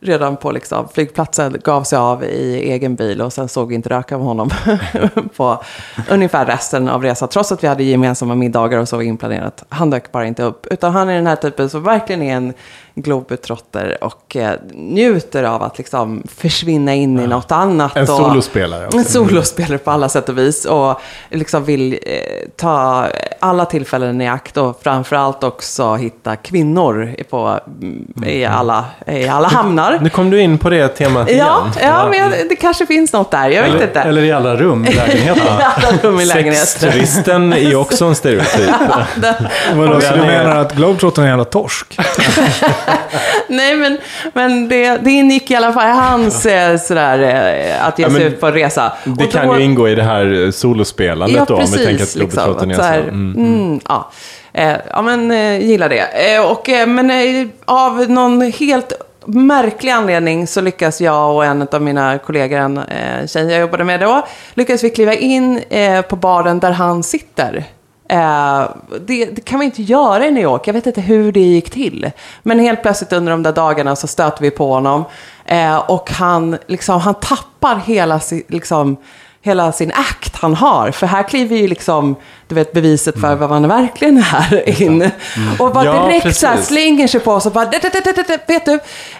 redan 0.00 0.36
på 0.36 0.52
liksom, 0.52 0.88
flygplatsen 0.88 1.56
gav 1.64 1.82
sig 1.82 1.98
av 1.98 2.24
i 2.24 2.70
egen 2.70 2.94
bil 2.94 3.22
och 3.22 3.32
sen 3.32 3.48
såg 3.48 3.68
vi 3.68 3.74
inte 3.74 3.88
röka 3.88 4.18
med 4.18 4.26
honom 4.26 4.50
på 5.36 5.62
ungefär 6.10 6.46
resten 6.46 6.88
av 6.88 7.02
resan. 7.02 7.28
Trots 7.28 7.52
att 7.52 7.64
vi 7.64 7.68
hade 7.68 7.84
gemensamma 7.84 8.34
middagar 8.34 8.78
och 8.78 8.88
så 8.88 9.02
inplanerat. 9.02 9.64
Han 9.68 9.90
dök 9.90 10.12
bara 10.12 10.26
inte 10.26 10.42
upp. 10.42 10.66
Utan 10.66 10.92
han 10.92 11.08
är 11.08 11.14
den 11.14 11.26
här 11.26 11.36
typen 11.36 11.70
som 11.70 11.82
verkligen 11.82 12.22
är 12.22 12.36
en 12.36 12.54
globetrotter 12.96 13.98
och 14.00 14.36
eh, 14.36 14.52
njuter 14.72 15.42
av 15.42 15.62
att 15.62 15.78
liksom 15.78 16.22
försvinna 16.36 16.94
in 16.94 17.20
i 17.20 17.26
något 17.26 17.52
annat. 17.52 17.96
En 17.96 18.02
och, 18.02 18.08
solospelare 18.08 18.86
också. 18.86 18.98
en 18.98 19.04
solospelare 19.04 19.78
på 19.78 19.90
alla 19.90 20.08
sätt 20.08 20.28
och 20.28 20.38
vis. 20.38 20.64
Och 20.64 21.00
liksom 21.30 21.64
vill 21.64 21.92
eh, 21.92 22.48
ta 22.56 23.06
alla 23.40 23.64
tillfällen 23.64 24.20
i 24.20 24.28
akt 24.28 24.56
och 24.56 24.80
framförallt 24.82 25.44
också 25.44 25.94
hitta 25.94 26.36
kvinnor 26.36 27.14
på, 27.30 27.60
mm, 27.82 28.06
i, 28.26 28.44
alla, 28.44 28.84
i 29.06 29.28
alla 29.28 29.48
hamnar. 29.48 29.98
Nu 30.02 30.10
kom 30.10 30.30
du 30.30 30.40
in 30.40 30.58
på 30.58 30.70
det 30.70 30.88
temat 30.88 31.30
igen. 31.30 31.46
Ja, 31.46 31.70
ja, 31.80 32.08
men 32.10 32.18
jag, 32.18 32.48
det 32.48 32.56
kanske 32.56 32.86
finns 32.86 33.12
något 33.12 33.30
där. 33.30 33.48
Jag 33.48 33.62
vet 33.62 33.74
Eller, 33.74 33.86
inte. 33.86 34.00
eller 34.00 34.22
i 34.22 34.32
alla 34.32 34.56
rum 34.56 34.84
i 34.84 34.94
lägenheten. 34.94 35.42
alla 35.76 35.98
rum 36.02 36.20
i 36.20 36.24
lägenheten. 36.24 36.66
Sexturisten 36.66 37.52
är 37.52 37.58
ju 37.58 37.76
också 37.76 38.04
en 38.04 38.14
stereotyp. 38.14 38.70
Vadå, 39.74 40.00
så 40.00 40.14
du 40.14 40.20
menar 40.20 40.56
att 40.56 40.74
Globetrottern 40.74 41.24
är 41.24 41.28
en 41.28 41.32
jävla 41.32 41.44
torsk? 41.44 41.98
Nej, 43.48 43.76
men, 43.76 43.98
men 44.32 44.68
det, 44.68 44.96
det 44.96 45.10
ingick 45.10 45.50
i 45.50 45.54
alla 45.54 45.72
fall 45.72 45.88
i 45.88 45.92
hans 46.00 46.46
eh, 46.46 46.76
sådär, 46.78 47.18
eh, 47.18 47.86
att 47.86 47.98
ge 47.98 48.04
sig 48.04 48.12
men 48.12 48.22
ut 48.22 48.40
på 48.40 48.46
en 48.46 48.52
resa. 48.52 48.92
Det 49.04 49.24
Och 49.24 49.32
kan 49.32 49.46
då- 49.46 49.58
ju 49.58 49.64
ingå 49.64 49.88
i 49.88 49.94
det 49.94 50.02
här 50.02 50.44
eh, 50.44 50.50
solospelandet 50.50 51.48
då, 51.48 51.54
om 51.54 51.64
vi 51.72 51.84
tänker 51.84 52.04
att 52.04 52.14
liksom, 52.14 52.52
att 52.56 52.76
så 52.76 52.82
här, 52.82 53.02
så. 53.02 53.08
Mm. 53.08 53.34
mm, 53.36 53.80
ja. 53.88 54.10
Eh, 54.52 54.76
ja, 54.90 55.02
men 55.02 55.30
eh, 55.30 55.60
gillar 55.66 55.88
det. 55.88 56.34
Eh, 56.34 56.50
och, 56.50 56.68
eh, 56.68 56.86
men 56.86 57.10
eh, 57.10 57.46
av 57.64 58.10
någon 58.10 58.42
helt 58.42 58.92
märklig 59.26 59.90
anledning 59.90 60.46
så 60.46 60.60
lyckas 60.60 61.00
jag 61.00 61.34
och 61.34 61.44
en 61.44 61.68
av 61.72 61.82
mina 61.82 62.18
kollegor, 62.18 62.58
en 62.58 62.78
eh, 62.78 63.26
tjej 63.26 63.50
jag 63.50 63.60
jobbade 63.60 63.84
med 63.84 64.00
då, 64.00 64.26
lyckas 64.54 64.84
vi 64.84 64.90
kliva 64.90 65.14
in 65.14 65.62
eh, 65.70 66.02
på 66.02 66.16
baren 66.16 66.60
där 66.60 66.72
han 66.72 67.02
sitter. 67.02 67.64
Eh, 68.08 68.68
det, 69.00 69.24
det 69.24 69.44
kan 69.44 69.58
vi 69.58 69.64
inte 69.64 69.82
göra 69.82 70.26
i 70.26 70.30
New 70.30 70.42
York. 70.42 70.68
Jag 70.68 70.74
vet 70.74 70.86
inte 70.86 71.00
hur 71.00 71.32
det 71.32 71.40
gick 71.40 71.70
till. 71.70 72.10
Men 72.42 72.58
helt 72.58 72.82
plötsligt 72.82 73.12
under 73.12 73.32
de 73.32 73.42
där 73.42 73.52
dagarna 73.52 73.96
så 73.96 74.06
stöter 74.06 74.42
vi 74.42 74.50
på 74.50 74.72
honom. 74.72 75.04
Eh, 75.44 75.76
och 75.76 76.10
han, 76.10 76.58
liksom, 76.66 77.00
han 77.00 77.14
tappar 77.14 77.76
hela, 77.76 78.20
liksom, 78.48 78.96
hela 79.42 79.72
sin 79.72 79.92
akt 79.92 80.36
han 80.36 80.54
har. 80.54 80.90
För 80.90 81.06
här 81.06 81.22
kliver 81.22 81.56
ju 81.56 81.68
liksom, 81.68 82.16
du 82.48 82.54
vet, 82.54 82.72
beviset 82.72 83.20
för 83.20 83.34
vad 83.34 83.50
man 83.50 83.68
verkligen 83.68 84.18
är 84.18 84.82
in. 84.82 85.10
Och 85.58 85.72
bara 85.72 85.84
Ja, 85.84 86.06
direkt 86.06 86.36
så 86.36 86.46
här 86.46 86.56
slänger 86.56 87.06
sig 87.08 87.20
på 87.20 87.32
oss 87.32 87.46
och 87.46 87.52
bara, 87.52 87.64
"Det, 87.64 87.78
det, 87.82 87.90
det, 88.04 88.12
det, 88.16 88.24
det, 88.28 88.52
vet 88.52 88.64
du, 88.64 88.72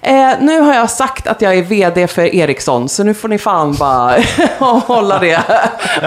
eh, 0.02 0.30
nu 0.40 0.60
har 0.60 0.74
jag 0.74 0.90
sagt 0.90 1.26
att 1.26 1.42
jag 1.42 1.54
är 1.54 1.62
vd 1.62 2.06
för 2.06 2.34
Ericsson, 2.34 2.88
så 2.88 3.04
nu 3.04 3.14
får 3.14 3.28
ni 3.28 3.38
fan 3.38 3.74
bara 3.74 4.16
hålla 4.86 5.18
det 5.18 5.40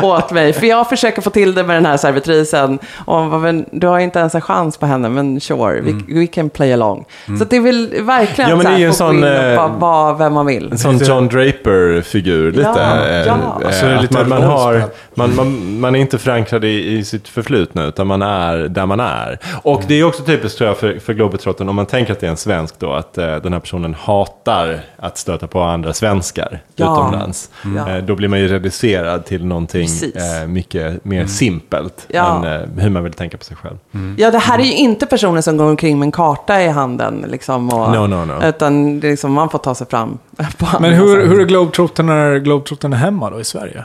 åt 0.04 0.32
mig. 0.32 0.54
För 0.54 0.68
jag 0.68 0.90
försöker 0.90 1.22
få 1.22 1.30
till 1.30 1.56
det 1.56 1.64
med 1.64 1.76
den 1.76 1.86
här 1.86 1.98
servitrisen. 1.98 2.80
Och 3.06 3.26
men, 3.26 3.66
du 3.72 3.88
har 3.88 4.00
inte 4.00 4.20
ens 4.20 4.36
en 4.36 4.42
chans 4.42 4.78
på 4.78 4.86
henne, 4.86 5.10
men 5.10 5.40
sure, 5.42 5.82
we, 5.82 5.94
we 6.20 6.28
can 6.28 6.50
play 6.50 6.74
along. 6.74 7.06
Så 7.40 7.46
det 7.46 7.56
är 7.56 7.60
väl 7.62 7.94
verkligen 8.02 8.50
Ja, 8.50 8.56
men 8.56 8.66
så 8.66 8.70
det 8.70 8.70
är 8.70 8.72
här, 8.74 8.80
ju 8.80 8.86
en 8.88 8.94
sån, 8.94 9.24
eh, 9.24 9.78
vara 9.80 10.14
vem 10.14 10.34
man 10.34 10.46
vill. 10.46 10.72
En 10.72 10.78
sån 10.78 10.98
John 10.98 11.28
Draper-figur 11.28 12.52
lite. 12.52 12.62
Ja, 12.76 13.06
eh, 13.08 13.16
ja. 13.28 13.62
eh, 13.66 13.72
Så 13.72 13.86
är 13.86 13.90
det 13.90 14.00
att 14.00 14.12
man, 14.12 14.30
man, 14.30 14.44
har, 14.44 14.84
man, 15.16 15.36
man, 15.36 15.80
man 15.80 15.96
är 15.96 16.00
inte 16.00 16.18
förankrad 16.18 16.66
i, 16.66 16.98
i 16.98 17.04
sitt 17.10 17.28
förflutna, 17.28 17.84
utan 17.86 18.08
man 18.08 18.22
är 18.22 18.58
där 18.58 18.86
man 18.86 19.00
är. 19.00 19.40
Och 19.64 19.84
det 19.88 19.94
är 19.96 20.04
också 20.04 20.24
typiskt 20.24 20.58
tror 20.58 20.68
jag 20.68 20.78
för, 20.78 21.00
för 21.00 21.14
Globetrotten, 21.14 21.70
om 21.70 21.76
man 21.76 21.86
tänker 21.86 22.14
att 22.14 22.20
det 22.20 22.26
är 22.26 22.32
en 22.32 22.38
svensk 22.38 22.80
då, 22.80 22.94
att 22.94 23.18
eh, 23.18 23.36
den 23.36 23.54
här 23.54 23.60
personen 23.60 23.94
hatar 24.00 24.80
att 24.98 25.18
stöta 25.18 25.48
på 25.48 25.62
andra 25.62 25.94
svenskar 25.94 26.60
Ja. 26.76 26.94
utomlands. 26.94 27.50
Ja. 27.78 27.90
Eh, 27.90 28.04
då 28.04 28.16
blir 28.16 28.28
man 28.28 28.40
ju 28.40 28.48
reducerad 28.48 29.26
till 29.26 29.46
någonting 29.46 29.88
eh, 30.16 30.48
mycket 30.48 31.06
mer 31.06 31.26
simpelt 31.26 32.06
Ja. 32.08 32.46
än 32.46 32.62
eh, 32.62 32.68
hur 32.84 32.90
man 32.90 33.04
vill 33.04 33.14
tänka 33.14 33.38
på 33.38 33.44
sig 33.44 33.58
själv. 33.58 33.78
Ja, 34.18 34.32
det 34.32 34.38
här 34.40 34.60
är 34.60 34.64
ju 34.64 34.74
inte 34.74 35.06
personer 35.06 35.42
som 35.42 35.58
går 35.58 35.66
omkring 35.66 36.00
med 36.00 36.06
en 36.06 36.12
karta 36.12 36.62
i 36.62 36.68
handen. 36.68 37.26
Liksom, 37.28 37.70
och, 37.70 37.92
No, 37.92 38.08
no, 38.08 38.26
no. 38.26 38.44
Utan 38.48 39.00
det 39.00 39.08
är 39.08 39.12
liksom, 39.12 39.34
man 39.34 39.50
får 39.50 39.60
ta 39.60 39.76
sig 39.76 39.88
fram 39.88 40.18
Men 40.80 40.94
hur, 40.94 41.28
hur 41.28 41.40
är 41.42 41.46
Globetrotten 41.46 42.06
när 42.06 42.38
Globetrotten 42.38 42.94
är 42.94 42.98
hemma 42.98 43.30
då 43.30 43.40
i 43.40 43.44
Sverige? 43.44 43.84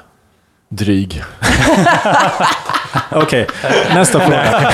Dryg. 0.68 1.22
Okej, 3.12 3.46
nästa 3.94 4.20
fråga. 4.20 4.42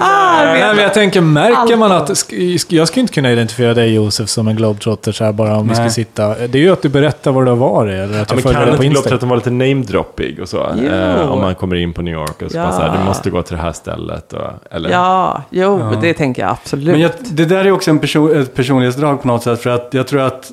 Ah, 0.00 0.44
jag 0.44 0.52
Nej, 0.52 0.74
men 0.74 0.82
jag 0.84 0.94
tänker, 0.94 1.20
märker 1.20 1.76
man 1.76 1.92
att... 1.92 2.10
sk- 2.10 2.64
Jag 2.68 2.88
skulle 2.88 3.00
inte 3.00 3.12
kunna 3.14 3.32
identifiera 3.32 3.74
dig 3.74 3.94
Josef 3.94 4.28
som 4.28 4.48
en 4.48 4.56
globetrotter 4.56 5.12
så 5.12 5.24
här 5.24 5.32
bara 5.32 5.56
om 5.56 5.68
vi 5.68 5.74
skulle 5.74 5.90
sitta. 5.90 6.28
Det 6.28 6.58
är 6.58 6.62
ju 6.62 6.72
att 6.72 6.82
du 6.82 6.88
berättar 6.88 7.32
var 7.32 7.44
du 7.44 7.50
har 7.50 7.56
varit 7.56 7.92
eller 7.94 8.04
att 8.04 8.10
Ja, 8.12 8.18
jag 8.28 8.34
men 8.34 8.42
följer 8.42 8.58
kan 8.60 8.68
dig 8.68 8.76
på 8.76 8.84
inte 8.84 8.86
Instagram. 8.86 9.02
Globetrotten 9.02 9.28
vara 9.28 9.36
lite 9.36 9.50
namedroppig 9.50 10.40
och 10.40 10.48
så? 10.48 10.66
Jo. 10.76 10.88
Eh, 10.88 11.30
om 11.30 11.40
man 11.40 11.54
kommer 11.54 11.76
in 11.76 11.92
på 11.92 12.02
New 12.02 12.14
York 12.14 12.42
och 12.42 12.50
så 12.50 12.56
Ja. 12.56 12.62
bara 12.62 12.72
så 12.72 12.80
här, 12.82 12.98
du 12.98 13.04
måste 13.04 13.30
gå 13.30 13.42
till 13.42 13.56
det 13.56 13.62
här 13.62 13.72
stället. 13.72 14.32
Och, 14.32 14.40
eller? 14.70 14.90
Ja, 14.90 15.42
jo, 15.50 15.78
Ja. 15.92 15.98
det 16.00 16.14
tänker 16.14 16.42
jag 16.42 16.50
absolut. 16.50 16.86
Men 16.88 17.00
jag, 17.00 17.10
det 17.20 17.44
där 17.44 17.64
är 17.64 17.70
också 17.72 17.90
en 17.90 17.98
person, 17.98 18.40
ett 18.40 18.54
personlighetsdrag 18.54 19.22
på 19.22 19.28
något 19.28 19.42
sätt. 19.42 19.62
För 19.62 19.70
att 19.70 19.88
jag 19.90 20.06
tror 20.06 20.20
att 20.20 20.50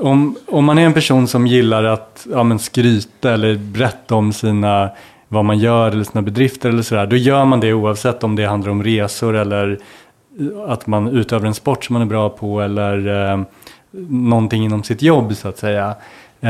om, 0.00 0.36
om 0.46 0.64
man 0.64 0.78
är 0.78 0.86
en 0.86 0.92
person 0.92 1.28
som 1.28 1.46
gillar 1.46 1.84
att 1.84 2.26
ja, 2.30 2.42
men 2.42 2.58
skryta 2.58 3.32
eller 3.32 3.56
berätta 3.56 4.14
om 4.14 4.32
sina, 4.32 4.90
vad 5.28 5.44
man 5.44 5.58
gör 5.58 5.90
eller 5.90 6.04
sina 6.04 6.22
bedrifter 6.22 6.68
eller 6.68 6.82
sådär. 6.82 7.06
Då 7.06 7.16
gör 7.16 7.44
man 7.44 7.60
det 7.60 7.72
oavsett 7.72 8.24
om 8.24 8.36
det 8.36 8.44
handlar 8.44 8.70
om 8.70 8.82
resor 8.82 9.36
eller 9.36 9.78
eh, 10.40 10.70
att 10.72 10.86
man 10.86 11.08
utövar 11.08 11.46
en 11.46 11.54
sport 11.54 11.84
som 11.84 11.92
man 11.92 12.02
är 12.02 12.06
bra 12.06 12.28
på 12.28 12.60
eller 12.60 13.30
eh, 13.32 13.40
någonting 14.08 14.64
inom 14.64 14.84
sitt 14.84 15.02
jobb 15.02 15.36
så 15.36 15.48
att 15.48 15.58
säga. 15.58 15.94
Eh, 16.42 16.48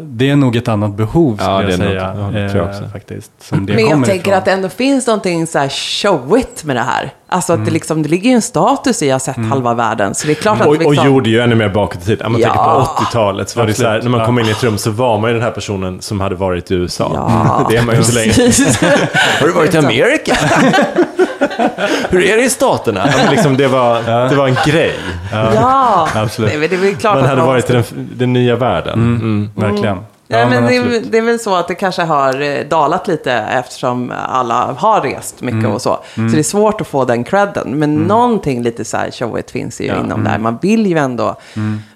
det 0.00 0.30
är 0.30 0.36
nog 0.36 0.56
ett 0.56 0.68
annat 0.68 0.94
behov 0.96 1.36
Ja, 1.40 1.44
skulle 1.58 1.70
jag 1.72 1.80
det 1.80 1.86
säga. 1.86 2.14
något- 2.14 2.34
ja, 2.34 2.40
det 2.40 2.48
tror 2.48 2.62
jag 2.64 2.70
eh, 2.74 2.76
också. 2.80 2.88
faktiskt, 2.92 3.30
som 3.40 3.66
det 3.66 3.74
Men 3.74 3.84
jag 3.88 4.04
tänker 4.04 4.14
ifrån. 4.20 4.34
att 4.34 4.44
det 4.44 4.52
ändå 4.52 4.68
finns 4.68 5.06
någonting 5.06 5.46
så 5.46 5.58
här 5.58 5.68
showigt 5.68 6.64
med 6.64 6.76
det 6.76 6.82
här. 6.82 7.12
Alltså 7.28 7.52
att 7.52 7.58
det, 7.58 7.62
Mm. 7.62 7.74
liksom, 7.74 8.02
det 8.02 8.08
ligger 8.08 8.30
ju 8.30 8.34
en 8.36 8.42
status 8.42 9.02
i 9.02 9.10
att 9.10 9.26
ha 9.26 9.34
sett 9.34 9.44
halva 9.50 9.74
världen. 9.74 10.14
Så 10.14 10.26
det 10.26 10.32
är 10.32 10.34
klart 10.34 10.60
att 10.60 10.66
Och, 10.66 10.72
liksom, 10.72 10.98
och 10.98 11.04
gjorde 11.06 11.30
ju 11.30 11.40
ännu 11.40 11.54
mer 11.54 11.68
bakåt 11.68 12.02
i 12.02 12.04
tiden. 12.04 12.26
Om 12.26 12.32
man 12.32 12.40
Ja. 12.40 12.48
tänker 12.48 12.64
på 12.64 13.04
80-talet, 13.04 13.48
så 13.48 13.58
var 13.58 13.66
det 13.66 13.74
så 13.74 13.86
här, 13.88 14.02
när 14.02 14.10
man 14.10 14.26
kom 14.26 14.38
in 14.38 14.46
i 14.46 14.50
ett 14.50 14.64
rum 14.64 14.78
så 14.78 14.90
var 14.90 15.18
man 15.18 15.30
ju 15.30 15.34
den 15.34 15.42
här 15.44 15.50
personen 15.50 16.00
som 16.02 16.20
hade 16.20 16.34
varit 16.34 16.70
i 16.70 16.74
USA. 16.74 17.10
Ja, 17.14 17.66
Det 17.70 17.76
är 17.76 17.82
man 17.82 17.94
ju 17.94 18.00
inte 18.00 18.14
längre. 18.14 18.32
Har 19.40 19.46
du 19.46 19.52
varit 19.52 19.74
i 19.74 19.78
Amerika? 19.78 20.36
Hur 22.10 22.22
är 22.22 22.36
det 22.36 22.44
i 22.44 22.50
Staterna? 22.50 23.08
Ja, 23.16 23.30
liksom, 23.30 23.56
det, 23.56 23.68
var, 23.68 24.28
det 24.28 24.36
var 24.36 24.48
en 24.48 24.56
grej. 24.66 24.94
ja, 25.32 26.08
Absolut. 26.14 26.50
Nej, 26.50 26.68
men 26.70 26.80
det 26.80 26.88
är 26.88 26.94
klart 26.94 27.14
Man 27.14 27.24
hade 27.24 27.42
varit 27.42 27.70
i 27.70 27.72
den, 27.72 27.84
den 27.94 28.32
nya 28.32 28.56
världen. 28.56 28.92
Mm. 28.94 29.50
Verkligen. 29.54 29.98
Ja, 30.28 30.48
men 30.48 30.62
det, 30.64 30.76
är, 30.76 30.80
absolut. 30.80 31.12
det 31.12 31.18
är 31.18 31.22
väl 31.22 31.38
så 31.38 31.54
att 31.54 31.68
det 31.68 31.74
kanske 31.74 32.02
har 32.02 32.40
eh, 32.42 32.64
dalat 32.68 33.08
lite 33.08 33.32
eftersom 33.32 34.12
alla 34.28 34.72
har 34.78 35.00
rest 35.00 35.40
mycket 35.42 35.58
Mm. 35.60 35.72
och 35.72 35.82
så. 35.82 35.98
Så 36.14 36.20
det 36.20 36.38
är 36.38 36.42
svårt 36.42 36.80
att 36.80 36.86
få 36.86 37.04
den 37.04 37.24
credden. 37.24 37.78
Men 37.78 37.94
någonting 37.94 38.62
lite 38.62 38.84
så 38.84 38.96
här 38.96 39.10
showigt 39.10 39.50
finns 39.50 39.80
ju 39.80 39.84
inom 39.84 40.24
där. 40.24 40.38
Man 40.38 40.58
vill 40.62 40.86
ju 40.86 40.98
ändå 40.98 41.36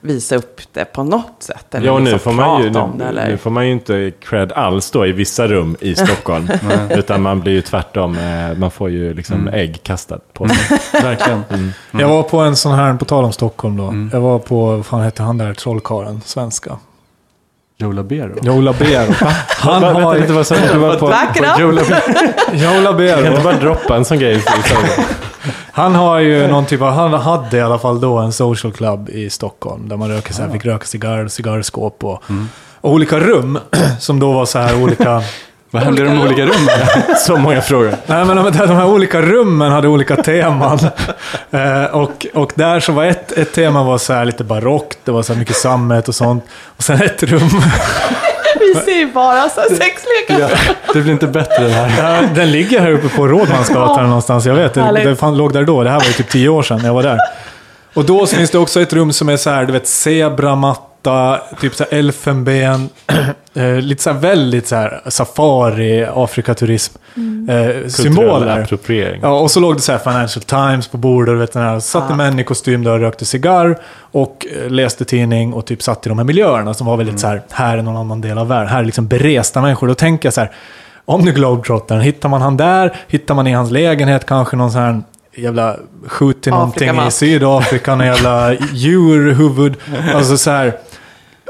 visa 0.01 0.37
upp 0.37 0.61
det 0.73 0.85
på 0.85 1.03
något 1.03 1.37
sätt. 1.39 1.75
Eller 1.75 1.87
Ja, 1.87 1.93
och 1.93 2.03
nu 2.03 2.11
liksom 2.11 2.33
får, 2.37 2.43
man 2.43 2.63
ju, 2.63 2.69
om 2.69 2.99
det. 2.99 3.05
nu, 3.05 3.11
Eller... 3.11 3.29
nu 3.29 3.37
får 3.37 3.51
man 3.51 3.67
ju 3.67 3.73
inte 3.73 4.13
cred 4.21 4.53
alls 4.53 4.91
då 4.91 5.07
i 5.07 5.13
vissa 5.13 5.47
rum 5.47 5.77
i 5.81 5.95
Stockholm. 6.07 6.49
utan 6.91 7.23
man 7.23 7.41
blir 7.41 7.53
ju 7.53 7.61
tvärtom, 7.63 8.19
eh, 8.19 8.59
man 8.59 8.71
får 8.71 8.91
ju 8.91 9.15
liksom 9.15 9.49
ägg 9.49 9.83
kastat 9.83 10.33
på 10.33 10.49
sig. 10.69 10.79
Verkligen. 11.03 11.43
Jag 11.91 12.09
var 12.09 12.23
på 12.23 12.39
en 12.39 12.57
sån 12.57 12.73
här, 12.73 12.95
på 12.95 13.05
tal 13.05 13.25
om 13.25 13.33
Stockholm 13.33 13.77
då. 13.77 13.95
Jag 14.17 14.21
var 14.23 14.39
på, 14.39 14.67
vad 14.67 14.87
fan 14.87 15.01
hette 15.01 15.23
han 15.23 15.39
där, 15.39 15.55
trollkarlen, 15.55 16.21
svenska? 16.25 16.77
Joe 17.81 17.93
Labero. 17.93 18.39
Joe 18.43 18.61
Labero. 18.61 19.15
Han 19.49 19.83
har... 19.83 20.19
lite, 20.19 20.33
vad 20.33 20.49
du? 20.49 20.73
Du 20.73 20.79
var 20.79 20.97
på, 20.97 21.07
Back 21.07 21.37
it 21.37 21.43
på 21.43 21.49
up. 21.49 21.59
Joe 21.59 21.71
Labero. 21.71 21.99
Joe 22.53 23.25
Kan 23.25 23.35
du 23.35 23.43
bara 23.43 23.57
droppa 23.57 23.97
en 23.97 24.05
sån 24.05 24.19
grej? 24.19 24.45
Han 25.73 25.95
har 25.95 26.19
ju 26.19 26.47
någon 26.47 26.67
typ 26.67 26.83
av, 26.83 26.93
han 26.93 27.13
hade 27.15 27.57
i 27.57 27.61
alla 27.61 27.79
fall 27.79 28.01
då 28.01 28.19
en 28.19 28.33
social 28.33 28.73
club 28.73 29.09
i 29.09 29.31
Stockholm. 29.31 29.89
Där 29.89 29.97
man 29.97 30.09
röker 30.09 30.35
så 30.35 30.43
här, 30.43 30.51
fick 30.51 30.65
röka 30.65 30.87
cigarr, 30.87 31.29
cigarrskåp 31.29 32.05
och, 32.05 32.23
och 32.81 32.93
olika 32.93 33.21
rum. 33.21 33.59
Som 34.01 34.21
då 34.21 34.33
var 34.33 34.47
så 34.47 34.59
här 34.59 34.83
olika... 34.83 35.23
Vad 35.71 35.83
händer 35.83 36.05
i 36.05 36.09
de 36.09 36.21
olika 36.21 36.43
rummen? 36.47 37.17
Så 37.17 37.37
många 37.37 37.61
frågor. 37.61 37.95
Nej 38.07 38.25
men 38.25 38.37
de, 38.37 38.51
de 38.51 38.77
här 38.77 38.87
olika 38.87 39.23
rummen 39.23 39.73
hade 39.73 39.89
olika 39.89 40.17
teman. 40.17 40.79
eh, 41.51 41.85
och, 41.85 42.27
och 42.35 42.53
där 42.55 42.81
så 42.81 42.93
var 42.93 43.05
ett, 43.05 43.33
ett 43.33 43.53
tema 43.53 43.83
var 43.83 43.99
så 43.99 44.13
här 44.13 44.25
lite 44.25 44.45
barockt, 44.45 44.99
det 45.05 45.11
var 45.11 45.23
så 45.23 45.33
här 45.33 45.41
mycket 45.41 45.57
sammet 45.57 46.09
och 46.09 46.15
sånt. 46.15 46.45
Och 46.77 46.83
sen 46.83 47.03
ett 47.03 47.23
rum, 47.23 47.41
Vi 48.61 48.75
ser 48.75 48.99
ju 48.99 49.13
bara 49.13 49.49
så 49.49 49.61
här 49.61 49.69
sexlekar. 49.69 50.61
Det 50.93 51.01
blir 51.01 51.13
inte 51.13 51.27
bättre 51.27 51.65
det 51.65 51.73
här. 51.73 52.13
Ja, 52.21 52.29
den 52.35 52.51
ligger 52.51 52.81
här 52.81 52.91
uppe 52.91 53.09
på 53.09 53.27
Rådmansgatan 53.27 54.07
någonstans. 54.07 54.47
Jag 54.47 54.55
vet, 54.55 54.75
det, 54.75 54.83
Härligt. 54.83 55.05
det 55.05 55.17
fan 55.17 55.37
låg 55.37 55.53
där 55.53 55.65
då. 55.65 55.83
Det 55.83 55.91
här 55.91 55.99
var 55.99 56.07
ju 56.07 56.13
typ 56.13 56.29
tio 56.31 56.49
år 56.49 56.63
sedan 56.63 56.81
jag 56.85 56.95
var 56.95 57.03
där. 57.03 57.19
Och 57.95 58.05
då 58.05 58.27
så 58.27 58.37
finns 58.37 58.51
det 58.51 58.59
också 58.59 58.81
ett 58.81 58.93
rum 58.93 59.13
som 59.13 59.29
är 59.29 59.37
så 59.37 59.51
här, 59.51 59.65
du 59.65 59.73
vet, 59.73 59.87
zebramatta, 59.89 60.88
typ 61.61 61.75
så 61.75 61.85
här 61.85 61.99
elfenben. 61.99 62.89
eh, 63.55 63.75
lite 63.75 64.03
så 64.03 64.11
här 64.13 64.19
väldigt 64.19 64.67
så 64.67 64.77
här 64.77 65.01
safari, 65.07 66.07
Afrikaturism. 66.15 66.95
Eh, 67.49 67.67
Kulturell 67.67 67.91
symboler. 67.91 68.63
appropriering. 68.63 69.21
Ja, 69.23 69.41
och 69.41 69.51
så 69.51 69.61
låg 69.61 69.77
det 69.77 69.81
så 69.81 69.93
här 69.93 69.99
Financial 69.99 70.43
Times 70.43 70.89
på 70.89 70.97
bordet. 70.97 71.35
Du 71.35 71.39
vet, 71.39 71.53
den 71.53 71.63
här, 71.63 71.81
satt 71.81 72.11
en 72.11 72.17
män 72.17 72.39
i 72.39 72.45
kostym 72.45 72.85
där 72.85 72.93
och 72.93 73.01
rökte 73.01 73.25
cigarr. 73.25 73.79
Och 73.99 74.47
eh, 74.57 74.71
läste 74.71 75.05
tidning 75.05 75.53
och 75.53 75.67
typ 75.67 75.83
satt 75.83 76.07
i 76.07 76.09
de 76.09 76.19
här 76.19 76.25
miljöerna 76.25 76.75
som 76.75 76.87
var 76.87 76.97
väldigt 76.97 77.21
så 77.21 77.27
här, 77.27 77.43
här 77.51 77.79
är 77.79 77.83
någon 77.83 77.97
annan 77.97 78.21
del 78.21 78.39
av 78.39 78.49
världen. 78.49 78.69
Här 78.69 78.81
är 78.81 78.85
liksom 78.85 79.07
beresta 79.07 79.61
människor. 79.61 79.89
Då 79.89 79.95
tänker 79.95 80.27
jag 80.27 80.35
så 80.35 80.41
här, 80.41 80.53
om 81.05 81.21
nu 81.21 81.33
Globetrottern, 81.33 82.01
hittar 82.01 82.29
man 82.29 82.43
han 82.43 82.57
där? 82.57 82.97
Hittar 83.09 83.35
man 83.35 83.47
i 83.47 83.53
hans 83.53 83.71
lägenhet 83.71 84.27
kanske 84.27 84.57
någon 84.57 84.73
sån 84.73 84.83
här 84.83 85.03
jävla 85.35 85.77
skjut 86.07 86.43
till 86.43 86.53
någonting 86.53 87.07
i. 87.07 87.11
Sydafrika, 87.11 87.95
någon 87.95 88.07
jävla 88.07 88.55
djurhuvud. 88.73 89.77
Alltså 90.15 90.39
så 90.39 90.51
här, 90.51 90.79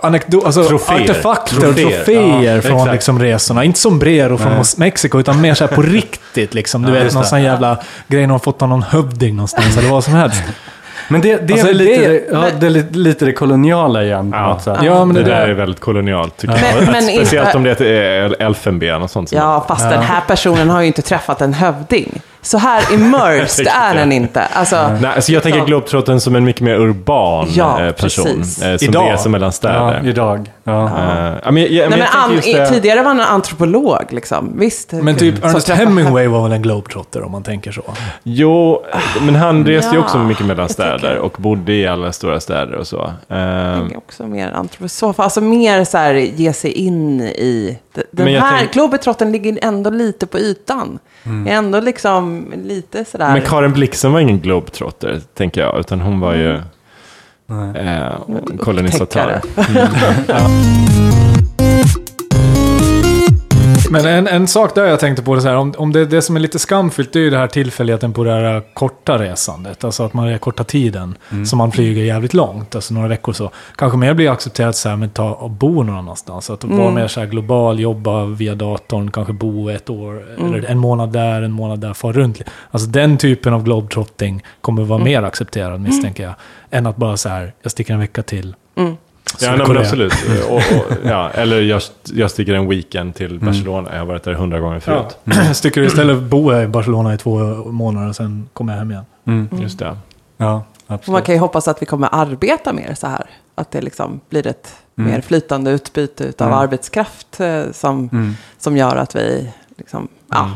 anekdo- 0.02 0.46
alltså 0.46 0.64
Troféer. 0.64 1.00
artefakter 1.00 1.56
och 1.56 1.62
Troféer. 1.62 1.88
troféer 2.04 2.54
Ja, 2.56 2.62
från 2.62 2.76
exakt. 2.78 2.92
liksom 2.92 3.18
resorna. 3.18 3.64
Inte 3.64 3.78
sombrero 3.78 4.38
från 4.38 4.64
Mexiko, 4.76 5.20
utan 5.20 5.40
mer 5.40 5.54
så 5.54 5.66
här 5.66 5.74
på 5.76 5.82
riktigt. 5.82 6.54
Liksom. 6.54 6.82
Du 6.82 6.92
vet, 6.92 7.02
just 7.02 7.14
någon 7.14 7.24
sån 7.26 7.42
jävla 7.42 7.78
grej 8.08 8.26
någon 8.26 8.40
fått 8.40 8.62
av 8.62 8.68
någon 8.68 8.82
hövding 8.82 9.36
någonstans, 9.36 9.76
eller 9.78 9.88
vad 9.90 10.04
som 10.04 10.14
helst. 10.14 10.42
Men 11.10 11.20
det, 11.20 11.36
det 11.36 11.52
Alltså, 11.52 11.68
är 11.68 11.74
lite, 11.74 12.08
det- 12.08 12.24
ja, 12.32 12.44
det 12.60 12.66
är 12.66 12.70
lite, 12.70 12.98
lite 12.98 13.24
det 13.24 13.32
koloniala 13.32 14.04
igen 14.04 14.30
Ja. 14.34 14.46
något 14.48 14.62
sätt. 14.62 14.78
Ja, 14.82 15.04
men 15.04 15.14
Det 15.16 15.22
det, 15.22 15.30
där 15.30 15.48
är 15.48 15.54
väldigt 15.54 15.80
kolonialt 15.80 16.36
tycker 16.36 16.54
jag. 16.54 16.82
Men- 16.84 16.92
men 16.92 17.02
Speciellt 17.02 17.46
inte- 17.48 17.56
om 17.58 17.64
det 17.64 17.80
är 17.80 18.42
elfenben 18.42 19.02
och 19.02 19.10
sånt. 19.10 19.32
Ja, 19.32 19.64
fast 19.68 19.90
den 19.90 20.02
här 20.02 20.20
personen 20.26 20.70
har 20.70 20.80
ju 20.80 20.86
inte 20.86 21.02
träffat 21.02 21.40
en 21.40 21.52
hövding. 21.54 22.20
Så 22.42 22.58
här 22.58 22.94
immersed 22.94 23.66
är 23.82 23.94
den 23.94 24.12
inte. 24.12 24.40
Alltså, 24.44 24.88
Nej, 25.00 25.10
alltså 25.14 25.32
jag 25.32 25.42
tänker 25.42 25.58
Ja. 25.58 25.64
Globetrotten 25.64 26.20
som 26.20 26.36
en 26.36 26.44
mycket 26.44 26.62
mer 26.62 26.74
urban 26.74 27.48
Ja, 27.50 27.80
eh, 27.86 27.92
person. 27.92 28.24
precis. 28.24 28.62
eh, 28.62 28.76
Som 28.76 28.88
Idag. 28.88 29.12
reser 29.12 29.30
mellan 29.30 29.46
Ja, 29.46 29.52
städer. 29.52 30.00
idag. 30.08 30.50
Ja. 30.68 30.90
Ja, 31.44 31.50
men, 31.50 31.62
jag, 31.74 31.90
Nej, 31.90 31.98
men 31.98 32.08
an, 32.12 32.30
det- 32.44 32.66
tidigare 32.68 32.98
var 33.02 33.08
han 33.08 33.20
en 33.20 33.26
antropolog, 33.26 34.02
liksom. 34.10 34.52
Visst. 34.58 34.92
Men 34.92 35.16
typ 35.16 35.38
Som 35.40 35.48
Ernest 35.50 35.68
Hemingway 35.68 36.26
var 36.28 36.42
väl 36.42 36.52
en 36.52 36.62
globetrotter 36.62 37.22
om 37.22 37.32
man 37.32 37.42
tänker 37.42 37.72
så. 37.72 37.82
Jo, 38.22 38.82
men 39.22 39.34
han 39.34 39.66
reste 39.66 39.90
ju 39.90 39.96
Ja, 39.96 40.04
också 40.04 40.18
mycket 40.18 40.46
mellan 40.46 40.68
städer 40.68 41.16
och 41.18 41.36
bodde 41.38 41.72
i 41.72 41.86
alla 41.86 42.12
stora 42.12 42.40
städer 42.40 42.74
och 42.74 42.86
så. 42.86 43.12
Jag 43.28 43.78
tänker 43.80 43.96
också 43.96 44.26
mer 44.26 44.50
antroposof. 44.52 45.20
Alltså 45.20 45.40
mer 45.40 45.84
så 45.84 45.98
här 45.98 46.14
ge 46.14 46.52
sig 46.52 46.70
in 46.72 47.20
i... 47.20 47.78
Den 48.10 48.26
här 48.26 48.58
tänk- 48.58 48.72
globetrotten 48.72 49.32
ligger 49.32 49.58
ändå 49.62 49.90
lite 49.90 50.26
på 50.26 50.38
ytan. 50.38 50.98
Är 51.46 51.52
ändå 51.52 51.80
liksom 51.80 52.52
lite 52.64 53.04
sådär... 53.04 53.32
men 53.32 53.42
Karin 53.42 53.72
Blixen 53.72 54.12
var 54.12 54.20
ingen 54.20 54.40
globetrotter, 54.40 55.20
tänker 55.34 55.60
jag. 55.60 55.80
Utan 55.80 56.00
hon 56.00 56.20
var 56.20 56.34
ju 56.34 56.60
eh, 57.50 58.12
kolonisatör. 58.58 59.40
Upptäckare. 59.56 60.48
Men 63.90 64.06
en, 64.06 64.26
en 64.26 64.48
sak 64.48 64.74
där 64.74 64.84
jag 64.84 65.00
tänkte 65.00 65.22
på, 65.22 65.34
det 65.34 65.40
så 65.40 65.48
här, 65.48 65.56
om, 65.56 65.74
om 65.78 65.92
det, 65.92 66.04
det 66.06 66.22
som 66.22 66.36
är 66.36 66.40
lite 66.40 66.58
skamfyllt, 66.58 67.12
det 67.12 67.18
är 67.18 67.22
ju 67.22 67.30
det 67.30 67.38
här 67.38 67.46
tillfälligheten 67.46 68.12
på 68.12 68.24
det 68.24 68.32
här 68.32 68.62
korta 68.74 69.18
resandet. 69.18 69.84
Alltså 69.84 70.02
att 70.02 70.14
man 70.14 70.28
är 70.28 70.38
korta 70.38 70.64
tiden, 70.64 71.14
som 71.46 71.58
man 71.58 71.72
flyger 71.72 72.02
jävligt 72.04 72.34
långt, 72.34 72.74
alltså 72.74 72.94
några 72.94 73.08
veckor 73.08 73.32
så. 73.32 73.50
Kanske 73.76 73.98
mer 73.98 74.14
blir 74.14 74.30
accepterat 74.30 74.76
så 74.76 74.88
här, 74.88 74.96
men 74.96 75.10
ta 75.10 75.30
och 75.32 75.50
bo 75.50 75.82
någon 75.82 75.96
annanstans. 75.96 76.50
Att 76.50 76.64
vara 76.64 76.90
mer 76.90 77.08
så 77.08 77.20
här 77.20 77.26
global, 77.26 77.80
jobba 77.80 78.24
via 78.24 78.54
datorn, 78.54 79.10
kanske 79.10 79.32
bo 79.32 79.68
ett 79.68 79.90
år, 79.90 80.24
eller 80.38 80.70
en 80.70 80.78
månad 80.78 81.12
där, 81.12 81.42
en 81.42 81.52
månad 81.52 81.80
där, 81.80 81.94
fara 81.94 82.12
runt. 82.12 82.42
Alltså 82.70 82.88
den 82.88 83.16
typen 83.18 83.54
av 83.54 83.64
globetrotting 83.64 84.42
kommer 84.60 84.82
vara 84.82 85.04
mer 85.04 85.22
accepterad, 85.22 85.80
misstänker 85.80 86.22
jag. 86.22 86.34
Än 86.70 86.86
att 86.86 86.96
bara 86.96 87.16
så 87.16 87.28
här, 87.28 87.52
jag 87.62 87.72
sticker 87.72 87.94
en 87.94 88.00
vecka 88.00 88.22
till. 88.22 88.54
Ja, 89.40 89.56
nej, 89.56 89.68
men 89.68 89.76
absolut. 89.78 90.12
Och, 90.48 90.54
och, 90.56 90.62
ja, 91.04 91.30
eller 91.30 91.60
jag, 91.60 91.82
jag 92.04 92.30
sticker 92.30 92.54
en 92.54 92.68
weekend 92.68 93.14
till 93.14 93.40
Barcelona. 93.40 93.88
Jag 93.92 93.98
har 93.98 94.06
varit 94.06 94.22
där 94.22 94.32
hundra 94.32 94.60
gånger 94.60 94.80
förut. 94.80 95.16
Ja. 95.24 95.32
Sticker 95.54 95.80
du 95.80 95.86
istället 95.86 96.22
bo 96.22 96.54
i 96.60 96.66
Barcelona 96.66 97.14
i 97.14 97.18
två 97.18 97.38
månader 97.64 98.08
och 98.08 98.16
sen 98.16 98.48
kommer 98.52 98.72
jag 98.72 98.78
hem 98.78 98.90
igen. 98.90 99.04
Mm. 99.26 99.48
Just 99.62 99.78
det. 99.78 99.96
Ja, 100.36 100.54
Och 100.54 100.62
man 100.86 100.94
absolut. 100.98 101.24
kan 101.24 101.34
ju 101.34 101.38
hoppas 101.40 101.68
att 101.68 101.82
vi 101.82 101.86
kommer 101.86 102.08
arbeta 102.12 102.72
mer 102.72 102.94
så 102.94 103.06
här. 103.06 103.24
Att 103.54 103.70
det 103.70 103.80
liksom 103.80 104.20
blir 104.30 104.46
ett 104.46 104.74
mer 104.94 105.20
flytande 105.20 105.70
utbyte 105.70 106.24
av 106.38 106.46
Mm. 106.46 106.58
arbetskraft 106.58 107.40
eh, 107.40 107.62
som, 107.72 108.08
Mm. 108.12 108.34
som 108.58 108.76
gör 108.76 108.96
att 108.96 109.16
vi 109.16 109.50
liksom, 109.76 110.08
ja. 110.30 110.50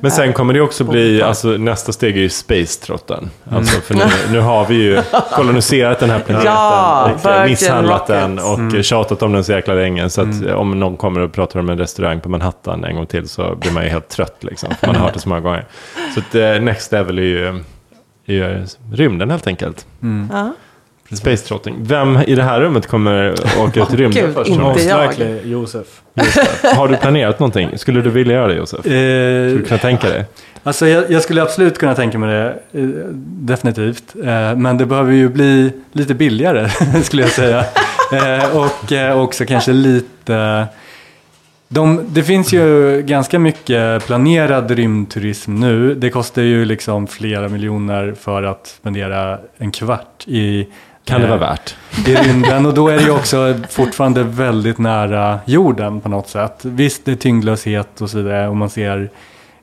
Men 0.00 0.10
sen 0.10 0.32
kommer 0.32 0.54
det 0.54 0.60
också 0.60 0.84
bli, 0.84 1.22
alltså 1.22 1.48
nästa 1.48 1.92
steg 1.92 2.16
är 2.16 2.20
ju 2.20 2.28
Space-trotten. 2.28 3.30
Alltså, 3.50 3.80
för 3.80 3.94
nu, 3.94 4.02
nu 4.32 4.40
har 4.40 4.66
vi 4.66 4.74
ju 4.74 5.02
koloniserat 5.32 5.98
den 6.00 6.10
här 6.10 6.18
planeten 6.18 6.52
Ja, 6.52 7.10
och 7.14 7.24
Virgin 7.26 7.50
misshandlat 7.50 8.06
den 8.06 8.38
och 8.38 8.84
tjatat 8.84 9.22
om 9.22 9.32
den 9.32 9.44
så 9.44 9.52
jäkla 9.52 9.74
länge. 9.74 10.10
Så 10.10 10.20
att 10.20 10.46
om 10.54 10.80
någon 10.80 10.96
kommer 10.96 11.20
och 11.20 11.32
pratar 11.32 11.60
om 11.60 11.68
en 11.70 11.78
restaurang 11.78 12.20
på 12.20 12.28
Manhattan 12.28 12.84
en 12.84 12.96
gång 12.96 13.06
till 13.06 13.28
så 13.28 13.54
blir 13.56 13.72
man 13.72 13.82
ju 13.84 13.88
helt 13.88 14.08
trött 14.08 14.36
liksom. 14.40 14.70
För 14.80 14.86
man 14.86 14.96
har 14.96 15.02
hört 15.02 15.14
det 15.14 15.20
så 15.20 15.28
många 15.28 15.40
gånger. 15.40 15.66
Så 16.14 16.20
att, 16.20 16.34
eh, 16.34 16.60
next 16.62 16.92
level 16.92 17.18
är 17.18 17.22
ju, 17.22 17.46
är 18.26 18.32
ju 18.34 18.66
rymden 18.92 19.30
helt 19.30 19.46
enkelt. 19.46 19.86
ja. 20.32 20.52
Space-trotting. 21.10 21.74
Vem 21.80 22.16
i 22.26 22.34
det 22.34 22.42
här 22.42 22.60
rummet 22.60 22.86
kommer 22.86 23.34
åka 23.60 23.82
ut 23.82 23.92
i 23.92 23.96
rymden 23.96 24.24
Gud, 24.26 24.34
först? 24.34 24.50
inte 24.50 24.60
tror 24.62 24.68
ni? 24.68 24.74
Most 24.74 24.88
jag. 24.88 25.08
likely 25.10 25.50
Josef. 25.50 25.86
Har 26.76 26.88
du 26.88 26.96
planerat 26.96 27.38
någonting? 27.40 27.78
Skulle 27.78 28.00
du 28.02 28.10
vilja 28.10 28.34
göra 28.34 28.48
det 28.48 28.54
Josef? 28.54 28.80
Skulle 28.80 28.94
du 28.96 29.60
Eh, 29.60 29.66
kunna 29.68 29.78
tänka 29.78 30.08
dig? 30.08 30.24
Alltså 30.62 30.86
jag, 30.88 31.10
jag 31.10 31.22
skulle 31.22 31.42
absolut 31.42 31.78
kunna 31.78 31.94
tänka 31.94 32.18
mig 32.18 32.28
det, 32.34 32.80
eh, 32.80 32.84
definitivt. 33.24 34.14
Eh, 34.24 34.56
men 34.56 34.78
det 34.78 34.86
behöver 34.86 35.12
ju 35.12 35.28
bli 35.28 35.72
lite 35.92 36.14
billigare, 36.14 36.68
skulle 37.02 37.22
jag 37.22 37.30
säga. 37.30 37.64
Eh, 38.12 38.56
och 38.56 38.92
eh, 38.92 39.20
också 39.20 39.44
kanske 39.46 39.72
lite... 39.72 40.66
De, 41.68 42.00
det 42.08 42.22
finns 42.22 42.52
ju 42.52 43.02
ganska 43.02 43.38
mycket 43.38 44.06
planerad 44.06 44.70
rymdturism 44.70 45.54
nu. 45.54 45.94
Det 45.94 46.10
kostar 46.10 46.42
ju 46.42 46.64
liksom 46.64 47.06
flera 47.06 47.48
miljoner 47.48 48.14
för 48.20 48.42
att 48.42 48.66
spendera 48.66 49.38
en 49.58 49.70
kvart 49.70 50.24
i 50.26 50.66
Kan 51.04 51.20
det 51.20 51.26
eh, 51.26 51.30
vara 51.38 51.40
värt? 51.50 51.74
i 52.06 52.14
rymden 52.14 52.66
och 52.66 52.74
då 52.74 52.88
är 52.88 52.96
det 52.96 53.02
ju 53.02 53.10
också 53.10 53.54
fortfarande 53.70 54.22
väldigt 54.22 54.78
nära 54.78 55.38
jorden 55.44 56.00
på 56.00 56.08
något 56.08 56.28
sätt. 56.28 56.58
Visst, 56.62 57.04
det 57.04 57.12
är 57.12 57.16
tyngdlöshet 57.16 58.00
och 58.00 58.10
så 58.10 58.18
vidare 58.18 58.48
och 58.48 58.56
man 58.56 58.70
ser, 58.70 59.10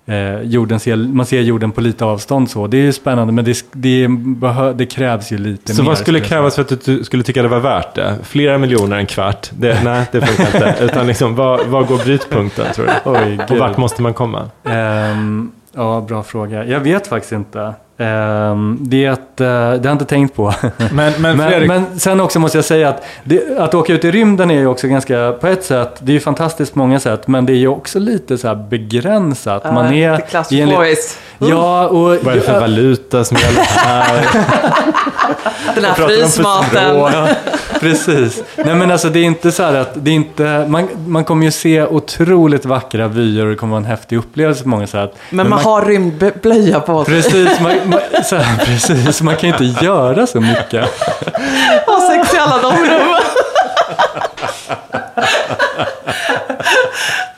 eh, 0.06 0.42
jorden 0.42 0.80
ser, 0.80 0.96
man 0.96 1.26
ser 1.26 1.42
jorden 1.42 1.72
på 1.72 1.82
lite 1.82 2.06
avstånd 2.06 2.50
så. 2.50 2.68
Det 2.68 2.78
är 2.78 2.82
ju 2.82 2.94
spännande 2.94 3.34
men 3.34 3.46
det, 3.46 3.66
det, 3.72 4.08
behö, 4.10 4.74
det 4.74 4.86
krävs 4.86 5.32
ju 5.32 5.38
lite 5.38 5.74
Så 5.74 5.82
mer. 5.84 5.90
vad 5.90 5.98
skulle 5.98 6.20
krävas 6.20 6.56
för 6.56 6.62
att 6.62 6.86
du 6.86 7.04
skulle 7.04 7.24
tycka 7.24 7.42
det 7.42 7.48
var 7.48 7.60
värt 7.60 7.96
det? 7.96 8.16
Flera 8.24 8.58
miljoner 8.58 8.98
en 8.98 9.06
kvart? 9.06 9.50
Det, 9.54 9.84
nej, 9.84 10.06
det 10.12 10.22
funkar 10.22 10.46
inte. 10.70 10.76
Utan 10.84 11.08
liksom, 11.08 11.36
vad, 11.36 11.66
vad 11.68 11.88
går 11.88 11.98
brytpunkten 11.98 12.66
tror 12.74 12.86
du? 12.86 12.92
Oj, 13.12 13.40
Och 13.50 13.58
vart 13.58 13.78
måste 13.78 14.02
man 14.02 14.14
komma? 14.14 14.50
Ehm, 14.64 15.52
ja, 15.76 16.06
bra 16.08 16.24
fråga. 16.24 16.66
Jag 16.66 16.80
vet 16.80 17.08
faktiskt 17.08 17.32
inte. 17.34 17.74
Ehm, 18.02 18.78
det, 18.82 19.06
är 19.06 19.12
att, 19.12 19.42
eh, 19.42 19.48
det 19.48 19.48
har 19.48 19.80
jag 19.84 19.92
inte 19.92 20.06
tänkt 20.06 20.36
på. 20.36 20.54
Men, 20.78 21.14
men 21.18 21.38
Men, 21.38 21.50
Fredrik, 21.50 21.68
men 21.68 22.00
sen 22.00 22.20
också 22.20 22.40
måste 22.40 22.58
jag 22.58 22.66
säga 22.66 22.90
att 22.90 23.04
det, 23.24 23.58
att 23.58 23.74
åka 23.74 23.94
ut 23.94 24.06
i 24.06 24.12
rymden 24.12 24.52
är 24.52 24.56
ju 24.56 24.68
också 24.68 24.88
ganska, 24.88 25.32
på 25.42 25.48
ett 25.48 25.64
sätt, 25.64 25.96
det 26.00 26.12
är 26.12 26.14
ju 26.14 26.20
fantastiskt 26.20 26.74
på 26.74 26.80
många 26.80 27.00
sätt, 27.00 27.28
men 27.28 27.46
det 27.46 27.54
är 27.54 27.58
ju 27.58 27.68
också 27.68 28.00
lite 28.00 28.38
så 28.38 28.48
här 28.48 28.56
begränsat. 28.56 29.74
Man 29.74 29.94
är 29.94 30.12
det 30.50 30.56
i 30.56 30.62
en. 30.62 31.50
Ja, 31.50 31.88
och... 31.88 32.02
Vad 32.02 32.28
är 32.28 32.36
det 32.36 32.42
för 32.42 32.60
valuta 32.60 33.24
som 33.24 33.38
gäller 33.38 33.62
här? 33.62 34.28
Den 35.76 35.86
här 35.86 35.94
frysmaten. 35.94 37.36
Precis. 37.80 38.44
Nej 38.56 38.76
men 38.76 38.92
alltså 38.92 39.10
det 39.10 39.20
är 39.20 39.24
inte 39.24 39.52
så 39.52 39.64
här 39.64 39.74
att 39.74 39.92
det 39.94 40.12
är 40.12 40.16
inte, 40.16 40.66
man, 40.70 40.88
man 41.08 41.24
kommer 41.24 41.46
ju 41.46 41.52
se 41.52 41.84
otroligt 41.84 42.66
vackra 42.66 43.08
vyer 43.08 43.46
och 43.46 43.50
det 43.50 43.56
kommer 43.56 43.72
vara 43.72 43.80
en 43.80 43.86
häftig 43.86 44.18
upplevelse 44.18 44.64
på 44.64 44.70
många 44.70 44.88
sätt. 44.88 45.16
Men 45.30 45.50
man 45.50 45.60
har 45.60 45.86
rymdblöja 45.86 46.80
på 46.80 47.06
sig. 47.06 47.14
Precis, 47.14 47.60
man, 47.60 47.74
man, 47.86 47.91
så 48.24 48.36
här, 48.36 48.58
precis, 48.66 49.22
man 49.22 49.36
kan 49.36 49.50
ju 49.50 49.56
inte 49.68 49.86
göra 49.86 50.28
så 50.28 50.42
mycket. 50.42 50.86
Ha 51.86 52.10
sex 52.10 52.34
i 52.34 52.38
alla 52.38 52.58
de 52.58 52.72
rummen. 52.78 53.22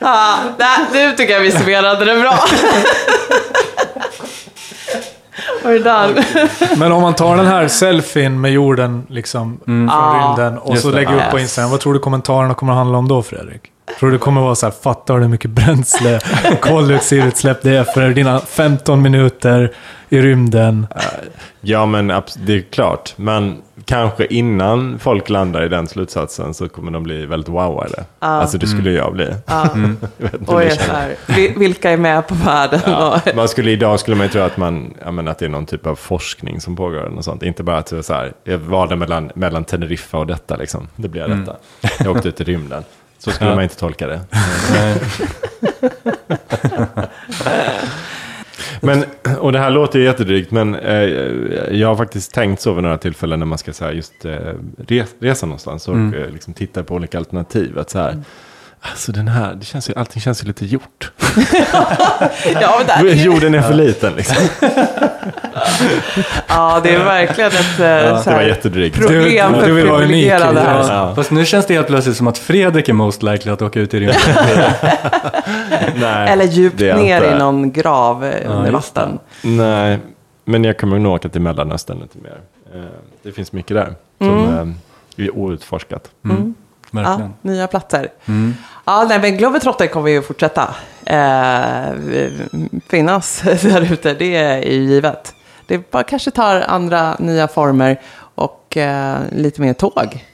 ah, 0.00 0.36
nej, 0.58 0.78
nu 0.92 1.12
tycker 1.16 1.32
jag 1.34 1.40
vi 1.40 1.52
summerade 1.52 2.04
det 2.04 2.20
bra. 2.20 2.38
Men 6.76 6.92
om 6.92 7.02
man 7.02 7.14
tar 7.14 7.36
den 7.36 7.46
här 7.46 7.68
selfien 7.68 8.40
med 8.40 8.52
jorden 8.52 9.06
liksom, 9.10 9.60
från 9.64 9.88
Ja, 9.88 10.34
rymden 10.36 10.58
och 10.58 10.78
så 10.78 10.88
det. 10.88 10.94
lägger 10.94 11.14
upp 11.16 11.30
på. 11.30 11.38
Instagram. 11.38 11.70
Vad 11.70 11.80
tror 11.80 11.94
du 11.94 12.00
kommentarerna 12.00 12.54
kommer 12.54 12.72
att 12.72 12.78
handla 12.78 12.98
om 12.98 13.08
då 13.08 13.22
Fredrik? 13.22 13.60
Tror 13.98 14.10
du 14.10 14.16
det 14.16 14.20
kommer 14.20 14.40
vara 14.40 14.54
så 14.54 14.66
här, 14.66 14.72
fattar 14.82 15.14
du 15.14 15.20
hur 15.20 15.28
mycket 15.28 15.50
bränsle, 15.50 16.20
koldioxidutsläpp 16.60 17.62
det 17.62 17.76
är 17.76 17.84
för 17.84 18.10
dina 18.10 18.40
15 18.40 19.02
minuter 19.02 19.72
i 20.08 20.20
rymden? 20.20 20.86
Ja, 21.60 21.86
men 21.86 22.06
det 22.46 22.54
är 22.56 22.60
klart. 22.70 23.12
Men 23.16 23.62
kanske 23.84 24.26
innan 24.26 24.98
folk 24.98 25.28
landar 25.28 25.62
i 25.64 25.68
den 25.68 25.86
slutsatsen 25.88 26.54
så 26.54 26.68
kommer 26.68 26.92
de 26.92 27.02
bli 27.02 27.26
väldigt 27.26 27.48
wowade. 27.48 28.04
Alltså 28.18 28.58
det 28.58 28.66
skulle 28.66 28.90
jag 28.90 29.12
bli. 29.12 29.28
Ja. 29.46 29.68
Jag 30.18 30.58
ni 30.58 30.64
är 30.64 30.70
känner. 30.70 30.70
så 30.70 30.92
här, 30.92 31.14
vi- 31.26 31.54
vilka 31.56 31.90
är 31.90 31.96
med 31.96 32.26
på 32.28 32.34
världen? 32.34 32.80
Ja, 32.86 33.20
Och, 33.26 33.36
man 33.36 33.48
skulle, 33.48 33.70
idag 33.70 34.00
skulle 34.00 34.16
man 34.16 34.26
ju 34.26 34.32
tro 34.32 34.42
att, 34.42 34.56
man, 34.56 34.94
ja, 35.04 35.10
men 35.10 35.28
att 35.28 35.38
det 35.38 35.44
är 35.44 35.48
någon 35.48 35.66
typ 35.66 35.86
av 35.86 35.94
forskning 35.96 36.60
som 36.60 36.76
pågår. 36.76 36.98
Eller 37.00 37.10
något 37.10 37.24
sånt. 37.24 37.42
Inte 37.42 37.62
bara 37.62 37.78
att 37.78 37.86
det 37.86 37.98
är 37.98 38.02
så 38.02 38.14
här, 38.14 38.32
jag 38.44 38.58
valde 38.58 38.96
mellan, 38.96 39.30
mellan 39.34 39.64
Teneriffa 39.64 40.18
och 40.18 40.26
detta. 40.26 40.56
Liksom. 40.56 40.88
Det 40.96 41.08
blir 41.08 41.28
detta. 41.28 41.56
Jag 42.04 42.16
åkte 42.16 42.28
ut 42.28 42.40
i 42.40 42.44
rymden. 42.44 42.84
Så 43.18 43.30
skulle 43.30 43.50
Ja. 43.50 43.54
man 43.54 43.62
inte 43.64 43.76
tolka 43.76 44.06
det. 44.06 44.20
Men, 48.80 49.04
och 49.38 49.52
det 49.52 49.58
här 49.58 49.70
låter 49.70 49.98
ju 49.98 50.04
jättedrygt, 50.04 50.50
men 50.50 50.74
eh, 50.74 51.02
jag 51.70 51.88
har 51.88 51.96
faktiskt 51.96 52.32
tänkt 52.34 52.62
så 52.62 52.72
vid 52.72 52.82
några 52.82 52.98
tillfällen 52.98 53.38
när 53.38 53.46
man 53.46 53.58
ska 53.58 53.72
så 53.72 53.84
här, 53.84 53.92
just 53.92 54.24
eh, 54.24 54.36
res, 54.88 55.14
resa 55.18 55.46
någonstans 55.46 55.88
och 55.88 55.94
Mm. 55.94 56.14
eh, 56.22 56.30
liksom 56.30 56.54
titta 56.54 56.82
på 56.84 56.94
olika 56.94 57.18
alternativ. 57.18 57.78
Att 57.78 57.90
så 57.90 57.98
här, 57.98 58.22
Alltså 58.90 59.12
den 59.12 59.28
här, 59.28 59.54
det 59.54 59.64
känns 59.64 59.90
ju, 59.90 59.94
allting 59.96 60.22
känns 60.22 60.42
ju 60.42 60.46
lite 60.46 60.66
gjort. 60.66 61.12
ja, 62.60 62.82
men 62.98 63.06
där, 63.06 63.14
Jorden 63.14 63.54
är 63.54 63.62
för 63.62 63.74
liten 63.74 64.12
liksom. 64.12 64.36
ja, 66.48 66.80
det 66.84 66.94
är 66.94 67.04
verkligen 67.04 67.50
ett 67.50 67.80
eh, 67.80 68.22
så 68.22 68.30
Det 68.30 68.36
var 68.36 68.42
jättedrygt. 68.42 68.96
problem 68.96 69.52
Du- 69.52 69.58
för 69.60 69.66
du 69.66 69.72
vill 69.74 69.86
vara 69.88 70.04
unik. 70.04 70.26
Ja. 70.26 71.12
Fast 71.16 71.30
nu 71.30 71.44
känns 71.46 71.66
det 71.66 71.74
helt 71.74 71.86
plötsligt 71.86 72.16
som 72.16 72.26
att 72.26 72.38
Fredrik 72.38 72.88
är 72.88 72.92
most 72.92 73.22
likely 73.22 73.52
att 73.52 73.62
åka 73.62 73.80
ut 73.80 73.94
i 73.94 74.00
rymden. 74.00 74.16
Nej, 75.96 76.28
Eller 76.32 76.44
djupt 76.44 76.80
ner 76.80 77.16
inte. 77.16 77.30
i 77.30 77.38
någon 77.38 77.72
grav 77.72 78.24
eh, 78.24 78.50
under 78.50 78.64
det. 78.64 78.70
vatten. 78.70 79.18
Nej, 79.42 79.98
men 80.44 80.64
jag 80.64 80.78
kommer 80.78 80.98
nog 80.98 81.12
åka 81.14 81.28
till 81.28 81.40
Mellanöstern 81.40 81.98
lite 82.00 82.18
mer. 82.18 82.38
Eh, 82.74 82.84
Det 83.22 83.32
finns 83.32 83.52
mycket 83.52 83.76
där 83.76 83.94
som 84.18 84.74
eh, 85.18 85.24
är 85.26 85.36
outforskat. 85.38 86.08
Ja, 86.22 86.30
Verkligen. 86.94 87.34
nya 87.42 87.66
platser. 87.66 88.08
Mm. 88.26 88.54
Ja, 88.84 89.06
nej, 89.08 89.18
men 89.20 89.36
Globetrotter 89.36 89.86
kommer 89.86 90.10
ju 90.10 90.22
fortsätta 90.22 90.74
eh, 91.06 91.92
finnas 92.88 93.42
där 93.62 93.92
ute. 93.92 94.14
Det 94.14 94.36
är 94.36 94.58
ju 94.62 94.82
givet. 94.82 95.34
Det 95.66 95.90
bara 95.90 96.02
kanske 96.02 96.30
tar 96.30 96.60
andra 96.60 97.16
nya 97.18 97.48
former 97.48 98.00
och 98.34 98.76
eh, 98.76 99.16
lite 99.32 99.60
mer 99.60 99.72
tåg. 99.72 100.24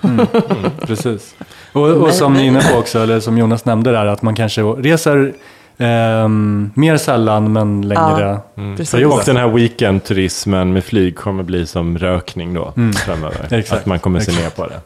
Precis. 0.86 1.34
Och, 1.72 1.88
och 1.88 2.12
som 2.12 2.32
ni 2.34 2.40
är 2.40 2.44
inne 2.44 2.60
på 2.62 2.78
också, 2.78 2.98
eller 2.98 3.20
som 3.20 3.38
Jonas 3.38 3.64
nämnde 3.64 3.92
där, 3.92 4.06
att 4.06 4.22
man 4.22 4.34
kanske 4.34 4.62
reser 4.62 5.32
ehm, 5.78 6.70
mer 6.74 6.96
sällan 6.96 7.52
men 7.52 7.82
längre 7.88 8.38
Precis. 8.54 8.90
perioder. 8.90 9.16
Och 9.16 9.22
den 9.26 9.36
här 9.36 9.48
weekendturismen 9.48 10.72
med 10.72 10.84
flyg 10.84 11.16
kommer 11.16 11.42
bli 11.42 11.66
som 11.66 11.98
rökning 11.98 12.54
då 12.54 12.72
framöver. 13.04 13.54
Exakt. 13.54 13.80
Att 13.80 13.86
man 13.86 13.98
kommer 13.98 14.20
se 14.20 14.32
ner 14.32 14.50
på 14.50 14.66
det. 14.66 14.80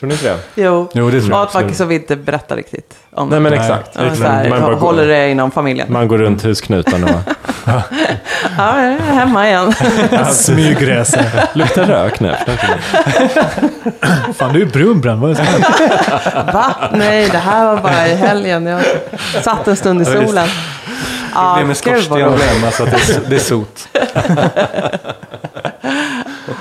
Tror 0.00 0.08
ni 0.08 0.14
inte 0.14 0.24
det? 0.28 0.38
Jo, 0.54 0.88
Jo, 0.94 1.10
det 1.10 1.20
tror 1.20 1.30
jag 1.32 1.38
och 1.40 1.46
att 1.48 1.54
man 1.54 1.62
absolut. 1.62 1.76
så 1.76 1.84
vi 1.84 1.94
inte 1.94 2.16
berättar 2.16 2.56
riktigt 2.56 2.94
om 3.14 3.28
Nej 3.28 3.40
men 3.40 3.52
Nej. 3.52 3.60
exakt. 3.60 3.90
Ja, 3.92 4.14
så 4.14 4.22
här, 4.22 4.48
man, 4.48 4.60
bara 4.62 4.74
håller 4.74 5.02
går, 5.02 5.12
det 5.12 5.30
inom 5.30 5.50
familjen. 5.50 5.92
man 5.92 6.08
går 6.08 6.18
runt 6.18 6.42
husknutan 6.44 7.04
och 7.04 7.10
Ja, 7.66 8.82
jag 8.82 8.92
är 8.92 8.98
hemma 8.98 9.48
igen. 9.48 9.74
Smygresa. 10.32 11.20
luktar 11.52 11.84
rök 11.84 12.20
nu. 12.20 12.34
Fan, 14.36 14.52
du 14.52 14.62
är 14.62 14.66
brunbränd. 14.66 15.20
Vad 15.20 15.30
är 15.30 15.34
det 15.34 15.36
som 15.36 15.46
händer? 15.46 16.52
Va? 16.52 16.74
Nej, 16.92 17.28
det 17.32 17.38
här 17.38 17.66
var 17.66 17.82
bara 17.82 18.08
i 18.08 18.14
helgen. 18.14 18.66
Jag 18.66 18.82
satt 19.44 19.68
en 19.68 19.76
stund 19.76 20.02
i 20.02 20.04
Ja, 20.04 20.26
solen. 20.26 20.46
Det 20.46 20.52
Ja, 21.34 21.54
blir 21.56 21.66
med 21.66 21.76
gud 21.84 21.94
vad 21.94 22.00
skorsten 22.02 22.20
roligt. 22.24 22.42
hemma 22.44 22.70
så 22.70 22.82
att 22.82 22.90
det 22.90 22.96
är, 23.16 23.20
det 23.30 23.36
är 23.36 23.40
sot. 23.40 23.88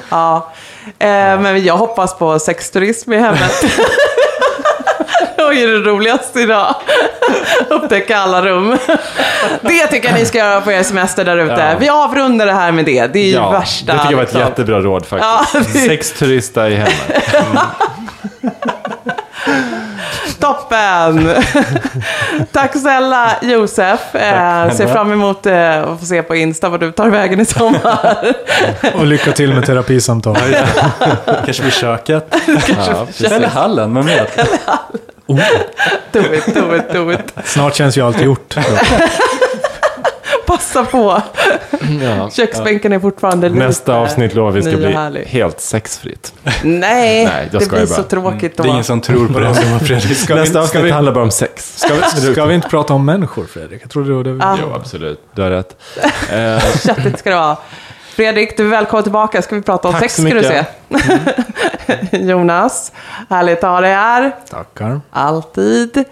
Ja, 0.09 0.51
eh, 0.99 1.39
men 1.39 1.63
jag 1.65 1.77
hoppas 1.77 2.17
på 2.17 2.39
sexturism 2.39 3.13
i 3.13 3.17
hemmet. 3.17 3.51
Det 5.37 5.43
var 5.43 5.51
ju 5.51 5.79
det 5.79 5.89
roligaste 5.89 6.39
idag. 6.39 6.75
Upptäcka 7.69 8.17
alla 8.17 8.41
rum. 8.45 8.77
Det 9.61 9.87
tycker 9.87 10.09
jag 10.09 10.19
ni 10.19 10.25
ska 10.25 10.37
göra 10.37 10.61
på 10.61 10.71
er 10.71 10.83
semester 10.83 11.25
där 11.25 11.37
ute. 11.37 11.53
Ja. 11.71 11.77
Vi 11.79 11.89
avrundar 11.89 12.45
det 12.45 12.53
här 12.53 12.71
med 12.71 12.85
det. 12.85 13.07
Det 13.07 13.19
är 13.19 13.23
ju 13.23 13.31
Ja, 13.31 13.51
värsta. 13.51 13.93
det 13.93 13.99
tycker 13.99 14.11
jag 14.11 14.17
var 14.17 14.23
ett 14.23 14.29
liksom. 14.33 14.49
jättebra 14.49 14.79
råd 14.79 15.05
faktiskt. 15.05 15.53
Ja, 15.53 15.59
det- 15.73 15.79
Sex 15.87 16.11
turista 16.11 16.69
i 16.69 16.75
hemmet. 16.75 17.31
Toppen! 20.39 21.29
Tack 22.51 22.73
snälla 22.79 23.31
Josef. 23.41 24.15
Eh, 24.15 24.71
ser 24.71 24.87
fram 24.87 25.11
emot 25.11 25.45
eh, 25.45 25.83
att 25.83 25.99
få 25.99 26.05
se 26.05 26.23
på 26.23 26.35
Insta 26.35 26.69
vad 26.69 26.79
du 26.79 26.91
tar 26.91 27.09
vägen 27.09 27.39
i 27.39 27.45
sommar. 27.45 28.33
Och 28.95 29.05
lycka 29.05 29.31
till 29.31 29.53
med 29.53 29.65
terapisamtal. 29.65 30.37
Kanske 31.45 31.63
vid 31.63 31.73
köket. 31.73 32.35
Ja, 32.87 33.05
precis. 33.05 33.31
Eller 33.31 33.47
hallen, 33.47 33.93
vem 33.93 34.05
vet? 34.05 34.35
do 36.11 36.19
it, 36.19 36.55
do 36.55 36.75
it, 36.75 36.93
do 36.93 37.11
it. 37.11 37.33
Snart 37.45 37.75
känns 37.75 37.97
ju 37.97 38.05
allt 38.05 38.21
gjort. 38.21 38.55
Passa 40.47 40.85
på. 40.85 41.21
Ja. 42.01 42.29
Köksbänken 42.29 42.93
är 42.93 42.99
fortfarande 42.99 43.49
lite 43.49 43.65
Nästa 43.65 43.95
avsnitt 43.95 44.33
lovar 44.33 44.51
vi 44.51 44.61
ska 44.63 44.77
bli 44.77 44.91
härlig. 44.91 45.25
helt 45.25 45.59
sexfritt. 45.61 46.33
Nej, 46.43 46.53
Nej, 47.25 47.49
jag 47.51 47.61
det 47.61 47.69
blir 47.69 47.85
så 47.85 47.93
bara. 47.93 48.03
tråkigt 48.03 48.57
då. 48.57 48.63
Det 48.63 48.69
är 48.69 48.71
ingen 48.71 48.83
som 48.83 49.01
tror 49.01 49.27
på 49.27 49.39
det. 49.39 49.55
Fredrik. 49.85 50.17
Ska 50.23 50.35
Nästa 50.35 50.51
ska, 50.51 50.59
avsnitt 50.61 50.83
vi, 50.83 50.91
handlar 50.91 51.13
bara 51.13 51.23
om 51.23 51.31
sex. 51.31 51.73
ska, 51.79 51.93
vi, 51.93 52.33
ska 52.33 52.45
vi 52.45 52.55
inte 52.55 52.69
prata 52.69 52.93
om 52.93 53.05
människor, 53.05 53.45
Fredrik? 53.45 53.83
Jag 53.83 53.89
trodde 53.89 54.09
det 54.09 54.15
var 54.15 54.23
det 54.23 54.33
vi... 54.33 54.39
Ah. 54.43 54.57
Jo, 54.61 54.73
absolut. 54.75 55.19
Du 55.35 55.41
har 55.41 55.49
rätt. 55.49 55.75
Köttigt 56.85 57.19
ska 57.19 57.29
det 57.29 57.35
vara. 57.35 57.57
Fredrik, 58.15 58.57
du 58.57 58.63
är 58.65 58.69
välkommen 58.69 59.03
tillbaka. 59.03 59.41
Ska 59.41 59.55
vi 59.55 59.61
prata 59.61 59.87
om 59.87 59.93
Tack 59.93 60.01
sex 60.03 60.15
så 60.15 60.21
ska 60.21 60.33
du 60.33 60.43
se. 60.43 60.65
mycket. 60.87 62.21
Jonas, 62.29 62.91
härligt 63.29 63.63
att 63.63 63.69
ha 63.69 63.81
dig 63.81 63.93
här. 63.93 64.31
Tackar. 64.49 65.01
Alltid. 65.11 66.03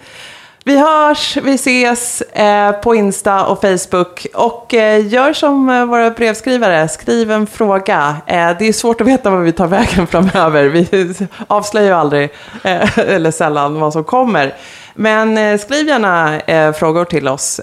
Vi 0.68 0.78
hörs, 0.78 1.36
vi 1.36 1.54
ses 1.54 2.20
eh, 2.22 2.72
på 2.72 2.94
Insta 2.94 3.46
och 3.46 3.60
Facebook. 3.60 4.26
Och 4.34 4.74
eh, 4.74 5.06
gör 5.06 5.32
som 5.32 5.68
eh, 5.70 5.84
våra 5.84 6.10
brevskrivare, 6.10 6.88
skriv 6.88 7.30
en 7.30 7.46
fråga. 7.46 8.16
Eh, 8.26 8.50
det 8.58 8.68
är 8.68 8.72
svårt 8.72 9.00
att 9.00 9.06
veta 9.06 9.30
vad 9.30 9.40
vi 9.42 9.52
tar 9.52 9.66
vägen 9.66 10.06
framöver. 10.10 10.64
Vi 10.64 11.14
avslöjar 11.46 11.86
ju 11.88 11.92
aldrig, 11.94 12.30
eh, 12.64 12.98
eller 13.08 13.30
sällan, 13.30 13.80
vad 13.80 13.92
som 13.92 14.04
kommer. 14.04 14.54
Men 14.94 15.38
eh, 15.38 15.58
skriv 15.58 15.86
gärna 15.88 16.40
frågor 16.72 17.04
till 17.04 17.28
oss, 17.28 17.60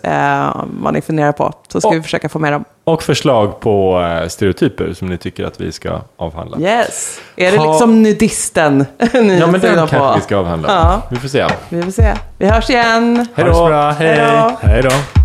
vad 0.63 0.93
ni 0.93 1.01
funderar 1.01 1.31
på. 1.31 1.53
Så 1.67 1.81
ska 1.81 1.87
Och- 1.89 1.95
vi 1.95 2.01
försöka 2.01 2.29
få 2.29 2.39
med 2.39 2.53
dem. 2.53 2.63
Och 2.83 3.03
förslag 3.03 3.59
på 3.59 4.01
eh, 4.21 4.27
stereotyper 4.27 4.93
som 4.93 5.07
ni 5.07 5.17
tycker 5.17 5.43
att 5.45 5.61
vi 5.61 5.71
ska 5.71 6.01
avhandla. 6.17 6.59
Yes. 6.59 7.19
Är 7.35 7.51
det 7.51 7.57
Ha- 7.57 7.71
liksom 7.71 8.03
nudisten 8.03 8.77
ni 9.13 9.39
Ja, 9.39 9.47
men 9.47 9.61
den 9.61 9.75
kanske 9.75 9.97
på? 9.97 10.13
vi 10.15 10.21
ska 10.21 10.37
avhandla. 10.37 10.67
Ja. 10.69 11.01
Vi 11.09 11.15
får 11.15 11.27
se. 11.27 11.47
Vi 11.69 11.83
får 11.83 11.91
se. 11.91 12.13
Vi 12.37 12.45
hörs 12.47 12.69
igen. 12.69 13.27
Hej 13.35 13.45
då. 13.45 14.57
Hej 14.61 14.83
då. 14.83 15.22